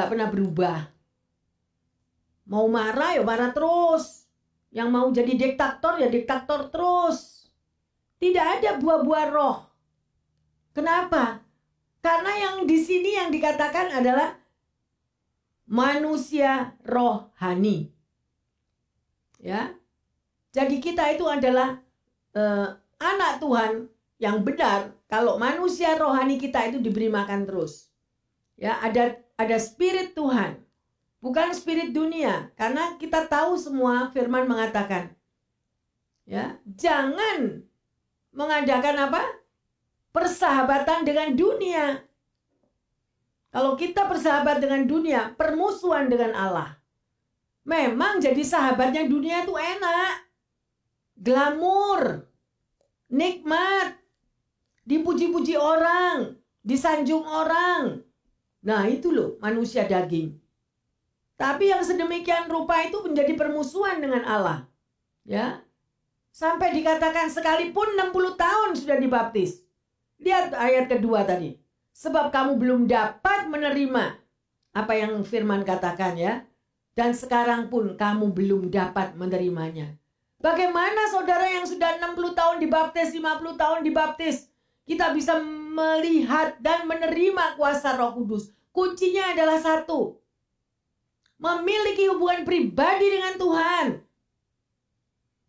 Gak 0.00 0.16
pernah 0.16 0.32
berubah. 0.32 0.78
Mau 2.48 2.64
marah 2.72 3.20
ya 3.20 3.20
marah 3.20 3.52
terus. 3.52 4.24
Yang 4.72 4.88
mau 4.88 5.12
jadi 5.12 5.32
diktator 5.36 6.00
ya 6.00 6.08
diktator 6.08 6.72
terus. 6.72 7.44
Tidak 8.16 8.46
ada 8.56 8.80
buah-buah 8.80 9.26
roh. 9.28 9.60
Kenapa? 10.72 11.44
Karena 12.00 12.32
yang 12.32 12.56
di 12.64 12.80
sini 12.80 13.20
yang 13.20 13.28
dikatakan 13.28 13.92
adalah 13.92 14.40
manusia 15.68 16.72
rohani. 16.88 17.92
Ya. 19.36 19.76
Jadi 20.56 20.80
kita 20.80 21.12
itu 21.12 21.28
adalah 21.28 21.76
uh, 22.32 22.72
anak 22.96 23.36
Tuhan 23.36 23.84
yang 24.16 24.40
benar 24.40 24.96
kalau 25.12 25.36
manusia 25.36 25.92
rohani 26.00 26.40
kita 26.40 26.72
itu 26.72 26.80
diberi 26.80 27.12
makan 27.12 27.44
terus. 27.44 27.92
Ya, 28.56 28.80
ada 28.80 29.16
ada 29.40 29.56
spirit 29.56 30.12
Tuhan. 30.12 30.60
Bukan 31.20 31.52
spirit 31.52 31.92
dunia 31.92 32.48
karena 32.56 32.96
kita 32.96 33.28
tahu 33.28 33.56
semua 33.60 34.08
firman 34.08 34.48
mengatakan 34.48 35.12
ya, 36.24 36.56
jangan 36.64 37.64
mengadakan 38.32 39.08
apa? 39.08 39.22
persahabatan 40.10 41.06
dengan 41.06 41.38
dunia. 41.38 42.02
Kalau 43.50 43.74
kita 43.74 44.06
bersahabat 44.06 44.62
dengan 44.62 44.86
dunia, 44.86 45.34
permusuhan 45.34 46.06
dengan 46.06 46.34
Allah. 46.34 46.78
Memang 47.66 48.22
jadi 48.22 48.42
sahabatnya 48.42 49.06
dunia 49.06 49.46
itu 49.46 49.54
enak. 49.54 50.14
Glamur. 51.18 52.26
Nikmat. 53.10 53.98
Dipuji-puji 54.86 55.58
orang. 55.58 56.38
Disanjung 56.62 57.26
orang. 57.26 58.02
Nah 58.60 58.84
itu 58.88 59.08
loh 59.08 59.40
manusia 59.40 59.88
daging. 59.88 60.36
Tapi 61.40 61.72
yang 61.72 61.80
sedemikian 61.80 62.52
rupa 62.52 62.84
itu 62.84 63.00
menjadi 63.00 63.32
permusuhan 63.32 63.96
dengan 63.96 64.20
Allah. 64.28 64.68
Ya. 65.24 65.64
Sampai 66.30 66.76
dikatakan 66.76 67.32
sekalipun 67.32 67.96
60 67.96 68.36
tahun 68.36 68.70
sudah 68.76 68.96
dibaptis. 69.00 69.64
Lihat 70.20 70.52
ayat 70.52 70.92
kedua 70.92 71.24
tadi. 71.24 71.56
Sebab 71.96 72.28
kamu 72.28 72.60
belum 72.60 72.80
dapat 72.84 73.48
menerima 73.48 74.20
apa 74.76 74.92
yang 74.94 75.16
firman 75.24 75.64
katakan 75.64 76.20
ya. 76.20 76.44
Dan 76.92 77.16
sekarang 77.16 77.72
pun 77.72 77.96
kamu 77.96 78.36
belum 78.36 78.62
dapat 78.68 79.16
menerimanya. 79.16 79.96
Bagaimana 80.40 81.08
saudara 81.08 81.48
yang 81.48 81.64
sudah 81.64 81.96
60 81.96 82.36
tahun 82.36 82.56
dibaptis, 82.60 83.12
50 83.16 83.60
tahun 83.60 83.80
dibaptis, 83.80 84.48
kita 84.84 85.12
bisa 85.12 85.40
melihat 85.70 86.58
dan 86.58 86.90
menerima 86.90 87.54
kuasa 87.54 87.94
Roh 87.94 88.18
Kudus? 88.18 88.50
Kuncinya 88.74 89.30
adalah 89.30 89.62
satu. 89.62 90.18
Memiliki 91.38 92.10
hubungan 92.10 92.42
pribadi 92.42 93.06
dengan 93.06 93.34
Tuhan. 93.38 93.86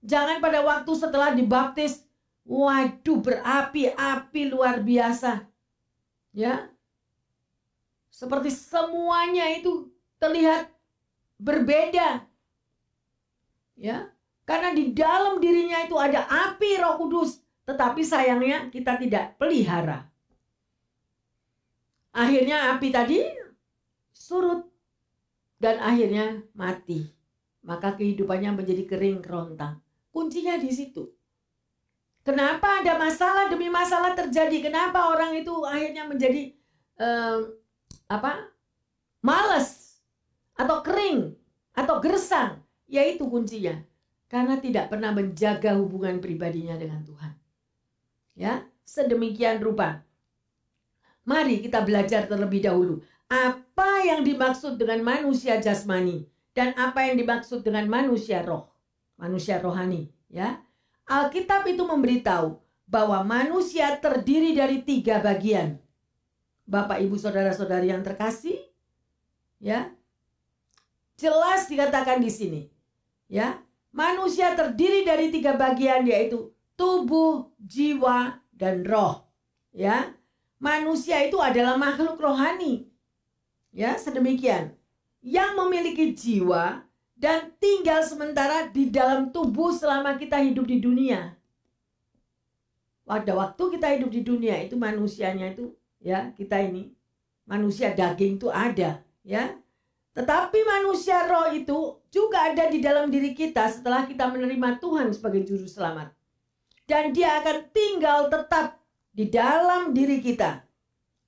Jangan 0.01 0.37
pada 0.39 0.63
waktu 0.63 0.91
setelah 0.93 1.33
dibaptis 1.33 2.05
Waduh, 2.51 3.23
berapi-api 3.23 4.41
luar 4.51 4.83
biasa. 4.83 5.47
Ya. 6.35 6.67
Seperti 8.11 8.51
semuanya 8.51 9.47
itu 9.55 9.87
terlihat 10.19 10.67
berbeda. 11.39 12.27
Ya. 13.79 14.11
Karena 14.43 14.75
di 14.75 14.91
dalam 14.91 15.39
dirinya 15.39 15.79
itu 15.85 15.95
ada 15.95 16.27
api 16.27 16.75
Roh 16.81 16.99
Kudus, 16.99 17.39
tetapi 17.63 18.03
sayangnya 18.03 18.67
kita 18.67 18.99
tidak 18.99 19.39
pelihara. 19.39 20.10
Akhirnya 22.11 22.75
api 22.75 22.91
tadi 22.91 23.23
surut 24.11 24.67
dan 25.61 25.79
akhirnya 25.79 26.43
mati. 26.51 27.07
Maka 27.61 27.93
kehidupannya 27.95 28.57
menjadi 28.57 28.83
kering 28.89 29.21
kerontang. 29.23 29.79
Kuncinya 30.11 30.57
di 30.59 30.71
situ. 30.73 31.07
Kenapa 32.21 32.81
ada 32.81 33.01
masalah 33.01 33.49
demi 33.49 33.69
masalah 33.71 34.13
terjadi? 34.13 34.61
Kenapa 34.61 35.09
orang 35.09 35.37
itu 35.37 35.53
akhirnya 35.65 36.05
menjadi 36.05 36.53
um, 36.99 37.57
apa? 38.05 38.49
Males 39.21 40.01
atau 40.57 40.81
kering 40.81 41.33
atau 41.73 42.01
gersang? 42.01 42.61
Yaitu 42.91 43.25
kuncinya. 43.29 43.77
Karena 44.27 44.57
tidak 44.59 44.89
pernah 44.91 45.13
menjaga 45.13 45.77
hubungan 45.77 46.19
pribadinya 46.19 46.75
dengan 46.75 47.05
Tuhan. 47.05 47.31
Ya, 48.35 48.65
sedemikian 48.85 49.61
rupa. 49.61 50.03
Mari 51.21 51.61
kita 51.61 51.85
belajar 51.85 52.25
terlebih 52.25 52.65
dahulu 52.65 53.01
apa 53.31 54.03
yang 54.03 54.27
dimaksud 54.27 54.75
dengan 54.75 54.99
manusia 55.07 55.55
jasmani 55.63 56.27
dan 56.51 56.75
apa 56.75 57.07
yang 57.07 57.15
dimaksud 57.15 57.63
dengan 57.63 57.87
manusia 57.87 58.43
roh, 58.43 58.67
manusia 59.15 59.55
rohani, 59.63 60.11
ya. 60.27 60.59
Alkitab 61.07 61.63
itu 61.71 61.79
memberitahu 61.87 62.59
bahwa 62.83 63.23
manusia 63.23 63.95
terdiri 63.95 64.51
dari 64.51 64.83
tiga 64.83 65.23
bagian. 65.23 65.79
Bapak, 66.67 66.99
Ibu, 66.99 67.15
Saudara-saudari 67.15 67.87
yang 67.91 68.03
terkasih, 68.03 68.59
ya. 69.63 69.95
Jelas 71.15 71.71
dikatakan 71.71 72.19
di 72.19 72.31
sini. 72.31 72.61
Ya, 73.31 73.63
manusia 73.95 74.51
terdiri 74.59 75.07
dari 75.07 75.31
tiga 75.31 75.55
bagian 75.55 76.03
yaitu 76.03 76.51
tubuh, 76.75 77.47
jiwa, 77.63 78.43
dan 78.51 78.83
roh. 78.83 79.23
Ya, 79.71 80.11
manusia 80.61 81.25
itu 81.25 81.41
adalah 81.41 81.75
makhluk 81.75 82.21
rohani. 82.21 82.85
Ya, 83.73 83.97
sedemikian. 83.97 84.77
Yang 85.25 85.51
memiliki 85.57 86.05
jiwa 86.13 86.85
dan 87.17 87.53
tinggal 87.57 88.05
sementara 88.05 88.69
di 88.69 88.93
dalam 88.93 89.33
tubuh 89.33 89.73
selama 89.73 90.15
kita 90.21 90.37
hidup 90.41 90.69
di 90.69 90.77
dunia. 90.77 91.33
Pada 93.05 93.33
waktu 93.35 93.77
kita 93.77 93.87
hidup 93.97 94.09
di 94.13 94.21
dunia 94.23 94.55
itu 94.63 94.79
manusianya 94.79 95.51
itu 95.51 95.75
ya 95.99 96.31
kita 96.33 96.63
ini 96.63 96.95
manusia 97.45 97.93
daging 97.93 98.41
itu 98.41 98.47
ada 98.49 99.05
ya. 99.21 99.53
Tetapi 100.11 100.59
manusia 100.67 101.23
roh 101.29 101.53
itu 101.53 102.01
juga 102.11 102.51
ada 102.51 102.67
di 102.67 102.83
dalam 102.83 103.07
diri 103.07 103.31
kita 103.31 103.69
setelah 103.71 104.03
kita 104.09 104.27
menerima 104.27 104.81
Tuhan 104.81 105.13
sebagai 105.13 105.45
juru 105.47 105.69
selamat. 105.69 106.11
Dan 106.83 107.15
dia 107.15 107.39
akan 107.39 107.71
tinggal 107.71 108.27
tetap 108.27 108.80
di 109.11 109.27
dalam 109.27 109.91
diri 109.91 110.23
kita. 110.23 110.63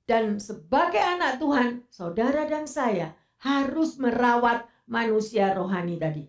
Dan 0.03 0.39
sebagai 0.39 0.99
anak 0.99 1.39
Tuhan, 1.39 1.87
saudara 1.87 2.43
dan 2.43 2.67
saya 2.67 3.15
harus 3.39 3.95
merawat 3.99 4.67
manusia 4.87 5.51
rohani 5.55 5.95
tadi. 5.95 6.23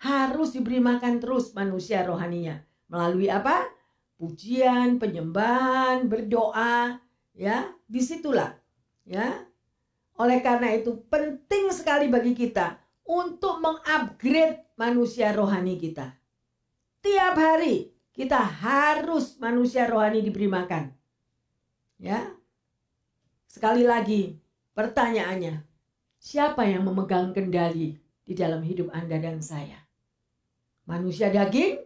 Harus 0.00 0.56
diberi 0.56 0.80
makan 0.80 1.20
terus 1.20 1.52
manusia 1.52 2.04
rohaninya. 2.04 2.60
Melalui 2.88 3.28
apa? 3.28 3.68
Pujian, 4.16 4.96
penyembahan, 4.96 6.08
berdoa. 6.08 7.00
Ya, 7.36 7.72
di 7.88 8.00
situlah. 8.00 8.56
Ya, 9.04 9.44
oleh 10.20 10.38
karena 10.44 10.72
itu 10.76 11.00
penting 11.08 11.72
sekali 11.72 12.08
bagi 12.08 12.36
kita 12.36 12.76
untuk 13.08 13.60
mengupgrade 13.60 14.76
manusia 14.76 15.32
rohani 15.32 15.80
kita. 15.80 16.12
Tiap 17.02 17.34
hari 17.34 17.91
kita 18.12 18.38
harus 18.38 19.36
manusia 19.40 19.88
rohani 19.88 20.20
diberi 20.20 20.48
makan. 20.48 20.92
Ya. 21.96 22.32
Sekali 23.48 23.84
lagi, 23.84 24.40
pertanyaannya, 24.72 25.72
Siapa 26.22 26.62
yang 26.62 26.86
memegang 26.86 27.34
kendali 27.34 27.98
di 28.22 28.32
dalam 28.38 28.62
hidup 28.62 28.94
Anda 28.94 29.18
dan 29.18 29.42
saya? 29.42 29.74
Manusia 30.86 31.34
daging 31.34 31.82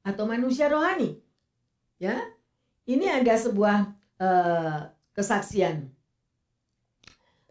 atau 0.00 0.24
manusia 0.24 0.72
rohani? 0.72 1.20
Ya, 2.00 2.16
ini 2.88 3.12
ada 3.12 3.36
sebuah 3.36 3.92
uh, 4.16 4.88
kesaksian. 5.12 5.92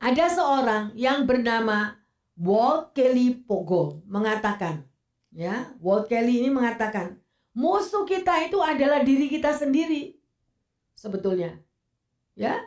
Ada 0.01 0.33
seorang 0.33 0.97
yang 0.97 1.29
bernama 1.29 2.01
Walt 2.33 2.97
Kelly 2.97 3.37
Pogo 3.45 4.01
mengatakan, 4.09 4.89
ya, 5.29 5.69
Walt 5.77 6.09
Kelly 6.09 6.41
ini 6.41 6.49
mengatakan, 6.49 7.21
musuh 7.53 8.03
kita 8.03 8.49
itu 8.49 8.57
adalah 8.59 9.05
diri 9.05 9.29
kita 9.29 9.53
sendiri. 9.53 10.17
Sebetulnya, 10.97 11.57
ya, 12.33 12.61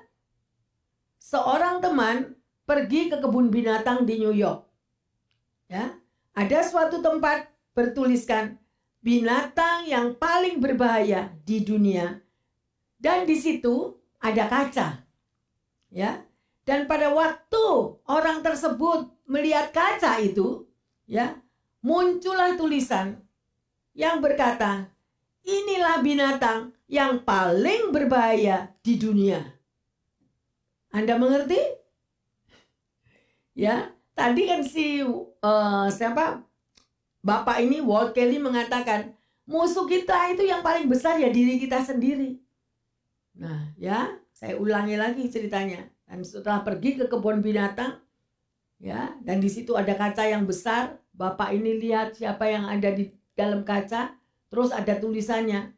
seorang 1.19 1.83
teman 1.83 2.39
pergi 2.67 3.11
ke 3.11 3.19
kebun 3.19 3.51
binatang 3.51 4.07
di 4.07 4.23
New 4.23 4.35
York. 4.35 4.67
Ya, 5.67 5.99
ada 6.35 6.59
suatu 6.63 7.03
tempat 7.03 7.51
bertuliskan 7.75 8.59
binatang 9.03 9.87
yang 9.87 10.15
paling 10.15 10.63
berbahaya 10.63 11.35
di 11.43 11.63
dunia. 11.63 12.23
Dan 12.97 13.27
di 13.27 13.35
situ 13.39 13.99
ada 14.23 14.47
kaca. 14.47 15.03
Ya. 15.91 16.23
Dan 16.67 16.91
pada 16.91 17.15
waktu 17.15 17.67
orang 18.11 18.43
tersebut 18.43 19.07
melihat 19.31 19.71
kaca 19.71 20.19
itu, 20.19 20.67
ya, 21.07 21.39
muncullah 21.79 22.59
tulisan 22.59 23.23
yang 23.97 24.21
berkata, 24.21 24.93
"Inilah 25.41 26.05
binatang 26.05 26.77
yang 26.87 27.25
paling 27.25 27.91
berbahaya 27.91 28.77
di 28.85 29.01
dunia." 29.01 29.41
Anda 30.93 31.17
mengerti? 31.17 31.59
Ya, 33.57 33.89
tadi 34.13 34.45
kan 34.45 34.61
si 34.61 35.01
uh, 35.01 35.89
siapa 35.89 36.45
Bapak 37.25 37.59
ini 37.65 37.83
Walt 37.83 38.15
Kelly 38.15 38.39
mengatakan 38.39 39.17
musuh 39.49 39.89
kita 39.89 40.31
itu 40.31 40.47
yang 40.47 40.61
paling 40.61 40.87
besar 40.87 41.17
ya 41.19 41.33
diri 41.33 41.57
kita 41.57 41.83
sendiri. 41.83 42.39
Nah, 43.35 43.73
ya, 43.81 44.15
saya 44.31 44.61
ulangi 44.61 44.95
lagi 44.95 45.25
ceritanya. 45.27 45.89
Dan 46.07 46.23
setelah 46.23 46.63
pergi 46.63 47.01
ke 47.01 47.11
kebun 47.11 47.43
binatang, 47.43 47.99
ya, 48.79 49.11
dan 49.27 49.43
di 49.43 49.51
situ 49.51 49.75
ada 49.75 49.97
kaca 49.97 50.23
yang 50.23 50.47
besar. 50.47 51.01
Bapak 51.17 51.57
ini 51.57 51.81
lihat 51.81 52.13
siapa 52.13 52.45
yang 52.45 52.69
ada 52.69 52.93
di 52.93 53.09
dalam 53.37 53.63
kaca, 53.63 54.17
terus 54.49 54.73
ada 54.73 54.97
tulisannya, 54.97 55.77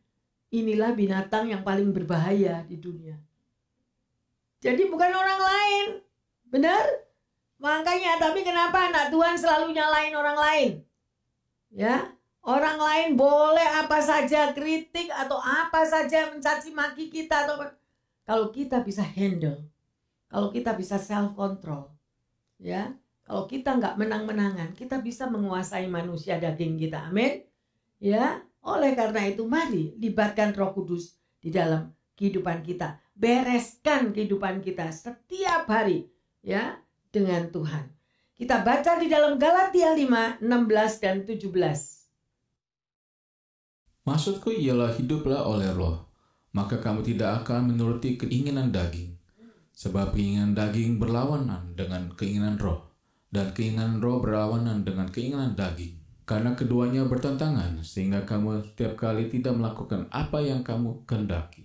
inilah 0.54 0.94
binatang 0.94 1.50
yang 1.50 1.66
paling 1.66 1.90
berbahaya 1.90 2.64
di 2.64 2.78
dunia. 2.78 3.18
Jadi 4.62 4.86
bukan 4.86 5.12
orang 5.12 5.40
lain, 5.42 5.86
benar? 6.46 6.86
Makanya 7.58 8.22
tapi 8.22 8.46
kenapa 8.46 8.86
anak 8.86 9.10
Tuhan 9.10 9.34
selalu 9.34 9.74
nyalain 9.74 10.14
orang 10.14 10.38
lain? 10.38 10.70
Ya, 11.74 12.14
orang 12.46 12.78
lain 12.78 13.08
boleh 13.18 13.66
apa 13.82 13.98
saja 14.00 14.54
kritik 14.54 15.10
atau 15.10 15.36
apa 15.42 15.84
saja 15.84 16.30
mencaci 16.30 16.70
maki 16.72 17.10
kita 17.10 17.44
atau 17.44 17.60
kalau 18.22 18.54
kita 18.54 18.80
bisa 18.80 19.02
handle, 19.02 19.58
kalau 20.30 20.54
kita 20.54 20.72
bisa 20.78 20.96
self 20.96 21.34
control, 21.34 21.90
ya, 22.60 22.94
kalau 23.28 23.44
kita 23.44 23.76
nggak 23.76 24.00
menang-menangan, 24.00 24.72
kita 24.72 25.04
bisa 25.04 25.28
menguasai 25.28 25.84
manusia 25.84 26.40
daging 26.40 26.80
kita. 26.80 27.12
Amin. 27.12 27.44
Ya, 28.00 28.40
oleh 28.64 28.96
karena 28.96 29.28
itu 29.28 29.44
mari 29.44 29.92
libatkan 30.00 30.56
Roh 30.56 30.72
Kudus 30.72 31.20
di 31.36 31.52
dalam 31.52 31.92
kehidupan 32.16 32.64
kita. 32.64 32.96
Bereskan 33.12 34.16
kehidupan 34.16 34.64
kita 34.64 34.88
setiap 34.88 35.68
hari, 35.68 36.08
ya 36.40 36.80
dengan 37.12 37.52
Tuhan. 37.52 37.92
Kita 38.32 38.64
baca 38.64 38.96
di 38.96 39.12
dalam 39.12 39.36
Galatia 39.36 39.92
5, 39.92 40.40
16 40.40 41.04
dan 41.04 41.28
17. 41.28 44.08
Maksudku 44.08 44.56
ialah 44.56 44.96
hiduplah 44.96 45.44
oleh 45.44 45.68
roh, 45.76 46.08
maka 46.56 46.80
kamu 46.80 47.04
tidak 47.04 47.44
akan 47.44 47.76
menuruti 47.76 48.16
keinginan 48.16 48.72
daging. 48.72 49.20
Sebab 49.76 50.16
keinginan 50.16 50.56
daging 50.56 50.96
berlawanan 50.96 51.76
dengan 51.76 52.08
keinginan 52.16 52.56
roh, 52.56 52.87
dan 53.28 53.52
keinginan 53.52 54.00
roh 54.00 54.20
berlawanan 54.20 54.84
dengan 54.84 55.08
keinginan 55.08 55.52
daging. 55.52 55.96
Karena 56.28 56.52
keduanya 56.52 57.08
bertentangan, 57.08 57.80
sehingga 57.80 58.28
kamu 58.28 58.60
setiap 58.72 59.00
kali 59.00 59.32
tidak 59.32 59.56
melakukan 59.56 60.12
apa 60.12 60.44
yang 60.44 60.60
kamu 60.60 61.08
kehendaki. 61.08 61.64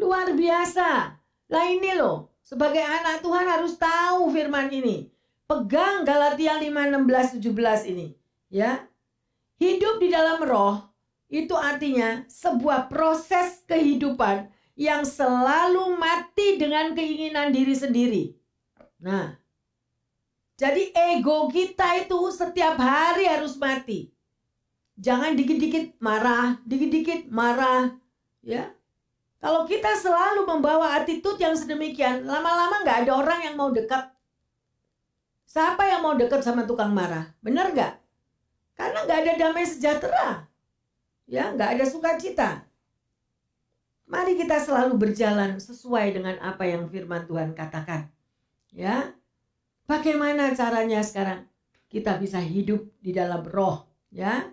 Luar 0.00 0.32
biasa. 0.32 1.20
Lah 1.52 1.64
ini 1.68 1.92
loh, 1.92 2.32
sebagai 2.40 2.80
anak 2.80 3.20
Tuhan 3.20 3.44
harus 3.44 3.76
tahu 3.76 4.32
firman 4.32 4.72
ini. 4.72 5.12
Pegang 5.44 6.08
Galatia 6.08 6.56
5, 6.56 6.64
16, 6.64 7.44
17 7.44 7.92
ini. 7.92 8.16
Ya. 8.48 8.88
Hidup 9.60 10.00
di 10.00 10.08
dalam 10.08 10.40
roh 10.40 10.80
itu 11.28 11.52
artinya 11.52 12.24
sebuah 12.28 12.88
proses 12.88 13.60
kehidupan 13.68 14.48
yang 14.76 15.04
selalu 15.04 15.92
mati 16.00 16.56
dengan 16.56 16.96
keinginan 16.96 17.52
diri 17.52 17.76
sendiri. 17.76 18.24
Nah, 19.00 19.41
jadi 20.62 20.94
ego 21.18 21.50
kita 21.50 22.06
itu 22.06 22.30
setiap 22.30 22.78
hari 22.78 23.26
harus 23.26 23.58
mati. 23.58 24.14
Jangan 24.94 25.34
dikit-dikit 25.34 25.98
marah, 25.98 26.62
dikit-dikit 26.62 27.26
marah, 27.34 27.90
ya. 28.46 28.70
Kalau 29.42 29.66
kita 29.66 29.90
selalu 29.98 30.46
membawa 30.46 30.94
attitude 30.94 31.42
yang 31.42 31.58
sedemikian, 31.58 32.22
lama-lama 32.22 32.86
nggak 32.86 32.98
ada 33.02 33.12
orang 33.18 33.40
yang 33.42 33.58
mau 33.58 33.74
dekat. 33.74 34.14
Siapa 35.50 35.82
yang 35.82 36.06
mau 36.06 36.14
dekat 36.14 36.46
sama 36.46 36.62
tukang 36.62 36.94
marah? 36.94 37.34
Bener 37.42 37.74
nggak? 37.74 37.98
Karena 38.78 39.02
nggak 39.02 39.18
ada 39.18 39.32
damai 39.42 39.66
sejahtera. 39.66 40.46
Ya, 41.26 41.50
nggak 41.50 41.74
ada 41.74 41.84
sukacita. 41.90 42.62
Mari 44.06 44.38
kita 44.38 44.62
selalu 44.62 44.94
berjalan 44.94 45.58
sesuai 45.58 46.14
dengan 46.14 46.38
apa 46.38 46.62
yang 46.70 46.86
firman 46.86 47.26
Tuhan 47.26 47.50
katakan. 47.50 48.06
Ya. 48.70 49.10
Bagaimana 49.86 50.54
caranya 50.54 51.02
sekarang? 51.02 51.46
Kita 51.88 52.16
bisa 52.16 52.40
hidup 52.40 52.88
di 53.02 53.12
dalam 53.12 53.44
roh, 53.44 53.84
ya. 54.08 54.48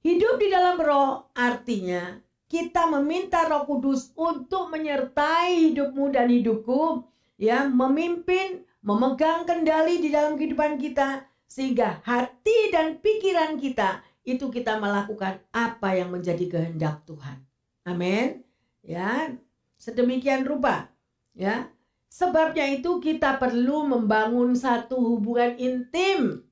Hidup 0.00 0.38
di 0.38 0.48
dalam 0.48 0.80
roh 0.80 1.28
artinya 1.34 2.16
kita 2.46 2.86
meminta 2.86 3.42
Roh 3.50 3.66
Kudus 3.66 4.14
untuk 4.14 4.70
menyertai 4.70 5.70
hidupmu 5.70 6.14
dan 6.14 6.30
hidupku, 6.30 7.02
ya, 7.42 7.66
memimpin, 7.66 8.62
memegang 8.86 9.42
kendali 9.42 9.98
di 9.98 10.14
dalam 10.14 10.38
kehidupan 10.38 10.78
kita 10.78 11.26
sehingga 11.46 12.02
hati 12.06 12.70
dan 12.70 13.02
pikiran 13.02 13.58
kita 13.58 14.02
itu 14.26 14.50
kita 14.50 14.78
melakukan 14.78 15.42
apa 15.54 15.94
yang 15.94 16.14
menjadi 16.14 16.46
kehendak 16.46 17.02
Tuhan. 17.06 17.42
Amin. 17.86 18.42
Ya, 18.82 19.34
sedemikian 19.78 20.46
rupa, 20.46 20.90
ya. 21.34 21.70
Sebabnya 22.16 22.64
itu 22.72 22.96
kita 22.96 23.36
perlu 23.36 23.84
membangun 23.84 24.56
satu 24.56 24.96
hubungan 24.96 25.52
intim 25.60 26.46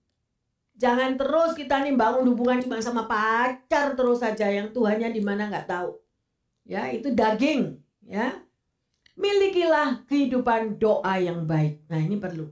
Jangan 0.75 1.15
terus 1.15 1.55
kita 1.55 1.87
nih 1.87 1.95
bangun 1.95 2.27
hubungan 2.35 2.59
cuma 2.59 2.83
sama 2.83 3.07
pacar 3.07 3.95
terus 3.95 4.19
saja 4.19 4.51
yang 4.51 4.75
Tuhannya 4.75 5.15
di 5.15 5.23
mana 5.23 5.47
nggak 5.47 5.71
tahu. 5.71 5.95
Ya, 6.67 6.91
itu 6.91 7.15
daging, 7.15 7.79
ya. 8.03 8.43
Milikilah 9.15 10.03
kehidupan 10.11 10.83
doa 10.83 11.15
yang 11.23 11.47
baik. 11.47 11.87
Nah, 11.87 12.03
ini 12.03 12.19
perlu. 12.19 12.51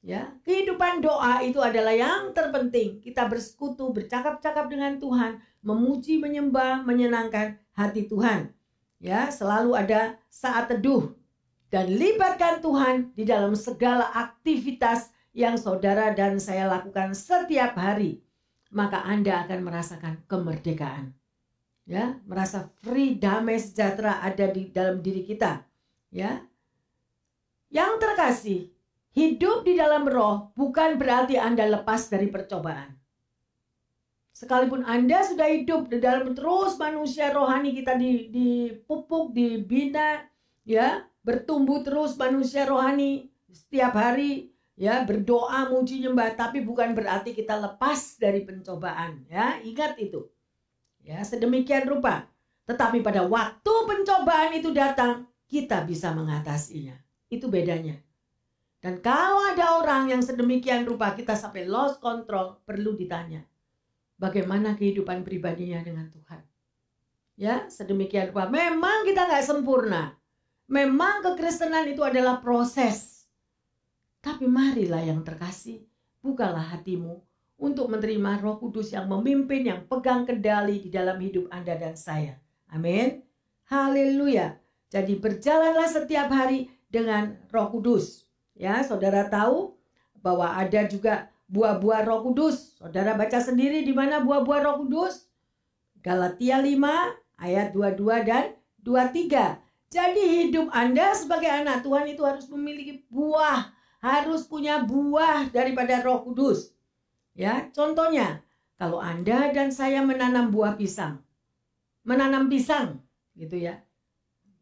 Ya, 0.00 0.30
kehidupan 0.46 1.02
doa 1.02 1.42
itu 1.42 1.58
adalah 1.58 1.90
yang 1.90 2.30
terpenting. 2.30 3.02
Kita 3.02 3.26
bersekutu, 3.26 3.90
bercakap-cakap 3.90 4.70
dengan 4.70 5.02
Tuhan, 5.02 5.42
memuji, 5.66 6.22
menyembah, 6.22 6.86
menyenangkan 6.86 7.58
hati 7.74 8.06
Tuhan. 8.06 8.54
Ya, 9.02 9.26
selalu 9.28 9.74
ada 9.74 10.14
saat 10.30 10.70
teduh 10.70 11.19
dan 11.70 11.86
libatkan 11.88 12.58
Tuhan 12.58 13.14
di 13.14 13.22
dalam 13.22 13.54
segala 13.54 14.10
aktivitas 14.10 15.14
yang 15.30 15.54
saudara 15.54 16.10
dan 16.10 16.42
saya 16.42 16.66
lakukan 16.66 17.14
setiap 17.14 17.78
hari, 17.78 18.20
maka 18.74 19.06
Anda 19.06 19.46
akan 19.46 19.60
merasakan 19.62 20.14
kemerdekaan. 20.26 21.14
Ya, 21.86 22.18
merasa 22.26 22.70
free, 22.82 23.18
damai, 23.18 23.58
sejahtera 23.58 24.22
ada 24.22 24.46
di 24.50 24.70
dalam 24.70 25.02
diri 25.02 25.26
kita. 25.26 25.66
Ya. 26.10 26.42
Yang 27.70 27.92
terkasih, 28.02 28.60
Hidup 29.10 29.66
di 29.66 29.74
dalam 29.74 30.06
roh 30.06 30.54
bukan 30.54 30.94
berarti 30.94 31.34
Anda 31.34 31.66
lepas 31.66 32.06
dari 32.06 32.30
percobaan. 32.30 32.94
Sekalipun 34.30 34.86
Anda 34.86 35.26
sudah 35.26 35.50
hidup 35.50 35.90
di 35.90 35.98
dalam 35.98 36.30
terus 36.30 36.78
manusia 36.78 37.34
rohani 37.34 37.74
kita 37.74 37.98
dipupuk, 37.98 39.34
dibina, 39.34 40.22
ya, 40.62 41.09
bertumbuh 41.20 41.84
terus 41.84 42.16
manusia 42.16 42.64
rohani 42.64 43.30
setiap 43.50 43.92
hari, 43.98 44.54
ya, 44.78 45.02
berdoa, 45.04 45.68
muji, 45.68 46.00
nyembah, 46.00 46.38
tapi 46.38 46.62
bukan 46.62 46.94
berarti 46.94 47.34
kita 47.34 47.58
lepas 47.58 48.16
dari 48.16 48.46
pencobaan, 48.46 49.26
ya. 49.26 49.58
Ingat 49.60 49.98
itu. 49.98 50.26
Ya, 51.02 51.20
sedemikian 51.26 51.88
rupa. 51.88 52.30
Tetapi 52.64 53.02
pada 53.02 53.26
waktu 53.26 53.74
pencobaan 53.88 54.54
itu 54.54 54.70
datang, 54.70 55.26
kita 55.50 55.82
bisa 55.82 56.14
mengatasinya. 56.14 56.94
Itu 57.26 57.50
bedanya. 57.50 57.98
Dan 58.80 59.02
kalau 59.02 59.44
ada 59.50 59.82
orang 59.82 60.08
yang 60.08 60.22
sedemikian 60.24 60.86
rupa 60.88 61.12
kita 61.12 61.36
sampai 61.36 61.66
lost 61.66 62.00
control, 62.00 62.62
perlu 62.64 62.96
ditanya. 62.96 63.44
Bagaimana 64.16 64.76
kehidupan 64.78 65.26
pribadinya 65.26 65.82
dengan 65.82 66.08
Tuhan. 66.08 66.40
Ya, 67.36 67.66
sedemikian 67.68 68.30
rupa. 68.30 68.48
Memang 68.48 69.04
kita 69.08 69.26
nggak 69.26 69.44
sempurna. 69.44 70.19
Memang 70.70 71.26
kekristenan 71.26 71.90
itu 71.90 72.06
adalah 72.06 72.38
proses. 72.38 73.26
Tapi 74.22 74.46
marilah 74.46 75.02
yang 75.02 75.26
terkasih, 75.26 75.82
bukalah 76.22 76.62
hatimu 76.62 77.18
untuk 77.58 77.90
menerima 77.90 78.38
roh 78.38 78.62
kudus 78.62 78.94
yang 78.94 79.10
memimpin, 79.10 79.66
yang 79.66 79.82
pegang 79.90 80.22
kendali 80.22 80.78
di 80.78 80.88
dalam 80.88 81.18
hidup 81.18 81.50
Anda 81.50 81.74
dan 81.74 81.98
saya. 81.98 82.38
Amin. 82.70 83.26
Haleluya. 83.66 84.62
Jadi 84.94 85.18
berjalanlah 85.18 85.90
setiap 85.90 86.30
hari 86.30 86.70
dengan 86.86 87.34
roh 87.50 87.74
kudus. 87.74 88.30
Ya, 88.54 88.86
saudara 88.86 89.26
tahu 89.26 89.74
bahwa 90.22 90.54
ada 90.54 90.86
juga 90.86 91.32
buah-buah 91.50 92.06
Roh 92.06 92.20
Kudus. 92.30 92.78
Saudara 92.78 93.18
baca 93.18 93.40
sendiri 93.42 93.82
di 93.82 93.90
mana 93.90 94.22
buah-buah 94.22 94.60
Roh 94.68 94.76
Kudus? 94.86 95.26
Galatia 96.00 96.62
5 96.62 96.76
ayat 97.40 97.74
22 97.74 98.28
dan 98.28 98.44
23. 98.84 99.69
Jadi 99.90 100.22
hidup 100.22 100.70
Anda 100.70 101.10
sebagai 101.18 101.50
anak 101.50 101.82
Tuhan 101.82 102.06
itu 102.06 102.22
harus 102.22 102.46
memiliki 102.46 103.02
buah, 103.10 103.74
harus 103.98 104.46
punya 104.46 104.86
buah 104.86 105.50
daripada 105.50 105.98
Roh 106.06 106.22
Kudus. 106.22 106.70
Ya, 107.34 107.66
contohnya 107.74 108.46
kalau 108.78 109.02
Anda 109.02 109.50
dan 109.50 109.74
saya 109.74 109.98
menanam 110.06 110.54
buah 110.54 110.78
pisang. 110.78 111.18
Menanam 112.06 112.46
pisang 112.46 113.02
gitu 113.34 113.58
ya. 113.58 113.82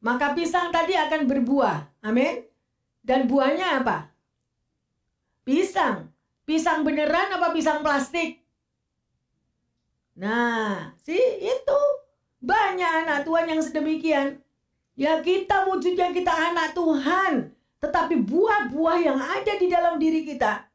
Maka 0.01 0.33
pisang 0.33 0.73
tadi 0.73 0.97
akan 0.97 1.29
berbuah. 1.29 2.01
Amin. 2.01 2.49
Dan 3.05 3.29
buahnya 3.29 3.85
apa? 3.85 4.09
Pisang. 5.45 6.09
Pisang 6.49 6.89
beneran 6.89 7.37
apa 7.37 7.53
pisang 7.53 7.85
plastik? 7.85 8.41
Nah, 10.17 10.97
sih 11.05 11.21
itu. 11.45 11.81
Banyak 12.41 13.05
anak 13.05 13.29
Tuhan 13.29 13.51
yang 13.51 13.61
sedemikian. 13.61 14.41
Ya 14.99 15.23
kita 15.23 15.71
wujudnya 15.71 16.11
kita 16.11 16.35
anak 16.35 16.75
Tuhan. 16.75 17.55
Tetapi 17.79 18.19
buah-buah 18.27 18.99
yang 18.99 19.23
ada 19.23 19.55
di 19.55 19.71
dalam 19.71 20.03
diri 20.03 20.27
kita. 20.27 20.67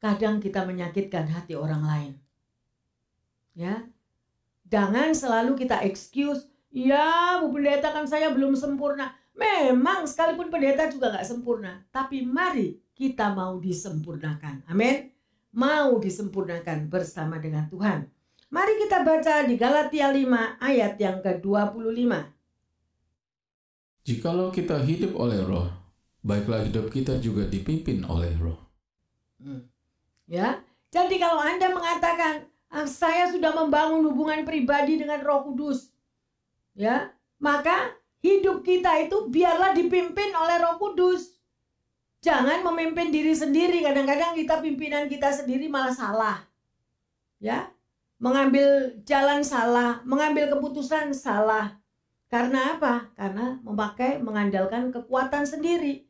Kadang 0.00 0.40
kita 0.40 0.64
menyakitkan 0.64 1.28
hati 1.28 1.52
orang 1.52 1.84
lain. 1.84 2.12
Ya, 3.52 3.84
Jangan 4.66 5.14
selalu 5.14 5.54
kita 5.54 5.86
excuse, 5.86 6.50
ya 6.74 7.38
Bu 7.38 7.54
Pendeta 7.54 7.94
kan 7.94 8.02
saya 8.02 8.34
belum 8.34 8.58
sempurna. 8.58 9.14
Memang 9.36 10.08
sekalipun 10.08 10.48
pendeta 10.48 10.88
juga 10.88 11.12
nggak 11.12 11.28
sempurna, 11.28 11.84
tapi 11.92 12.24
mari 12.24 12.80
kita 12.96 13.30
mau 13.36 13.60
disempurnakan. 13.60 14.64
Amin. 14.66 15.12
Mau 15.52 16.00
disempurnakan 16.00 16.88
bersama 16.88 17.36
dengan 17.36 17.68
Tuhan. 17.68 18.08
Mari 18.48 18.72
kita 18.80 19.04
baca 19.04 19.44
di 19.44 19.54
Galatia 19.60 20.08
5 20.08 20.56
ayat 20.56 20.94
yang 20.96 21.20
ke-25. 21.20 22.35
Jikalau 24.06 24.54
kita 24.54 24.78
hidup 24.86 25.18
oleh 25.18 25.42
roh, 25.42 25.66
baiklah 26.22 26.62
hidup 26.62 26.94
kita 26.94 27.18
juga 27.18 27.42
dipimpin 27.50 28.06
oleh 28.06 28.30
roh. 28.38 28.58
Hmm. 29.42 29.66
Ya, 30.30 30.62
jadi 30.94 31.18
kalau 31.18 31.42
Anda 31.42 31.74
mengatakan, 31.74 32.46
ah, 32.70 32.86
saya 32.86 33.26
sudah 33.34 33.50
membangun 33.50 34.06
hubungan 34.06 34.46
pribadi 34.46 34.94
dengan 34.94 35.18
roh 35.26 35.42
kudus, 35.50 35.90
ya, 36.78 37.10
maka 37.42 37.98
Hidup 38.26 38.66
kita 38.66 39.06
itu 39.06 39.30
biarlah 39.30 39.70
dipimpin 39.70 40.34
oleh 40.34 40.58
Roh 40.58 40.82
Kudus. 40.82 41.38
Jangan 42.24 42.66
memimpin 42.66 43.14
diri 43.14 43.30
sendiri. 43.30 43.86
Kadang-kadang 43.86 44.34
kita 44.34 44.58
pimpinan 44.58 45.06
kita 45.06 45.30
sendiri 45.30 45.70
malah 45.70 45.94
salah. 45.94 46.42
Ya, 47.38 47.70
mengambil 48.18 48.98
jalan 49.06 49.46
salah, 49.46 50.02
mengambil 50.02 50.50
keputusan 50.50 51.14
salah. 51.14 51.78
Karena 52.26 52.74
apa? 52.74 53.14
Karena 53.14 53.62
memakai 53.62 54.18
mengandalkan 54.18 54.90
kekuatan 54.90 55.46
sendiri. 55.46 56.06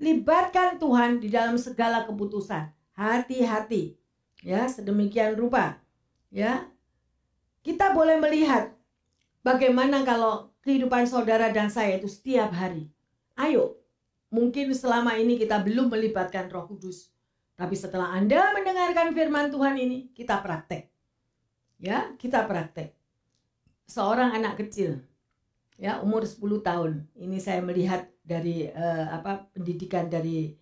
Libatkan 0.00 0.82
Tuhan 0.82 1.22
di 1.22 1.30
dalam 1.30 1.54
segala 1.60 2.02
keputusan. 2.08 2.74
Hati-hati. 2.98 3.94
Ya, 4.42 4.66
sedemikian 4.66 5.38
rupa. 5.38 5.78
Ya. 6.32 6.66
Kita 7.60 7.92
boleh 7.92 8.16
melihat 8.16 8.72
bagaimana 9.44 10.02
kalau 10.02 10.50
kehidupan 10.64 11.04
saudara 11.04 11.52
dan 11.52 11.68
saya 11.68 12.00
itu 12.00 12.08
setiap 12.08 12.50
hari. 12.56 12.88
Ayo, 13.36 13.80
mungkin 14.32 14.72
selama 14.72 15.16
ini 15.20 15.36
kita 15.36 15.60
belum 15.60 15.92
melibatkan 15.92 16.48
Roh 16.48 16.66
Kudus. 16.66 17.12
Tapi 17.60 17.76
setelah 17.76 18.16
Anda 18.16 18.56
mendengarkan 18.56 19.12
firman 19.12 19.52
Tuhan 19.52 19.76
ini, 19.76 20.08
kita 20.16 20.40
praktek. 20.40 20.88
Ya, 21.76 22.16
kita 22.16 22.48
praktek. 22.48 22.96
Seorang 23.84 24.32
anak 24.32 24.56
kecil, 24.64 25.04
ya 25.80 26.04
umur 26.04 26.28
10 26.28 26.60
tahun. 26.60 27.08
Ini 27.16 27.40
saya 27.40 27.64
melihat 27.64 28.04
dari 28.20 28.68
uh, 28.68 29.16
apa 29.16 29.48
pendidikan 29.56 30.12
dari 30.12 30.52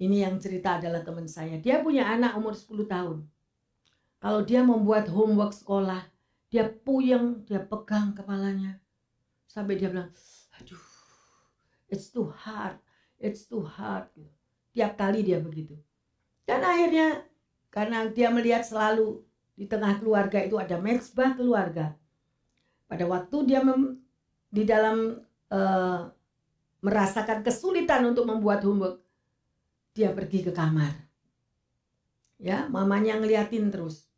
ini 0.00 0.24
yang 0.24 0.40
cerita 0.40 0.80
adalah 0.80 1.04
teman 1.04 1.28
saya. 1.28 1.60
Dia 1.60 1.84
punya 1.84 2.08
anak 2.08 2.34
umur 2.40 2.56
10 2.56 2.88
tahun. 2.88 3.18
Kalau 4.16 4.40
dia 4.48 4.64
membuat 4.64 5.12
homework 5.12 5.52
sekolah, 5.52 6.00
dia 6.48 6.64
puyeng, 6.72 7.44
dia 7.44 7.60
pegang 7.60 8.16
kepalanya 8.16 8.80
sampai 9.56 9.80
dia 9.80 9.88
bilang 9.88 10.12
aduh 10.60 10.84
it's 11.88 12.12
too 12.12 12.28
hard 12.28 12.76
it's 13.16 13.48
too 13.48 13.64
hard 13.64 14.04
tiap 14.76 15.00
kali 15.00 15.24
dia 15.24 15.40
begitu 15.40 15.80
dan 16.44 16.60
akhirnya 16.60 17.24
karena 17.72 18.04
dia 18.12 18.28
melihat 18.28 18.60
selalu 18.68 19.24
di 19.56 19.64
tengah 19.64 19.96
keluarga 19.96 20.44
itu 20.44 20.60
ada 20.60 20.76
mezbah 20.76 21.32
keluarga 21.32 21.96
pada 22.84 23.08
waktu 23.08 23.36
dia 23.48 23.64
di 24.56 24.64
dalam 24.64 25.20
uh, 25.52 26.00
merasakan 26.80 27.44
kesulitan 27.44 28.08
untuk 28.08 28.24
membuat 28.24 28.64
homework 28.64 29.04
dia 29.92 30.08
pergi 30.16 30.48
ke 30.48 30.52
kamar 30.56 30.96
ya 32.40 32.64
mamanya 32.72 33.20
ngeliatin 33.20 33.68
terus 33.68 34.08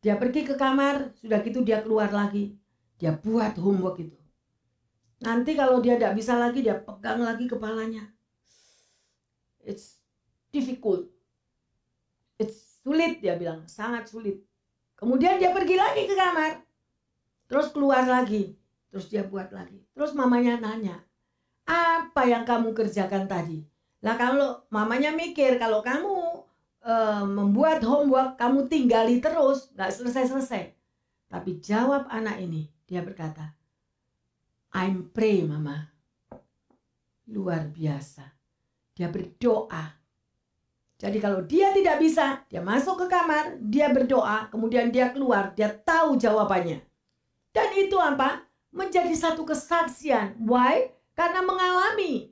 dia 0.00 0.16
pergi 0.16 0.48
ke 0.48 0.56
kamar 0.56 1.12
sudah 1.20 1.44
gitu 1.44 1.60
dia 1.60 1.84
keluar 1.84 2.08
lagi 2.08 2.56
dia 2.96 3.12
buat 3.12 3.52
homework 3.60 4.00
itu 4.00 4.16
Nanti 5.16 5.56
kalau 5.56 5.80
dia 5.80 5.96
tidak 5.96 6.16
bisa 6.16 6.36
lagi, 6.36 6.60
dia 6.60 6.76
pegang 6.76 7.24
lagi 7.24 7.48
kepalanya. 7.48 8.04
It's 9.64 9.96
difficult. 10.52 11.08
It's 12.36 12.84
sulit, 12.84 13.24
dia 13.24 13.40
bilang. 13.40 13.64
Sangat 13.64 14.12
sulit. 14.12 14.44
Kemudian 14.96 15.40
dia 15.40 15.56
pergi 15.56 15.76
lagi 15.80 16.04
ke 16.04 16.12
kamar. 16.12 16.60
Terus 17.48 17.72
keluar 17.72 18.04
lagi. 18.04 18.60
Terus 18.90 19.06
dia 19.10 19.22
buat 19.26 19.50
lagi. 19.50 19.82
Terus 19.92 20.14
mamanya 20.16 20.56
nanya, 20.56 21.02
apa 21.66 22.22
yang 22.24 22.46
kamu 22.46 22.72
kerjakan 22.72 23.26
tadi? 23.26 23.66
Lah 24.06 24.14
kalau 24.14 24.62
mamanya 24.70 25.10
mikir 25.10 25.58
kalau 25.58 25.82
kamu 25.82 26.46
uh, 26.86 27.24
membuat 27.26 27.82
homework 27.82 28.38
kamu 28.38 28.70
tinggali 28.70 29.18
terus, 29.18 29.74
nggak 29.74 29.90
selesai-selesai. 29.90 30.70
Tapi 31.26 31.58
jawab 31.58 32.06
anak 32.06 32.38
ini, 32.38 32.70
dia 32.86 33.02
berkata, 33.02 33.50
I'm 34.70 35.10
pray 35.10 35.42
mama. 35.42 35.90
Luar 37.26 37.66
biasa. 37.66 38.22
Dia 38.94 39.10
berdoa. 39.10 39.98
Jadi 40.96 41.18
kalau 41.20 41.44
dia 41.44 41.74
tidak 41.76 42.00
bisa, 42.00 42.40
dia 42.48 42.62
masuk 42.64 43.04
ke 43.04 43.06
kamar, 43.12 43.60
dia 43.60 43.92
berdoa, 43.92 44.48
kemudian 44.48 44.88
dia 44.88 45.12
keluar, 45.12 45.52
dia 45.52 45.68
tahu 45.68 46.16
jawabannya. 46.16 46.80
Dan 47.52 47.68
itu 47.76 47.98
apa? 48.00 48.45
Menjadi 48.76 49.16
satu 49.16 49.48
kesaksian. 49.48 50.36
Why? 50.44 50.92
Karena 51.16 51.40
mengalami. 51.40 52.28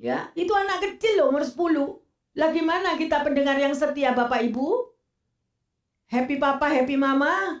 Ya, 0.00 0.32
itu 0.32 0.50
anak 0.50 0.80
kecil 0.80 1.20
loh, 1.20 1.30
umur 1.30 1.44
10. 1.44 2.00
Lagi 2.32 2.64
mana 2.64 2.96
kita 2.96 3.20
pendengar 3.20 3.60
yang 3.60 3.76
setia 3.76 4.16
Bapak 4.16 4.40
Ibu? 4.48 4.88
Happy 6.08 6.40
papa, 6.40 6.68
happy 6.68 6.96
mama. 6.96 7.60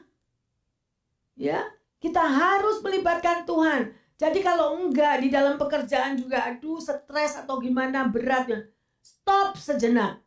Ya, 1.36 1.68
kita 2.00 2.20
harus 2.20 2.80
melibatkan 2.80 3.44
Tuhan. 3.44 3.92
Jadi 4.20 4.38
kalau 4.44 4.76
enggak 4.76 5.24
di 5.24 5.28
dalam 5.32 5.56
pekerjaan 5.56 6.14
juga 6.14 6.46
aduh 6.46 6.78
stres 6.78 7.38
atau 7.38 7.58
gimana 7.58 8.06
beratnya. 8.06 8.68
Stop 9.02 9.58
sejenak. 9.58 10.22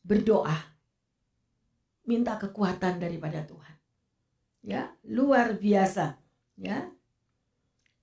Berdoa. 0.00 0.54
Minta 2.08 2.38
kekuatan 2.38 3.02
daripada 3.02 3.44
Tuhan. 3.44 3.71
Ya, 4.62 4.94
luar 5.02 5.58
biasa. 5.58 6.16
Ya. 6.54 6.86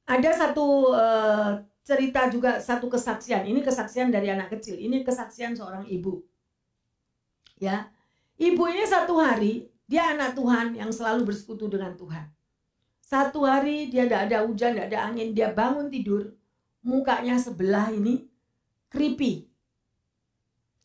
Ada 0.04 0.36
satu 0.36 0.92
uh, 0.92 1.64
cerita 1.88 2.28
juga 2.28 2.60
satu 2.60 2.92
kesaksian. 2.92 3.48
Ini 3.48 3.64
kesaksian 3.64 4.12
dari 4.12 4.28
anak 4.28 4.52
kecil. 4.54 4.76
Ini 4.76 5.02
kesaksian 5.08 5.56
seorang 5.56 5.88
ibu. 5.88 6.20
Ya. 7.58 7.92
Ibu 8.40 8.72
ini 8.72 8.88
satu 8.88 9.20
hari, 9.20 9.68
dia 9.84 10.16
anak 10.16 10.36
Tuhan 10.36 10.76
yang 10.76 10.92
selalu 10.92 11.28
bersekutu 11.28 11.68
dengan 11.68 11.96
Tuhan. 11.96 12.28
Satu 13.04 13.44
hari 13.44 13.90
dia 13.90 14.06
tidak 14.06 14.30
ada 14.30 14.38
hujan, 14.46 14.78
tidak 14.78 14.88
ada 14.94 15.00
angin, 15.10 15.34
dia 15.34 15.50
bangun 15.50 15.90
tidur, 15.90 16.30
mukanya 16.86 17.36
sebelah 17.42 17.90
ini 17.90 18.30
creepy. 18.94 19.50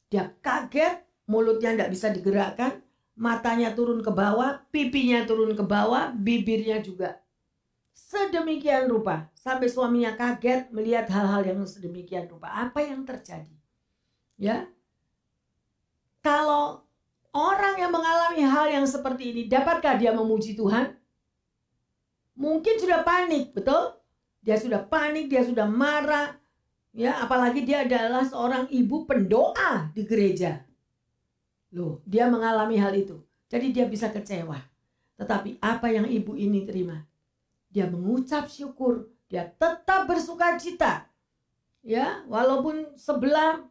Dia 0.09 0.33
kaget, 0.41 1.05
mulutnya 1.29 1.77
tidak 1.77 1.91
bisa 1.93 2.09
digerakkan, 2.11 2.81
matanya 3.15 3.71
turun 3.73 4.03
ke 4.03 4.11
bawah, 4.11 4.63
pipinya 4.75 5.27
turun 5.27 5.55
ke 5.55 5.65
bawah, 5.65 6.15
bibirnya 6.15 6.83
juga. 6.83 7.23
Sedemikian 7.95 8.91
rupa, 8.91 9.31
sampai 9.39 9.71
suaminya 9.71 10.15
kaget 10.15 10.71
melihat 10.75 11.07
hal-hal 11.11 11.43
yang 11.47 11.59
sedemikian 11.67 12.27
rupa. 12.27 12.51
Apa 12.51 12.83
yang 12.83 13.07
terjadi? 13.07 13.55
Ya, 14.35 14.67
kalau 16.21 16.85
Orang 17.35 17.83
yang 17.83 17.91
mengalami 17.91 18.47
hal 18.47 18.71
yang 18.71 18.87
seperti 18.87 19.35
ini, 19.35 19.43
dapatkah 19.51 19.99
dia 19.99 20.15
memuji 20.15 20.55
Tuhan? 20.55 20.95
Mungkin 22.39 22.79
sudah 22.79 23.03
panik, 23.03 23.51
betul? 23.51 23.99
Dia 24.39 24.55
sudah 24.55 24.87
panik, 24.87 25.27
dia 25.27 25.43
sudah 25.43 25.67
marah. 25.67 26.39
Ya, 26.95 27.19
apalagi 27.19 27.67
dia 27.67 27.83
adalah 27.83 28.23
seorang 28.23 28.71
ibu 28.71 29.03
pendoa 29.03 29.91
di 29.91 30.07
gereja. 30.07 30.63
Loh, 31.75 31.99
dia 32.07 32.31
mengalami 32.31 32.79
hal 32.79 32.95
itu. 32.95 33.19
Jadi 33.51 33.75
dia 33.75 33.91
bisa 33.91 34.07
kecewa. 34.15 34.63
Tetapi 35.19 35.59
apa 35.59 35.91
yang 35.91 36.07
ibu 36.07 36.39
ini 36.39 36.63
terima? 36.63 37.03
Dia 37.75 37.91
mengucap 37.91 38.47
syukur, 38.47 39.11
dia 39.27 39.51
tetap 39.51 40.07
bersuka 40.07 40.55
cita. 40.55 41.11
Ya, 41.83 42.23
walaupun 42.31 42.95
sebelah 42.95 43.67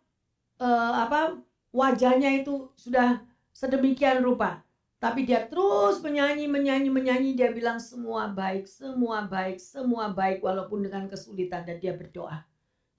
uh, 0.60 0.94
apa 1.00 1.40
wajahnya 1.72 2.44
itu 2.44 2.68
sudah 2.76 3.24
sedemikian 3.56 4.20
rupa. 4.20 4.62
Tapi 5.00 5.28
dia 5.28 5.44
terus 5.48 6.00
menyanyi, 6.00 6.48
menyanyi, 6.48 6.92
menyanyi. 6.92 7.32
Dia 7.36 7.52
bilang 7.52 7.80
semua 7.80 8.28
baik, 8.32 8.68
semua 8.68 9.24
baik, 9.28 9.60
semua 9.60 10.12
baik. 10.12 10.44
Walaupun 10.44 10.84
dengan 10.84 11.08
kesulitan 11.08 11.64
dan 11.64 11.80
dia 11.80 11.96
berdoa. 11.96 12.44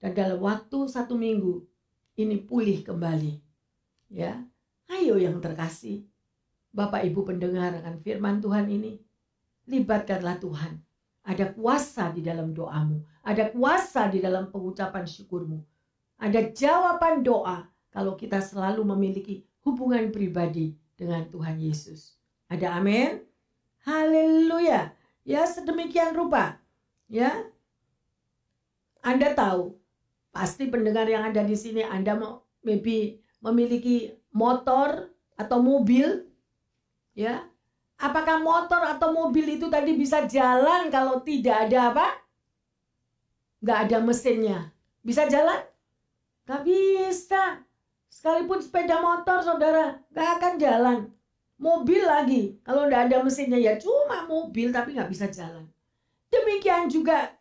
Dan 0.01 0.13
dalam 0.13 0.41
waktu 0.41 0.85
satu 0.85 1.17
minggu 1.17 1.65
ini 2.17 2.37
pulih 2.41 2.85
kembali. 2.85 3.41
Ya, 4.13 4.37
ayo 4.91 5.15
yang 5.17 5.41
terkasih. 5.41 6.05
Bapak 6.75 7.07
Ibu 7.07 7.23
pendengar 7.23 7.71
akan 7.79 8.03
firman 8.03 8.43
Tuhan 8.43 8.67
ini. 8.67 8.99
Libatkanlah 9.65 10.37
Tuhan. 10.43 10.81
Ada 11.25 11.55
kuasa 11.55 12.13
di 12.13 12.21
dalam 12.21 12.53
doamu. 12.53 13.01
Ada 13.25 13.49
kuasa 13.49 14.11
di 14.11 14.21
dalam 14.21 14.53
pengucapan 14.53 15.07
syukurmu. 15.07 15.63
Ada 16.21 16.53
jawaban 16.53 17.25
doa 17.25 17.65
kalau 17.89 18.13
kita 18.13 18.43
selalu 18.43 18.83
memiliki 18.85 19.47
hubungan 19.65 20.13
pribadi 20.13 20.77
dengan 20.93 21.25
Tuhan 21.31 21.57
Yesus. 21.57 22.15
Ada 22.51 22.77
amin? 22.77 23.25
Haleluya. 23.87 24.93
Ya 25.25 25.41
sedemikian 25.49 26.13
rupa. 26.13 26.61
Ya. 27.09 27.49
Anda 29.05 29.33
tahu, 29.37 29.77
pasti 30.33 30.65
pendengar 30.69 31.05
yang 31.05 31.29
ada 31.29 31.45
di 31.45 31.53
sini 31.53 31.85
Anda 31.85 32.17
maybe 32.65 33.21
memiliki 33.37 34.14
motor 34.35 35.07
atau 35.39 35.63
mobil. 35.63 36.27
Ya. 37.15 37.47
Apakah 37.95 38.43
motor 38.43 38.83
atau 38.83 39.15
mobil 39.15 39.55
itu 39.55 39.71
tadi 39.71 39.95
bisa 39.95 40.27
jalan 40.27 40.91
kalau 40.91 41.23
tidak 41.23 41.71
ada 41.71 41.95
apa? 41.95 42.07
Gak 43.63 43.87
ada 43.87 44.03
mesinnya. 44.03 44.75
Bisa 44.99 45.31
jalan? 45.31 45.63
Gak 46.43 46.67
bisa. 46.67 47.63
Sekalipun 48.11 48.59
sepeda 48.59 48.99
motor 48.99 49.39
saudara 49.39 49.95
gak 50.11 50.29
akan 50.43 50.53
jalan. 50.59 50.97
Mobil 51.55 52.03
lagi. 52.03 52.59
Kalau 52.67 52.83
tidak 52.91 53.07
ada 53.07 53.17
mesinnya 53.23 53.55
ya 53.55 53.79
cuma 53.79 54.27
mobil 54.27 54.75
tapi 54.75 54.91
nggak 54.91 55.07
bisa 55.07 55.31
jalan. 55.31 55.63
Demikian 56.27 56.91
juga 56.91 57.31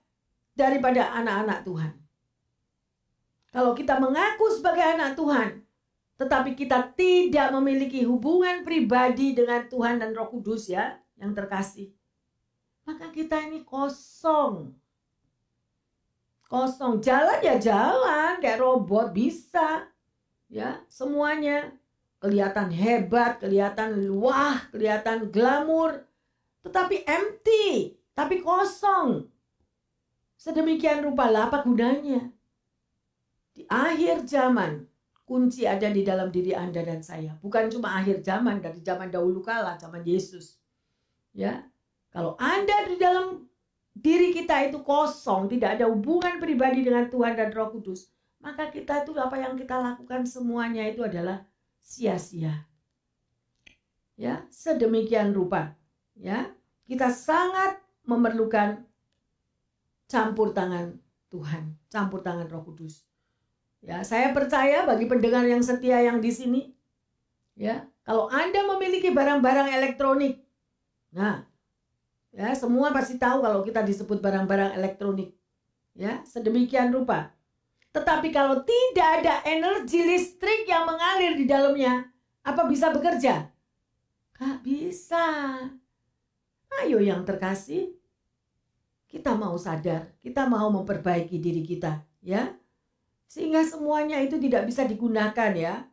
daripada 0.54 1.10
anak-anak 1.18 1.66
Tuhan. 1.66 1.92
Kalau 3.50 3.74
kita 3.74 3.98
mengaku 3.98 4.54
sebagai 4.54 4.86
anak 4.86 5.18
Tuhan, 5.18 5.63
tetapi 6.14 6.54
kita 6.54 6.94
tidak 6.94 7.50
memiliki 7.50 8.06
hubungan 8.06 8.62
pribadi 8.62 9.34
dengan 9.34 9.66
Tuhan 9.66 9.98
dan 9.98 10.14
Roh 10.14 10.30
Kudus 10.30 10.70
ya, 10.70 10.98
yang 11.18 11.34
terkasih. 11.34 11.90
Maka 12.86 13.10
kita 13.10 13.40
ini 13.42 13.66
kosong. 13.66 14.76
Kosong. 16.46 17.02
Jalan 17.02 17.40
ya 17.42 17.56
jalan, 17.58 18.38
kayak 18.38 18.62
robot 18.62 19.10
bisa 19.10 19.90
ya 20.46 20.78
semuanya 20.86 21.74
kelihatan 22.22 22.70
hebat, 22.70 23.42
kelihatan 23.42 24.06
luah, 24.08 24.70
kelihatan 24.70 25.28
glamur, 25.28 26.06
tetapi 26.64 27.04
empty, 27.04 27.98
tapi 28.16 28.40
kosong. 28.40 29.28
Sedemikian 30.40 31.04
rupa 31.04 31.28
apa 31.28 31.60
gunanya? 31.60 32.32
Di 33.52 33.68
akhir 33.68 34.24
zaman, 34.24 34.88
kunci 35.24 35.64
ada 35.64 35.88
di 35.88 36.04
dalam 36.04 36.28
diri 36.28 36.52
Anda 36.52 36.84
dan 36.84 37.00
saya. 37.00 37.36
Bukan 37.40 37.72
cuma 37.72 37.96
akhir 37.96 38.20
zaman, 38.20 38.60
dari 38.60 38.80
zaman 38.84 39.08
dahulu 39.08 39.40
kala, 39.40 39.80
zaman 39.80 40.04
Yesus. 40.04 40.60
Ya, 41.34 41.64
kalau 42.12 42.36
Anda 42.38 42.86
di 42.86 43.00
dalam 43.00 43.48
diri 43.96 44.30
kita 44.30 44.70
itu 44.70 44.84
kosong, 44.84 45.50
tidak 45.50 45.80
ada 45.80 45.90
hubungan 45.90 46.38
pribadi 46.38 46.84
dengan 46.84 47.08
Tuhan 47.08 47.34
dan 47.34 47.50
Roh 47.50 47.72
Kudus, 47.72 48.12
maka 48.38 48.68
kita 48.68 49.02
itu 49.02 49.16
apa 49.16 49.40
yang 49.40 49.56
kita 49.56 49.80
lakukan 49.80 50.28
semuanya 50.28 50.84
itu 50.84 51.00
adalah 51.02 51.42
sia-sia. 51.80 52.68
Ya, 54.14 54.46
sedemikian 54.52 55.34
rupa. 55.34 55.74
Ya, 56.14 56.54
kita 56.86 57.10
sangat 57.10 57.82
memerlukan 58.06 58.86
campur 60.06 60.54
tangan 60.54 61.00
Tuhan, 61.32 61.74
campur 61.90 62.22
tangan 62.22 62.46
Roh 62.46 62.62
Kudus. 62.62 63.02
Ya, 63.84 64.00
saya 64.00 64.32
percaya 64.32 64.88
bagi 64.88 65.04
pendengar 65.04 65.44
yang 65.44 65.60
setia 65.60 66.00
yang 66.00 66.24
di 66.24 66.32
sini, 66.32 66.72
ya, 67.52 67.84
kalau 68.00 68.32
Anda 68.32 68.64
memiliki 68.64 69.12
barang-barang 69.12 69.76
elektronik, 69.76 70.40
nah, 71.12 71.44
ya 72.32 72.56
semua 72.56 72.96
pasti 72.96 73.20
tahu 73.20 73.44
kalau 73.44 73.60
kita 73.60 73.84
disebut 73.84 74.24
barang-barang 74.24 74.72
elektronik, 74.80 75.36
ya, 75.92 76.24
sedemikian 76.24 76.96
rupa. 76.96 77.36
Tetapi 77.92 78.32
kalau 78.32 78.64
tidak 78.64 79.20
ada 79.20 79.44
energi 79.44 80.00
listrik 80.00 80.64
yang 80.64 80.88
mengalir 80.88 81.36
di 81.36 81.44
dalamnya, 81.44 82.08
apa 82.40 82.64
bisa 82.64 82.88
bekerja? 82.88 83.52
Gak 84.32 84.64
bisa. 84.64 85.24
Ayo 86.80 87.04
yang 87.04 87.20
terkasih, 87.28 87.92
kita 89.12 89.36
mau 89.36 89.60
sadar, 89.60 90.08
kita 90.24 90.48
mau 90.48 90.72
memperbaiki 90.72 91.36
diri 91.36 91.60
kita, 91.62 92.00
ya. 92.24 92.48
Sehingga 93.34 93.66
semuanya 93.66 94.22
itu 94.22 94.38
tidak 94.38 94.70
bisa 94.70 94.86
digunakan 94.86 95.50
ya. 95.50 95.90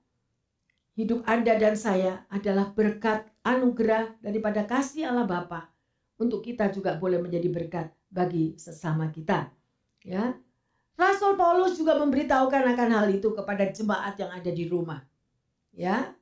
Hidup 0.94 1.26
Anda 1.26 1.58
dan 1.58 1.74
saya 1.74 2.22
adalah 2.30 2.70
berkat 2.70 3.26
anugerah 3.42 4.22
daripada 4.22 4.62
kasih 4.70 5.10
Allah 5.10 5.26
Bapa 5.26 5.74
untuk 6.22 6.46
kita 6.46 6.70
juga 6.70 7.02
boleh 7.02 7.18
menjadi 7.18 7.50
berkat 7.50 7.90
bagi 8.14 8.54
sesama 8.62 9.10
kita. 9.10 9.50
Ya. 10.06 10.38
Rasul 10.94 11.34
Paulus 11.34 11.82
juga 11.82 11.98
memberitahukan 11.98 12.62
akan 12.78 12.90
hal 12.94 13.10
itu 13.10 13.34
kepada 13.34 13.66
jemaat 13.74 14.22
yang 14.22 14.30
ada 14.30 14.52
di 14.54 14.70
rumah. 14.70 15.02
Ya. 15.74 16.14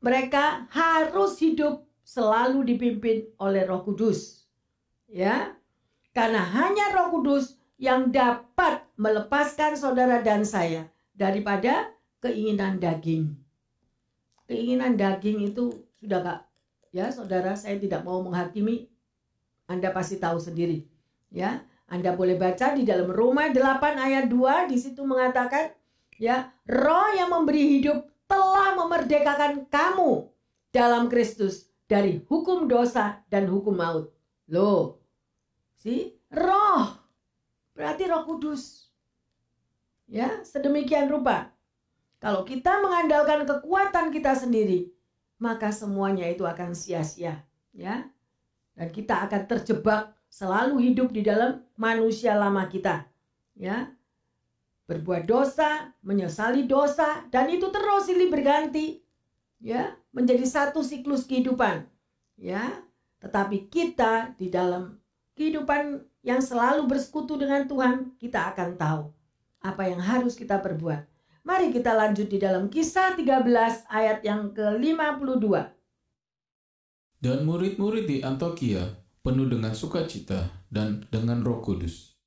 Mereka 0.00 0.72
harus 0.72 1.36
hidup 1.44 1.84
selalu 2.00 2.64
dipimpin 2.64 3.28
oleh 3.36 3.68
Roh 3.68 3.84
Kudus. 3.84 4.48
Ya. 5.12 5.52
Karena 6.16 6.40
hanya 6.40 6.96
Roh 6.96 7.12
Kudus 7.12 7.55
yang 7.76 8.08
dapat 8.08 8.84
melepaskan 8.96 9.76
saudara 9.76 10.24
dan 10.24 10.48
saya 10.48 10.88
daripada 11.12 11.92
keinginan 12.24 12.80
daging. 12.80 13.36
Keinginan 14.48 14.96
daging 14.96 15.52
itu 15.52 15.84
sudah 16.00 16.20
Kak. 16.24 16.40
Ya, 16.92 17.12
saudara, 17.12 17.52
saya 17.58 17.76
tidak 17.76 18.06
mau 18.08 18.24
menghakimi. 18.24 18.88
Anda 19.68 19.92
pasti 19.92 20.16
tahu 20.16 20.40
sendiri. 20.40 20.86
Ya, 21.28 21.66
anda 21.86 22.18
boleh 22.18 22.34
baca 22.34 22.74
di 22.74 22.82
dalam 22.82 23.12
Roma 23.12 23.52
8 23.52 23.94
ayat 23.94 24.26
2 24.26 24.70
di 24.70 24.76
situ 24.78 25.06
mengatakan 25.06 25.70
ya, 26.18 26.50
roh 26.66 27.08
yang 27.14 27.30
memberi 27.30 27.78
hidup 27.78 28.06
telah 28.26 28.74
memerdekakan 28.74 29.70
kamu 29.70 30.26
dalam 30.74 31.06
Kristus 31.06 31.70
dari 31.86 32.18
hukum 32.26 32.66
dosa 32.66 33.22
dan 33.30 33.46
hukum 33.46 33.78
maut. 33.78 34.10
Loh. 34.50 34.98
Si 35.78 36.18
roh 36.34 37.05
berarti 37.76 38.08
Roh 38.08 38.24
Kudus. 38.24 38.88
Ya, 40.08 40.40
sedemikian 40.42 41.12
rupa. 41.12 41.52
Kalau 42.16 42.42
kita 42.48 42.80
mengandalkan 42.80 43.44
kekuatan 43.44 44.08
kita 44.08 44.32
sendiri, 44.32 44.88
maka 45.36 45.68
semuanya 45.68 46.24
itu 46.26 46.48
akan 46.48 46.72
sia-sia, 46.72 47.44
ya. 47.76 48.08
Dan 48.72 48.88
kita 48.88 49.28
akan 49.28 49.42
terjebak 49.44 50.16
selalu 50.32 50.92
hidup 50.92 51.12
di 51.12 51.20
dalam 51.24 51.64
manusia 51.76 52.36
lama 52.36 52.64
kita. 52.68 53.08
Ya. 53.56 53.92
Berbuat 54.86 55.26
dosa, 55.26 55.96
menyesali 56.04 56.68
dosa 56.68 57.26
dan 57.32 57.50
itu 57.50 57.68
terus 57.72 58.06
silih 58.06 58.28
berganti. 58.30 59.02
Ya, 59.56 59.96
menjadi 60.12 60.44
satu 60.44 60.84
siklus 60.84 61.24
kehidupan. 61.24 61.88
Ya. 62.36 62.84
Tetapi 63.20 63.72
kita 63.72 64.36
di 64.36 64.52
dalam 64.52 65.00
kehidupan 65.34 66.04
yang 66.26 66.42
selalu 66.42 66.90
bersekutu 66.90 67.38
dengan 67.38 67.70
Tuhan, 67.70 68.18
kita 68.18 68.50
akan 68.50 68.74
tahu 68.74 69.14
apa 69.62 69.82
yang 69.86 70.02
harus 70.02 70.34
kita 70.34 70.58
perbuat. 70.58 71.06
Mari 71.46 71.70
kita 71.70 71.94
lanjut 71.94 72.26
di 72.26 72.42
dalam 72.42 72.66
kisah 72.66 73.14
13 73.14 73.86
ayat 73.86 74.18
yang 74.26 74.50
ke-52. 74.50 75.46
Dan 77.22 77.46
murid-murid 77.46 78.10
di 78.10 78.18
Antioquia 78.26 78.82
penuh 79.22 79.46
dengan 79.46 79.70
sukacita 79.70 80.50
dan 80.66 81.06
dengan 81.14 81.46
Roh 81.46 81.62
Kudus. 81.62 82.18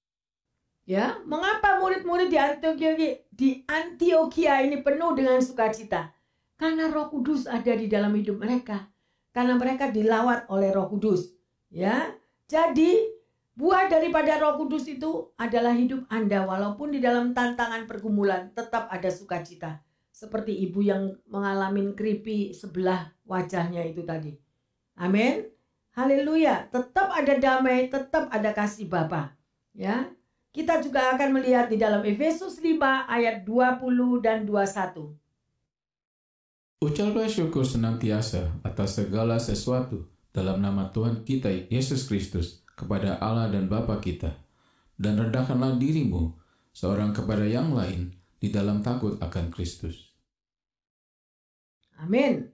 Ya, 0.87 1.19
mengapa 1.27 1.83
murid-murid 1.83 2.31
di 2.31 2.39
Antioquia 2.39 2.95
di 3.29 3.49
Antioquia 3.67 4.63
ini 4.63 4.79
penuh 4.79 5.11
dengan 5.11 5.43
sukacita? 5.43 6.15
Karena 6.55 6.87
Roh 6.87 7.11
Kudus 7.11 7.47
ada 7.47 7.75
di 7.75 7.91
dalam 7.91 8.15
hidup 8.15 8.39
mereka. 8.39 8.87
Karena 9.35 9.59
mereka 9.59 9.91
dilawat 9.91 10.47
oleh 10.47 10.71
Roh 10.71 10.87
Kudus. 10.87 11.35
Ya. 11.67 12.15
Jadi, 12.49 13.18
buah 13.59 13.91
daripada 13.91 14.39
Roh 14.39 14.55
Kudus 14.55 14.87
itu 14.87 15.35
adalah 15.35 15.75
hidup 15.75 16.07
Anda 16.07 16.47
walaupun 16.47 16.95
di 16.95 17.03
dalam 17.03 17.35
tantangan 17.35 17.83
pergumulan 17.91 18.55
tetap 18.55 18.87
ada 18.87 19.11
sukacita. 19.11 19.83
Seperti 20.15 20.55
ibu 20.63 20.79
yang 20.79 21.19
mengalami 21.27 21.91
kripi 21.91 22.55
sebelah 22.55 23.11
wajahnya 23.27 23.83
itu 23.83 24.07
tadi. 24.07 24.39
Amin. 24.95 25.51
Haleluya, 25.91 26.71
tetap 26.71 27.11
ada 27.11 27.35
damai, 27.35 27.91
tetap 27.91 28.31
ada 28.31 28.55
kasih 28.55 28.87
Bapa. 28.87 29.35
Ya. 29.75 30.07
Kita 30.49 30.81
juga 30.81 31.13
akan 31.13 31.39
melihat 31.39 31.69
di 31.69 31.77
dalam 31.77 32.01
Efesus 32.01 32.57
5 32.57 32.79
ayat 33.05 33.45
20 33.45 34.23
dan 34.23 34.47
21. 34.47 35.13
Ucaplah 36.79 37.27
syukur 37.27 37.67
senantiasa 37.67 38.55
atas 38.63 38.97
segala 38.97 39.35
sesuatu 39.37 40.07
dalam 40.31 40.63
nama 40.63 40.89
Tuhan 40.89 41.27
kita 41.27 41.51
Yesus 41.67 42.07
Kristus 42.07 42.63
kepada 42.79 43.19
Allah 43.19 43.51
dan 43.51 43.67
Bapa 43.67 43.99
kita. 43.99 44.31
Dan 44.95 45.19
rendahkanlah 45.19 45.75
dirimu 45.75 46.39
seorang 46.71 47.11
kepada 47.11 47.43
yang 47.43 47.75
lain 47.75 48.15
di 48.39 48.47
dalam 48.47 48.79
takut 48.79 49.19
akan 49.19 49.51
Kristus. 49.51 50.15
Amin. 51.99 52.47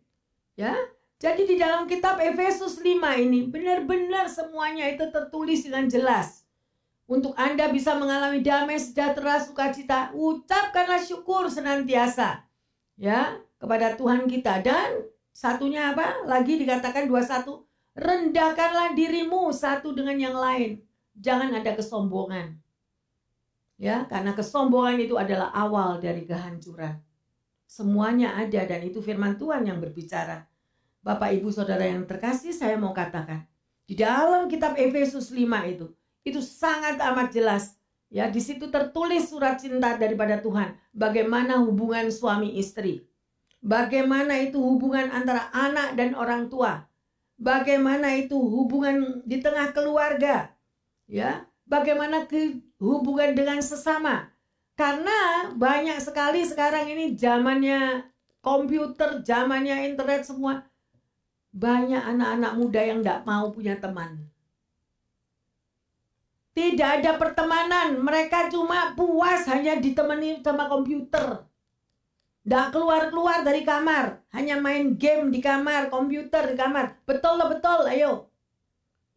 Ya, 0.58 0.74
jadi 1.22 1.46
di 1.46 1.56
dalam 1.58 1.86
kitab 1.86 2.18
Efesus 2.18 2.82
5 2.82 3.02
ini 3.22 3.50
benar-benar 3.50 4.30
semuanya 4.30 4.90
itu 4.90 5.10
tertulis 5.10 5.66
dengan 5.66 5.86
jelas. 5.90 6.46
Untuk 7.06 7.38
Anda 7.38 7.70
bisa 7.70 7.94
mengalami 7.98 8.42
damai, 8.42 8.82
sejahtera, 8.82 9.38
sukacita, 9.38 10.10
ucapkanlah 10.18 11.02
syukur 11.02 11.50
senantiasa. 11.50 12.46
Ya, 12.98 13.38
kepada 13.62 13.98
Tuhan 13.98 14.30
kita. 14.30 14.62
Dan 14.62 15.10
satunya 15.34 15.94
apa? 15.94 16.26
Lagi 16.30 16.62
dikatakan 16.62 17.10
21. 17.10 17.65
Rendahkanlah 17.96 18.92
dirimu 18.92 19.56
satu 19.56 19.96
dengan 19.96 20.20
yang 20.20 20.36
lain. 20.36 20.84
Jangan 21.16 21.56
ada 21.56 21.72
kesombongan. 21.80 22.60
Ya, 23.80 24.04
karena 24.08 24.36
kesombongan 24.36 25.00
itu 25.00 25.16
adalah 25.16 25.52
awal 25.56 26.04
dari 26.04 26.28
kehancuran. 26.28 27.00
Semuanya 27.64 28.36
ada 28.36 28.62
dan 28.68 28.84
itu 28.84 29.00
firman 29.00 29.40
Tuhan 29.40 29.64
yang 29.64 29.80
berbicara. 29.80 30.48
Bapak 31.04 31.40
Ibu 31.40 31.52
Saudara 31.56 31.88
yang 31.88 32.04
terkasih, 32.04 32.52
saya 32.52 32.76
mau 32.76 32.92
katakan, 32.92 33.48
di 33.86 33.94
dalam 33.94 34.50
kitab 34.50 34.76
Efesus 34.76 35.30
5 35.30 35.46
itu, 35.70 35.88
itu 36.26 36.42
sangat 36.42 36.98
amat 36.98 37.30
jelas. 37.32 37.78
Ya, 38.10 38.28
di 38.28 38.42
situ 38.42 38.72
tertulis 38.72 39.30
surat 39.30 39.62
cinta 39.62 39.96
daripada 39.96 40.42
Tuhan. 40.42 40.74
Bagaimana 40.92 41.62
hubungan 41.62 42.10
suami 42.10 42.58
istri. 42.58 43.06
Bagaimana 43.62 44.40
itu 44.42 44.58
hubungan 44.58 45.14
antara 45.14 45.52
anak 45.52 45.94
dan 46.00 46.18
orang 46.18 46.50
tua. 46.50 46.86
Bagaimana 47.36 48.16
itu 48.16 48.36
hubungan 48.36 49.22
di 49.28 49.44
tengah 49.44 49.76
keluarga. 49.76 50.56
Ya, 51.06 51.46
bagaimana 51.68 52.26
ke 52.26 52.64
hubungan 52.80 53.36
dengan 53.36 53.60
sesama. 53.60 54.32
Karena 54.76 55.52
banyak 55.56 56.00
sekali 56.04 56.44
sekarang 56.44 56.92
ini 56.92 57.16
zamannya 57.16 58.08
komputer, 58.44 59.24
zamannya 59.24 59.88
internet 59.88 60.28
semua 60.28 60.68
banyak 61.56 62.04
anak-anak 62.04 62.52
muda 62.60 62.82
yang 62.84 63.00
tidak 63.00 63.24
mau 63.24 63.48
punya 63.56 63.80
teman. 63.80 64.28
Tidak 66.52 66.90
ada 67.00 67.16
pertemanan, 67.16 68.00
mereka 68.00 68.52
cuma 68.52 68.92
puas 68.96 69.48
hanya 69.48 69.80
ditemani 69.80 70.44
sama 70.44 70.68
komputer. 70.68 71.48
Tidak 72.46 72.70
keluar-keluar 72.70 73.42
dari 73.42 73.66
kamar, 73.66 74.22
hanya 74.30 74.62
main 74.62 74.94
game 74.94 75.34
di 75.34 75.42
kamar, 75.42 75.90
komputer 75.90 76.54
di 76.54 76.56
kamar. 76.56 77.02
Betul 77.02 77.42
lah 77.42 77.50
betul, 77.50 77.90
ayo. 77.90 78.30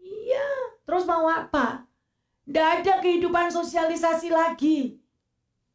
Iya, 0.01 0.49
terus 0.89 1.05
mau 1.05 1.29
apa? 1.29 1.85
Tidak 2.49 2.66
ada 2.81 3.05
kehidupan 3.05 3.53
sosialisasi 3.53 4.33
lagi. 4.33 4.97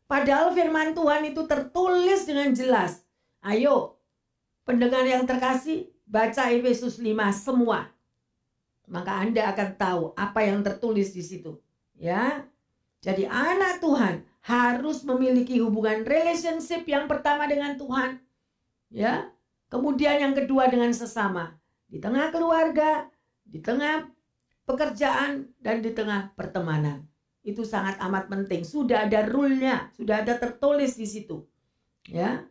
Padahal 0.09 0.49
firman 0.57 0.97
Tuhan 0.97 1.29
itu 1.29 1.45
tertulis 1.45 2.25
dengan 2.25 2.49
jelas. 2.57 3.05
Ayo, 3.45 4.01
pendengar 4.65 5.05
yang 5.05 5.29
terkasih, 5.29 5.93
Baca 6.09 6.49
Efesus 6.49 6.97
5 6.97 7.29
semua. 7.37 7.93
Maka 8.89 9.21
Anda 9.21 9.53
akan 9.53 9.69
tahu 9.77 10.03
apa 10.17 10.41
yang 10.41 10.65
tertulis 10.65 11.13
di 11.13 11.21
situ. 11.21 11.61
Ya. 11.93 12.49
Jadi 13.03 13.29
anak 13.29 13.77
Tuhan 13.77 14.25
harus 14.43 15.07
memiliki 15.07 15.63
hubungan 15.63 16.03
relationship 16.03 16.83
yang 16.83 17.07
pertama 17.07 17.47
dengan 17.47 17.79
Tuhan. 17.79 18.19
Ya. 18.91 19.31
Kemudian 19.71 20.19
yang 20.19 20.33
kedua 20.35 20.67
dengan 20.67 20.91
sesama. 20.91 21.55
Di 21.87 22.03
tengah 22.03 22.29
keluarga, 22.29 23.07
di 23.47 23.63
tengah 23.63 24.11
pekerjaan, 24.67 25.47
dan 25.63 25.79
di 25.79 25.95
tengah 25.95 26.35
pertemanan. 26.35 27.07
Itu 27.41 27.63
sangat 27.63 27.97
amat 28.03 28.27
penting. 28.27 28.67
Sudah 28.67 29.07
ada 29.07 29.23
rule-nya, 29.25 29.91
sudah 29.95 30.21
ada 30.21 30.35
tertulis 30.35 30.99
di 30.99 31.07
situ. 31.07 31.47
Ya. 32.07 32.43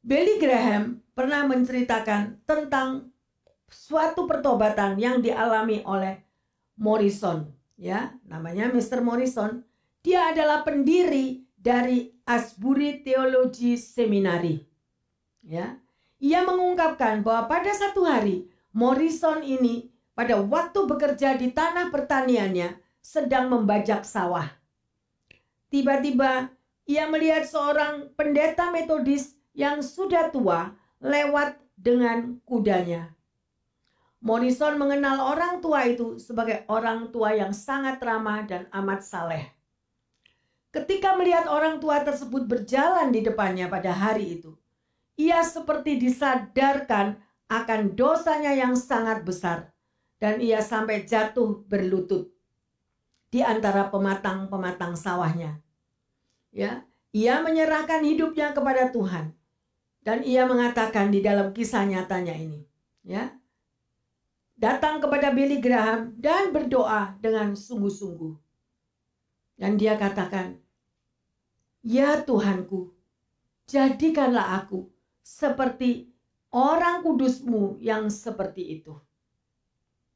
Billy 0.00 0.40
Graham 0.40 1.04
pernah 1.12 1.44
menceritakan 1.44 2.40
tentang 2.48 3.12
suatu 3.68 4.24
pertobatan 4.24 4.96
yang 4.96 5.20
dialami 5.20 5.84
oleh 5.84 6.24
Morrison, 6.80 7.44
ya, 7.76 8.16
namanya 8.24 8.72
Mr. 8.72 9.04
Morrison. 9.04 9.67
Dia 10.08 10.32
adalah 10.32 10.64
pendiri 10.64 11.44
dari 11.52 12.08
Asbury 12.24 13.04
Theology 13.04 13.76
Seminary. 13.76 14.56
Ya. 15.44 15.76
Ia 16.16 16.48
mengungkapkan 16.48 17.20
bahwa 17.20 17.44
pada 17.44 17.68
satu 17.76 18.08
hari 18.08 18.48
Morrison 18.72 19.44
ini 19.44 19.92
pada 20.16 20.40
waktu 20.40 20.88
bekerja 20.88 21.36
di 21.36 21.52
tanah 21.52 21.92
pertaniannya 21.92 22.80
sedang 23.04 23.52
membajak 23.52 24.08
sawah. 24.08 24.48
Tiba-tiba 25.68 26.56
ia 26.88 27.04
melihat 27.04 27.44
seorang 27.44 28.08
pendeta 28.16 28.72
metodis 28.72 29.36
yang 29.52 29.84
sudah 29.84 30.32
tua 30.32 30.72
lewat 31.04 31.60
dengan 31.76 32.40
kudanya. 32.48 33.12
Morrison 34.24 34.80
mengenal 34.80 35.20
orang 35.36 35.60
tua 35.60 35.84
itu 35.84 36.16
sebagai 36.16 36.64
orang 36.64 37.12
tua 37.12 37.36
yang 37.36 37.52
sangat 37.52 38.00
ramah 38.00 38.48
dan 38.48 38.72
amat 38.72 39.04
saleh. 39.04 39.57
Ketika 40.68 41.16
melihat 41.16 41.48
orang 41.48 41.80
tua 41.80 42.04
tersebut 42.04 42.44
berjalan 42.44 43.08
di 43.08 43.24
depannya 43.24 43.72
pada 43.72 43.88
hari 43.88 44.36
itu, 44.36 44.52
ia 45.16 45.40
seperti 45.40 45.96
disadarkan 45.96 47.16
akan 47.48 47.96
dosanya 47.96 48.52
yang 48.52 48.76
sangat 48.76 49.24
besar 49.24 49.72
dan 50.20 50.38
ia 50.44 50.60
sampai 50.60 51.08
jatuh 51.08 51.64
berlutut 51.64 52.28
di 53.32 53.40
antara 53.40 53.88
pematang-pematang 53.88 54.92
sawahnya. 54.92 55.56
Ya, 56.52 56.84
ia 57.16 57.40
menyerahkan 57.40 58.04
hidupnya 58.04 58.52
kepada 58.52 58.92
Tuhan 58.92 59.32
dan 60.04 60.20
ia 60.24 60.44
mengatakan 60.44 61.08
di 61.08 61.24
dalam 61.24 61.56
kisah 61.56 61.88
nyatanya 61.88 62.36
ini, 62.36 62.60
ya. 63.08 63.32
Datang 64.58 64.98
kepada 64.98 65.30
Billy 65.30 65.62
Graham 65.62 66.18
dan 66.18 66.50
berdoa 66.50 67.14
dengan 67.22 67.54
sungguh-sungguh. 67.54 68.47
Dan 69.58 69.74
dia 69.74 69.98
katakan, 69.98 70.54
Ya 71.82 72.22
Tuhanku, 72.22 72.94
jadikanlah 73.66 74.62
aku 74.62 74.86
seperti 75.20 76.14
orang 76.54 77.02
kudusmu 77.02 77.76
yang 77.82 78.06
seperti 78.08 78.80
itu. 78.80 78.94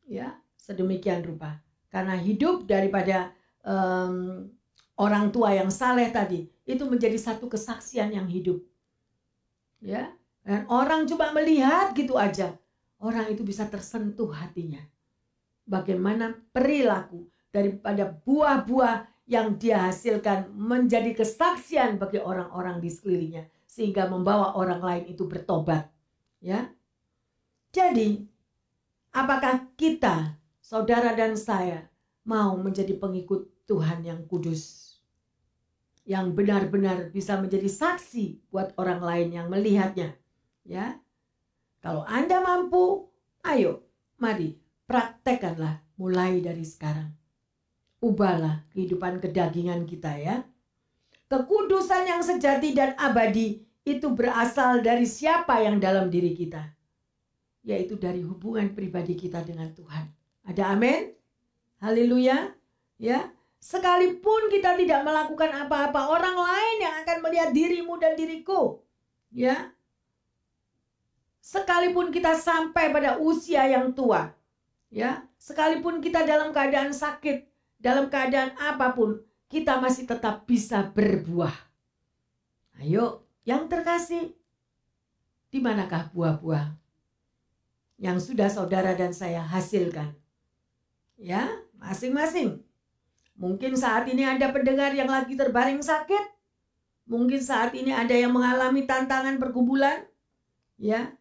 Ya, 0.07 0.39
sedemikian 0.55 1.27
rupa. 1.27 1.59
Karena 1.91 2.17
hidup 2.17 2.65
daripada 2.65 3.35
um, 3.67 4.49
orang 4.97 5.35
tua 5.35 5.53
yang 5.53 5.69
saleh 5.69 6.09
tadi 6.09 6.49
itu 6.63 6.87
menjadi 6.87 7.19
satu 7.19 7.51
kesaksian 7.51 8.15
yang 8.15 8.31
hidup. 8.31 8.63
Ya, 9.83 10.15
dan 10.47 10.67
orang 10.71 11.11
cuma 11.11 11.35
melihat 11.35 11.91
gitu 11.95 12.15
aja, 12.15 12.55
orang 13.03 13.31
itu 13.31 13.43
bisa 13.43 13.67
tersentuh 13.67 14.31
hatinya. 14.31 14.83
Bagaimana 15.67 16.35
perilaku 16.55 17.27
daripada 17.51 18.07
buah-buah 18.07 19.12
yang 19.31 19.55
dia 19.55 19.91
hasilkan 19.91 20.51
menjadi 20.53 21.15
kesaksian 21.15 21.97
bagi 21.97 22.19
orang-orang 22.19 22.83
di 22.83 22.91
sekelilingnya 22.91 23.47
sehingga 23.65 24.11
membawa 24.11 24.59
orang 24.59 24.83
lain 24.83 25.05
itu 25.15 25.25
bertobat 25.25 25.89
ya. 26.43 26.69
Jadi 27.73 28.21
apakah 29.15 29.73
kita 29.79 30.37
saudara 30.61 31.17
dan 31.17 31.39
saya 31.39 31.89
mau 32.27 32.59
menjadi 32.59 32.99
pengikut 32.99 33.49
Tuhan 33.65 34.05
yang 34.05 34.27
kudus 34.29 34.93
yang 36.03 36.35
benar-benar 36.35 37.15
bisa 37.15 37.39
menjadi 37.39 37.71
saksi 37.71 38.51
buat 38.51 38.75
orang 38.75 39.01
lain 39.01 39.29
yang 39.39 39.47
melihatnya 39.47 40.19
ya? 40.67 40.99
Kalau 41.79 42.03
Anda 42.05 42.43
mampu 42.43 43.07
ayo 43.47 43.87
mari 44.19 44.59
praktekkanlah 44.85 45.81
mulai 45.97 46.43
dari 46.43 46.67
sekarang 46.67 47.22
ubahlah 48.03 48.67
kehidupan 48.75 49.23
kedagingan 49.23 49.87
kita 49.87 50.13
ya. 50.19 50.43
Kekudusan 51.31 52.11
yang 52.11 52.21
sejati 52.21 52.75
dan 52.77 52.93
abadi 52.99 53.65
itu 53.87 54.13
berasal 54.13 54.85
dari 54.85 55.09
siapa 55.09 55.63
yang 55.63 55.81
dalam 55.81 56.11
diri 56.13 56.37
kita? 56.37 56.61
Yaitu 57.63 57.97
dari 57.97 58.21
hubungan 58.27 58.75
pribadi 58.75 59.15
kita 59.15 59.41
dengan 59.47 59.71
Tuhan. 59.73 60.11
Ada 60.45 60.75
amin? 60.75 61.15
Haleluya. 61.81 62.53
Ya, 63.01 63.33
sekalipun 63.63 64.51
kita 64.51 64.75
tidak 64.79 65.03
melakukan 65.07 65.51
apa-apa, 65.67 66.11
orang 66.11 66.35
lain 66.39 66.77
yang 66.83 66.95
akan 67.03 67.19
melihat 67.23 67.51
dirimu 67.51 67.95
dan 67.99 68.19
diriku. 68.19 68.83
Ya. 69.35 69.71
Sekalipun 71.43 72.15
kita 72.15 72.39
sampai 72.39 72.95
pada 72.95 73.19
usia 73.19 73.67
yang 73.67 73.91
tua, 73.91 74.31
ya, 74.95 75.27
sekalipun 75.43 75.99
kita 75.99 76.23
dalam 76.23 76.55
keadaan 76.55 76.95
sakit, 76.95 77.52
dalam 77.83 78.07
keadaan 78.07 78.55
apa 78.63 78.95
pun, 78.95 79.19
kita 79.51 79.83
masih 79.83 80.07
tetap 80.07 80.47
bisa 80.47 80.87
berbuah. 80.87 81.53
Ayo, 82.79 83.27
yang 83.43 83.67
terkasih, 83.67 84.33
di 85.53 85.59
manakah 85.61 86.09
buah-buah 86.15 86.73
yang 88.01 88.17
sudah 88.23 88.49
saudara 88.49 88.97
dan 88.97 89.13
saya 89.13 89.43
hasilkan? 89.45 90.15
Ya, 91.21 91.51
masing-masing. 91.77 92.63
Mungkin 93.37 93.75
saat 93.77 94.09
ini 94.09 94.25
ada 94.25 94.49
pendengar 94.55 94.95
yang 94.97 95.11
lagi 95.11 95.37
terbaring 95.37 95.83
sakit. 95.83 96.33
Mungkin 97.11 97.43
saat 97.43 97.77
ini 97.77 97.93
ada 97.93 98.15
yang 98.15 98.33
mengalami 98.33 98.87
tantangan 98.89 99.37
pergumulan. 99.37 100.07
Ya, 100.81 101.15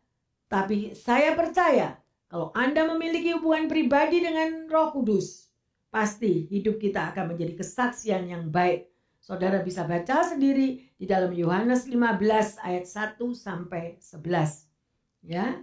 tapi 0.47 0.95
saya 0.97 1.35
percaya 1.37 2.01
kalau 2.31 2.49
Anda 2.55 2.87
memiliki 2.87 3.35
hubungan 3.35 3.67
pribadi 3.67 4.23
dengan 4.23 4.65
Roh 4.71 4.95
Kudus, 4.95 5.50
pasti 5.91 6.47
hidup 6.47 6.79
kita 6.79 7.11
akan 7.11 7.35
menjadi 7.35 7.59
kesaksian 7.59 8.31
yang 8.31 8.47
baik. 8.47 8.87
Saudara 9.21 9.61
bisa 9.61 9.85
baca 9.85 10.25
sendiri 10.25 10.81
di 10.97 11.05
dalam 11.05 11.29
Yohanes 11.29 11.85
15 11.85 12.57
ayat 12.57 12.85
1 12.89 13.21
sampai 13.37 14.01
11. 14.01 14.65
Ya. 15.21 15.61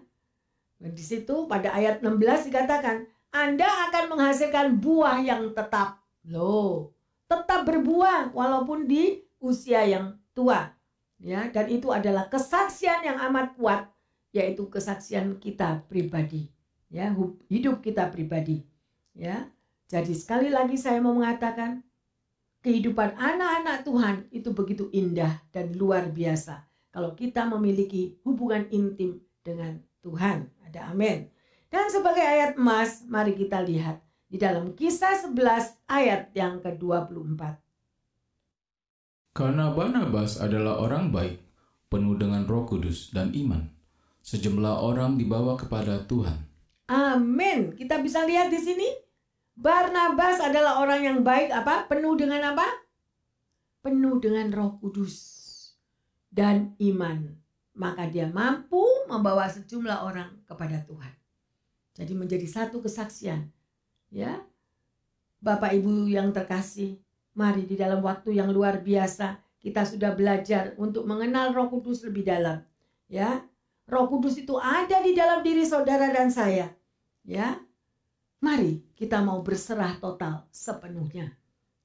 Dan 0.79 0.95
di 0.95 1.03
situ 1.03 1.51
pada 1.51 1.75
ayat 1.75 1.99
16 1.99 2.47
dikatakan, 2.55 3.11
Anda 3.35 3.67
akan 3.91 4.15
menghasilkan 4.15 4.79
buah 4.79 5.19
yang 5.27 5.51
tetap. 5.59 5.99
Loh, 6.23 6.95
tetap 7.27 7.67
berbuah 7.67 8.31
walaupun 8.31 8.87
di 8.87 9.27
usia 9.43 9.83
yang 9.83 10.15
tua. 10.37 10.71
Ya, 11.19 11.51
dan 11.51 11.67
itu 11.67 11.91
adalah 11.91 12.31
kesaksian 12.31 13.03
yang 13.03 13.19
amat 13.27 13.59
kuat 13.59 13.91
yaitu 14.31 14.71
kesaksian 14.71 15.43
kita 15.43 15.83
pribadi. 15.91 16.47
Ya, 16.95 17.11
hidup 17.51 17.83
kita 17.83 18.07
pribadi. 18.07 18.63
Ya. 19.19 19.51
Jadi 19.89 20.13
sekali 20.13 20.53
lagi 20.53 20.77
saya 20.77 21.01
mau 21.01 21.17
mengatakan 21.17 21.81
kehidupan 22.61 23.17
anak-anak 23.17 23.89
Tuhan 23.89 24.17
itu 24.29 24.53
begitu 24.53 24.93
indah 24.93 25.41
dan 25.49 25.73
luar 25.73 26.13
biasa 26.13 26.69
kalau 26.93 27.17
kita 27.17 27.49
memiliki 27.49 28.21
hubungan 28.21 28.69
intim 28.69 29.25
dengan 29.41 29.81
Tuhan. 30.05 30.53
Ada 30.69 30.93
amin. 30.93 31.33
Dan 31.73 31.89
sebagai 31.89 32.21
ayat 32.21 32.61
emas, 32.61 33.05
mari 33.09 33.33
kita 33.33 33.65
lihat 33.65 34.05
di 34.29 34.37
dalam 34.37 34.77
kisah 34.77 35.25
11 35.25 35.89
ayat 35.89 36.33
yang 36.37 36.61
ke-24. 36.61 37.41
Karena 39.33 39.73
Barnabas 39.73 40.37
adalah 40.37 40.81
orang 40.85 41.09
baik, 41.09 41.41
penuh 41.89 42.17
dengan 42.21 42.45
roh 42.45 42.69
kudus 42.69 43.09
dan 43.17 43.33
iman. 43.33 43.73
Sejumlah 44.21 44.85
orang 44.85 45.17
dibawa 45.17 45.57
kepada 45.57 46.05
Tuhan. 46.05 46.45
Amin. 46.89 47.73
Kita 47.73 48.01
bisa 48.05 48.25
lihat 48.29 48.53
di 48.53 48.61
sini 48.61 49.08
Barnabas 49.59 50.39
adalah 50.39 50.79
orang 50.79 51.03
yang 51.03 51.19
baik 51.27 51.51
apa? 51.51 51.91
Penuh 51.91 52.15
dengan 52.15 52.55
apa? 52.55 52.63
Penuh 53.83 54.23
dengan 54.23 54.55
Roh 54.55 54.79
Kudus 54.79 55.19
dan 56.31 56.79
iman. 56.79 57.35
Maka 57.75 58.07
dia 58.07 58.31
mampu 58.31 58.87
membawa 59.11 59.51
sejumlah 59.51 60.07
orang 60.07 60.31
kepada 60.47 60.79
Tuhan. 60.87 61.11
Jadi 61.99 62.15
menjadi 62.15 62.47
satu 62.47 62.79
kesaksian. 62.79 63.51
Ya. 64.15 64.47
Bapak 65.43 65.75
Ibu 65.75 66.07
yang 66.07 66.31
terkasih, 66.31 67.03
mari 67.35 67.67
di 67.67 67.75
dalam 67.75 67.99
waktu 67.99 68.39
yang 68.39 68.55
luar 68.55 68.79
biasa 68.79 69.43
kita 69.59 69.83
sudah 69.83 70.15
belajar 70.15 70.79
untuk 70.79 71.03
mengenal 71.03 71.51
Roh 71.51 71.67
Kudus 71.67 72.07
lebih 72.07 72.23
dalam. 72.23 72.63
Ya. 73.11 73.43
Roh 73.91 74.07
Kudus 74.07 74.39
itu 74.39 74.55
ada 74.55 75.03
di 75.03 75.19
dalam 75.19 75.43
diri 75.43 75.67
saudara 75.67 76.15
dan 76.15 76.31
saya. 76.31 76.71
Ya. 77.27 77.59
Mari 78.39 78.87
kita 78.95 79.19
mau 79.19 79.43
berserah 79.43 79.99
total 79.99 80.47
sepenuhnya. 80.55 81.35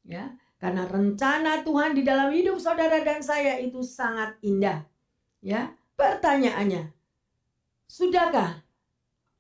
Ya, 0.04 0.36
karena 0.62 0.86
rencana 0.86 1.66
Tuhan 1.66 1.98
di 1.98 2.04
dalam 2.06 2.30
hidup 2.30 2.62
saudara 2.62 3.02
dan 3.02 3.24
saya 3.26 3.58
itu 3.58 3.82
sangat 3.82 4.38
indah. 4.46 4.86
Ya, 5.42 5.74
pertanyaannya, 5.98 6.94
sudahkah 7.90 8.62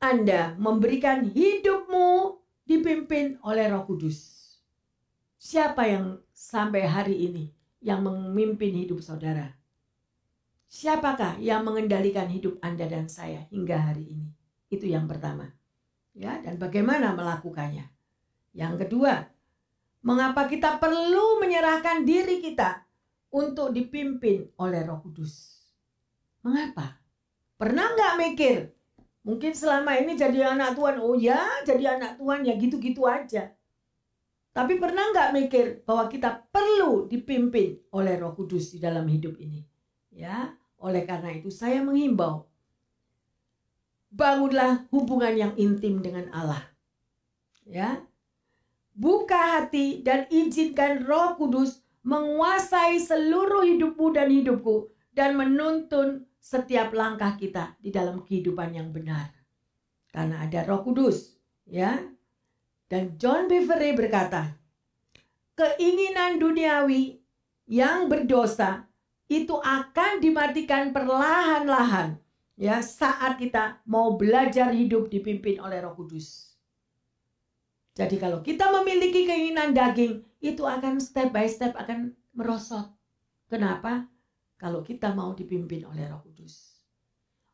Anda 0.02 0.56
memberikan 0.58 1.30
hidupmu 1.30 2.40
dipimpin 2.66 3.40
oleh 3.44 3.70
Roh 3.72 3.86
Kudus? 3.86 4.42
Siapa 5.38 5.86
yang 5.86 6.24
sampai 6.32 6.88
hari 6.88 7.28
ini 7.30 7.52
yang 7.84 8.04
memimpin 8.04 8.74
hidup 8.74 9.04
saudara? 9.04 9.52
Siapakah 10.72 11.38
yang 11.38 11.62
mengendalikan 11.62 12.26
hidup 12.32 12.58
Anda 12.64 12.90
dan 12.90 13.06
saya 13.06 13.46
hingga 13.54 13.78
hari 13.78 14.18
ini? 14.18 14.28
Itu 14.72 14.90
yang 14.90 15.06
pertama 15.06 15.52
ya 16.14 16.40
dan 16.42 16.62
bagaimana 16.62 17.18
melakukannya. 17.18 17.90
Yang 18.54 18.86
kedua, 18.86 19.26
mengapa 20.06 20.46
kita 20.46 20.78
perlu 20.78 21.42
menyerahkan 21.42 22.06
diri 22.06 22.42
kita 22.42 22.86
untuk 23.34 23.74
dipimpin 23.74 24.54
oleh 24.62 24.86
Roh 24.86 25.02
Kudus? 25.02 25.66
Mengapa? 26.46 27.02
Pernah 27.58 27.98
nggak 27.98 28.16
mikir? 28.22 28.58
Mungkin 29.24 29.56
selama 29.56 29.96
ini 29.98 30.14
jadi 30.20 30.54
anak 30.54 30.76
Tuhan, 30.76 31.00
oh 31.00 31.16
ya 31.16 31.64
jadi 31.64 31.98
anak 31.98 32.20
Tuhan 32.20 32.44
ya 32.46 32.54
gitu-gitu 32.60 33.08
aja. 33.08 33.56
Tapi 34.54 34.78
pernah 34.78 35.10
nggak 35.10 35.34
mikir 35.34 35.66
bahwa 35.82 36.06
kita 36.12 36.46
perlu 36.54 37.10
dipimpin 37.10 37.82
oleh 37.90 38.22
Roh 38.22 38.38
Kudus 38.38 38.70
di 38.76 38.78
dalam 38.78 39.10
hidup 39.10 39.34
ini? 39.42 39.66
Ya, 40.14 40.54
oleh 40.78 41.10
karena 41.10 41.34
itu 41.34 41.50
saya 41.50 41.82
menghimbau 41.82 42.53
bangunlah 44.14 44.86
hubungan 44.94 45.34
yang 45.34 45.54
intim 45.58 46.06
dengan 46.06 46.30
Allah. 46.30 46.62
Ya. 47.66 48.06
Buka 48.94 49.58
hati 49.58 50.06
dan 50.06 50.30
izinkan 50.30 51.02
Roh 51.10 51.34
Kudus 51.34 51.82
menguasai 52.06 53.02
seluruh 53.02 53.66
hidupmu 53.66 54.14
dan 54.14 54.30
hidupku 54.30 54.94
dan 55.10 55.34
menuntun 55.34 56.30
setiap 56.38 56.94
langkah 56.94 57.34
kita 57.34 57.74
di 57.82 57.90
dalam 57.90 58.22
kehidupan 58.22 58.78
yang 58.78 58.94
benar. 58.94 59.34
Karena 60.14 60.46
ada 60.46 60.62
Roh 60.70 60.86
Kudus, 60.86 61.42
ya. 61.66 61.98
Dan 62.86 63.18
John 63.18 63.50
Beverly 63.50 63.98
berkata, 63.98 64.54
keinginan 65.58 66.38
duniawi 66.38 67.18
yang 67.66 68.06
berdosa 68.06 68.86
itu 69.26 69.58
akan 69.58 70.22
dimatikan 70.22 70.94
perlahan-lahan 70.94 72.22
ya 72.58 72.82
saat 72.82 73.42
kita 73.42 73.82
mau 73.90 74.16
belajar 74.18 74.74
hidup 74.74 75.10
dipimpin 75.10 75.58
oleh 75.62 75.82
Roh 75.82 75.98
Kudus. 75.98 76.54
Jadi 77.94 78.18
kalau 78.18 78.42
kita 78.42 78.74
memiliki 78.74 79.30
keinginan 79.30 79.72
daging, 79.78 80.26
itu 80.42 80.66
akan 80.66 80.98
step 80.98 81.30
by 81.30 81.46
step 81.46 81.78
akan 81.78 82.18
merosot. 82.34 82.90
Kenapa? 83.46 84.10
Kalau 84.58 84.82
kita 84.82 85.14
mau 85.14 85.38
dipimpin 85.38 85.86
oleh 85.86 86.10
Roh 86.10 86.26
Kudus. 86.26 86.74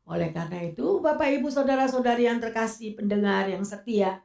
Oleh 0.07 0.31
karena 0.31 0.63
itu, 0.63 1.03
Bapak 1.03 1.27
Ibu 1.37 1.51
Saudara-saudari 1.51 2.25
yang 2.25 2.39
terkasih, 2.39 2.95
pendengar 2.95 3.51
yang 3.51 3.61
setia, 3.67 4.23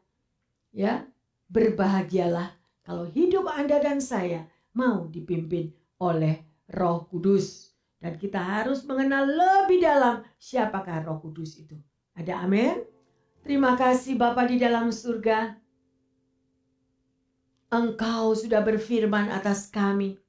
ya, 0.71 1.05
berbahagialah 1.51 2.57
kalau 2.87 3.11
hidup 3.11 3.51
Anda 3.51 3.83
dan 3.83 3.99
saya 3.99 4.47
mau 4.73 5.11
dipimpin 5.11 5.75
oleh 5.99 6.47
Roh 6.71 7.05
Kudus. 7.11 7.74
Dan 8.05 8.21
kita 8.21 8.37
harus 8.37 8.85
mengenal 8.85 9.25
lebih 9.25 9.81
dalam 9.81 10.21
siapakah 10.37 11.09
Roh 11.09 11.25
Kudus 11.25 11.57
itu. 11.57 11.73
Ada 12.13 12.45
amin? 12.45 12.85
Terima 13.41 13.81
kasih 13.81 14.21
Bapa 14.21 14.45
di 14.45 14.61
dalam 14.61 14.93
surga. 14.93 15.57
Engkau 17.73 18.37
sudah 18.37 18.61
berfirman 18.61 19.33
atas 19.33 19.73
kami. 19.73 20.21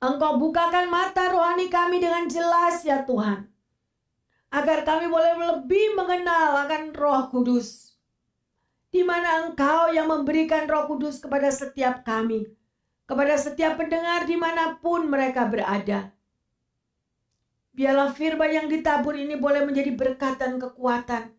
Engkau 0.00 0.40
bukakan 0.40 0.88
mata 0.88 1.28
rohani 1.28 1.68
kami 1.68 2.00
dengan 2.00 2.24
jelas 2.24 2.80
ya 2.80 3.04
Tuhan. 3.04 3.44
Agar 4.48 4.88
kami 4.88 5.12
boleh 5.12 5.36
lebih 5.36 5.92
mengenal 5.92 6.64
akan 6.64 6.96
roh 6.96 7.28
kudus. 7.28 8.00
Di 8.88 9.04
mana 9.04 9.44
engkau 9.44 9.92
yang 9.92 10.08
memberikan 10.08 10.64
roh 10.64 10.88
kudus 10.88 11.20
kepada 11.20 11.52
setiap 11.52 12.00
kami. 12.00 12.48
Kepada 13.04 13.36
setiap 13.36 13.76
pendengar 13.76 14.24
di 14.24 14.40
mana 14.40 14.80
pun 14.80 15.04
mereka 15.04 15.44
berada. 15.44 16.16
Biarlah 17.78 18.10
firman 18.10 18.50
yang 18.50 18.66
ditabur 18.66 19.14
ini 19.14 19.38
boleh 19.38 19.62
menjadi 19.62 19.94
berkat 19.94 20.42
dan 20.42 20.58
kekuatan. 20.58 21.30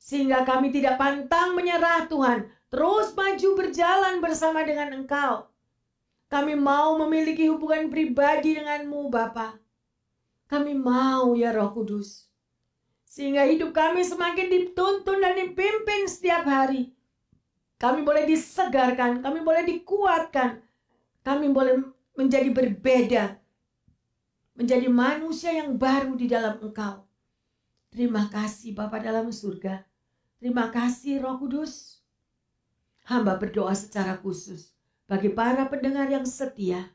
Sehingga 0.00 0.48
kami 0.48 0.72
tidak 0.72 0.96
pantang 0.96 1.52
menyerah 1.52 2.08
Tuhan 2.08 2.48
terus 2.72 3.12
maju 3.12 3.48
berjalan 3.60 4.24
bersama 4.24 4.64
dengan 4.64 4.96
Engkau. 4.96 5.52
Kami 6.32 6.56
mau 6.56 6.96
memiliki 7.04 7.52
hubungan 7.52 7.92
pribadi 7.92 8.56
denganmu, 8.56 9.12
Bapa. 9.12 9.60
Kami 10.48 10.72
mau 10.72 11.36
ya 11.36 11.52
Roh 11.52 11.68
Kudus. 11.76 12.32
Sehingga 13.04 13.44
hidup 13.44 13.76
kami 13.76 14.00
semakin 14.08 14.48
dituntun 14.48 15.20
dan 15.20 15.36
dipimpin 15.36 16.08
setiap 16.08 16.48
hari. 16.48 16.96
Kami 17.76 18.00
boleh 18.00 18.24
disegarkan, 18.24 19.20
kami 19.20 19.44
boleh 19.44 19.68
dikuatkan. 19.68 20.64
Kami 21.20 21.52
boleh 21.52 21.84
menjadi 22.16 22.48
berbeda. 22.48 23.41
Menjadi 24.52 24.84
manusia 24.92 25.48
yang 25.56 25.80
baru 25.80 26.12
di 26.12 26.28
dalam 26.28 26.60
Engkau. 26.60 27.08
Terima 27.88 28.28
kasih 28.28 28.76
Bapa 28.76 29.00
dalam 29.00 29.32
surga. 29.32 29.80
Terima 30.36 30.68
kasih 30.68 31.24
Roh 31.24 31.40
Kudus. 31.40 32.04
Hamba 33.08 33.40
berdoa 33.40 33.72
secara 33.72 34.20
khusus 34.20 34.76
bagi 35.08 35.32
para 35.32 35.64
pendengar 35.72 36.04
yang 36.12 36.28
setia. 36.28 36.92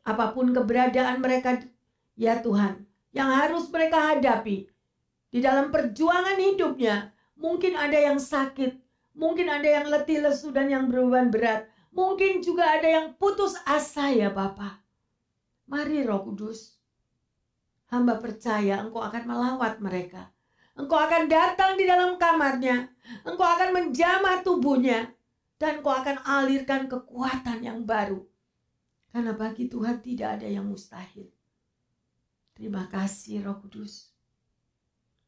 Apa 0.00 0.32
pun 0.32 0.48
keberadaan 0.56 1.20
mereka, 1.20 1.60
ya 2.16 2.40
Tuhan, 2.40 2.88
yang 3.12 3.28
harus 3.36 3.68
mereka 3.68 4.16
hadapi 4.16 4.72
di 5.28 5.38
dalam 5.44 5.68
perjuangan 5.68 6.40
hidupnya. 6.40 7.12
Mungkin 7.36 7.76
ada 7.76 8.00
yang 8.00 8.16
sakit, 8.16 8.80
mungkin 9.12 9.52
ada 9.52 9.68
yang 9.68 9.92
letih 9.92 10.24
lesu 10.24 10.48
dan 10.56 10.72
yang 10.72 10.88
beruban 10.88 11.28
berat. 11.28 11.68
Mungkin 11.92 12.40
juga 12.40 12.80
ada 12.80 12.88
yang 12.88 13.06
putus 13.20 13.60
asa 13.68 14.08
ya 14.08 14.32
Bapak. 14.32 14.80
Mari 15.68 16.00
Roh 16.08 16.24
Kudus. 16.24 16.77
Hamba 17.88 18.20
percaya 18.20 18.84
engkau 18.84 19.00
akan 19.00 19.24
melawat 19.24 19.80
mereka. 19.80 20.28
Engkau 20.76 21.00
akan 21.00 21.24
datang 21.26 21.80
di 21.80 21.88
dalam 21.88 22.20
kamarnya. 22.20 22.92
Engkau 23.24 23.48
akan 23.48 23.72
menjamah 23.72 24.44
tubuhnya 24.44 25.08
dan 25.56 25.80
kau 25.80 25.90
akan 25.90 26.20
alirkan 26.22 26.86
kekuatan 26.86 27.64
yang 27.64 27.82
baru. 27.88 28.22
Karena 29.08 29.32
bagi 29.32 29.66
Tuhan 29.66 30.04
tidak 30.04 30.38
ada 30.38 30.46
yang 30.46 30.68
mustahil. 30.68 31.32
Terima 32.52 32.86
kasih 32.86 33.42
Roh 33.42 33.56
Kudus. 33.58 34.12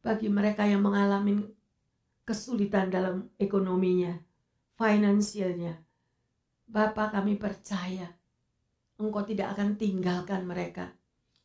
Bagi 0.05 0.29
mereka 0.29 0.69
yang 0.69 0.85
mengalami 0.85 1.49
kesulitan 2.29 2.93
dalam 2.93 3.27
ekonominya, 3.41 4.21
finansialnya. 4.77 5.81
Bapak 6.71 7.17
kami 7.17 7.35
percaya 7.35 8.21
Engkau 9.01 9.25
tidak 9.25 9.57
akan 9.57 9.81
tinggalkan 9.81 10.45
mereka. 10.45 10.93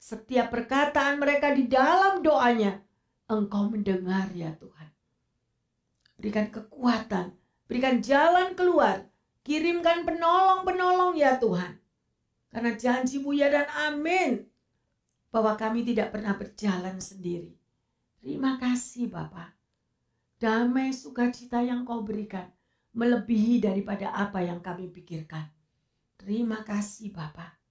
Setiap 0.05 0.53
perkataan 0.53 1.17
mereka 1.17 1.49
di 1.49 1.65
dalam 1.65 2.21
doanya, 2.21 2.77
Engkau 3.25 3.73
mendengar 3.73 4.29
ya 4.37 4.53
Tuhan. 4.53 4.93
Berikan 6.21 6.53
kekuatan, 6.53 7.33
Berikan 7.65 7.97
jalan 8.01 8.53
keluar. 8.53 9.09
Kirimkan 9.45 10.05
penolong-penolong 10.05 11.17
ya 11.17 11.37
Tuhan. 11.37 11.77
Karena 12.49 12.71
janjimu 12.73 13.33
ya 13.33 13.49
dan 13.49 13.65
amin. 13.89 14.45
Bahwa 15.29 15.57
kami 15.57 15.85
tidak 15.85 16.13
pernah 16.13 16.33
berjalan 16.33 16.97
sendiri. 17.01 17.53
Terima 18.21 18.57
kasih 18.57 19.09
Bapak. 19.09 19.53
Damai 20.41 20.93
sukacita 20.93 21.61
yang 21.61 21.85
kau 21.85 22.01
berikan. 22.05 22.49
Melebihi 22.95 23.61
daripada 23.61 24.13
apa 24.13 24.41
yang 24.41 24.61
kami 24.61 24.89
pikirkan. 24.89 25.49
Terima 26.17 26.63
kasih 26.63 27.11
Bapak. 27.11 27.64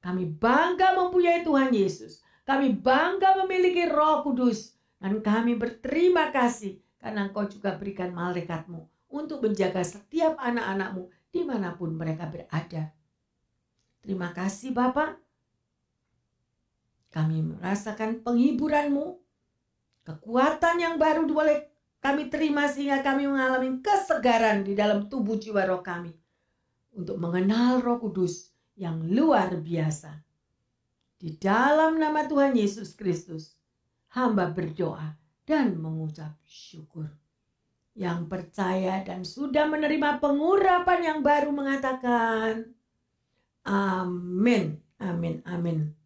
Kami 0.00 0.24
bangga 0.26 0.94
mempunyai 0.94 1.42
Tuhan 1.42 1.74
Yesus. 1.74 2.22
Kami 2.46 2.72
bangga 2.74 3.42
memiliki 3.42 3.86
roh 3.90 4.22
kudus. 4.22 4.76
Dan 4.96 5.20
kami 5.20 5.58
berterima 5.60 6.32
kasih 6.32 6.80
karena 6.96 7.28
engkau 7.28 7.44
juga 7.46 7.76
berikan 7.76 8.10
malaikatmu 8.16 9.12
untuk 9.12 9.44
menjaga 9.44 9.84
setiap 9.84 10.40
anak-anakmu 10.40 11.12
di 11.30 11.44
mana 11.44 11.76
pun 11.76 11.92
mereka 11.94 12.26
berada. 12.26 12.90
Terima 14.00 14.32
kasih 14.32 14.72
Bapak. 14.72 15.20
Kami 17.12 17.44
merasakan 17.44 18.24
penghiburanmu, 18.24 19.20
kekuatan 20.04 20.76
yang 20.80 20.94
baru 20.96 21.28
boleh 21.28 21.68
kami 22.06 22.30
terima 22.30 22.70
sehingga 22.70 23.02
kami 23.02 23.26
mengalami 23.26 23.82
kesegaran 23.82 24.62
di 24.62 24.78
dalam 24.78 25.10
tubuh 25.10 25.34
jiwa 25.34 25.66
roh 25.66 25.82
kami 25.82 26.14
untuk 26.94 27.18
mengenal 27.18 27.82
roh 27.82 27.98
kudus 27.98 28.54
yang 28.76 29.00
luar 29.08 29.56
biasa. 29.56 30.22
Di 31.16 31.32
dalam 31.40 31.96
nama 31.96 32.28
Tuhan 32.28 32.52
Yesus 32.52 32.92
Kristus, 32.92 33.56
hamba 34.12 34.52
berdoa 34.52 35.16
dan 35.48 35.80
mengucap 35.80 36.36
syukur 36.44 37.08
yang 37.96 38.28
percaya 38.28 39.00
dan 39.00 39.24
sudah 39.24 39.64
menerima 39.64 40.20
pengurapan 40.20 41.00
yang 41.00 41.20
baru 41.24 41.48
mengatakan 41.48 42.68
amin, 43.64 44.76
amin, 45.00 45.40
amin. 45.48 45.96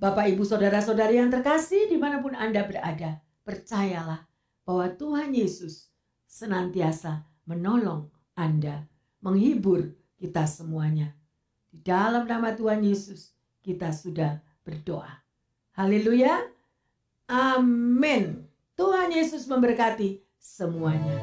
Bapak, 0.00 0.32
Ibu, 0.34 0.42
Saudara-saudari 0.42 1.20
yang 1.20 1.30
terkasih 1.30 1.86
di 1.86 1.94
mana 2.00 2.18
pun 2.18 2.34
Anda 2.34 2.66
berada, 2.66 3.22
percayalah 3.46 4.26
bahwa 4.66 4.90
Tuhan 4.98 5.30
Yesus 5.30 5.92
senantiasa 6.26 7.22
menolong 7.46 8.08
Anda, 8.34 8.88
menghibur 9.22 9.94
kita 10.18 10.48
semuanya. 10.48 11.14
Di 11.72 11.80
dalam 11.80 12.28
nama 12.28 12.52
Tuhan 12.52 12.84
Yesus 12.84 13.32
kita 13.64 13.88
sudah 13.96 14.44
berdoa. 14.60 15.24
Haleluya. 15.72 16.52
Amin. 17.32 18.44
Tuhan 18.76 19.08
Yesus 19.08 19.48
memberkati 19.48 20.20
semuanya. 20.36 21.16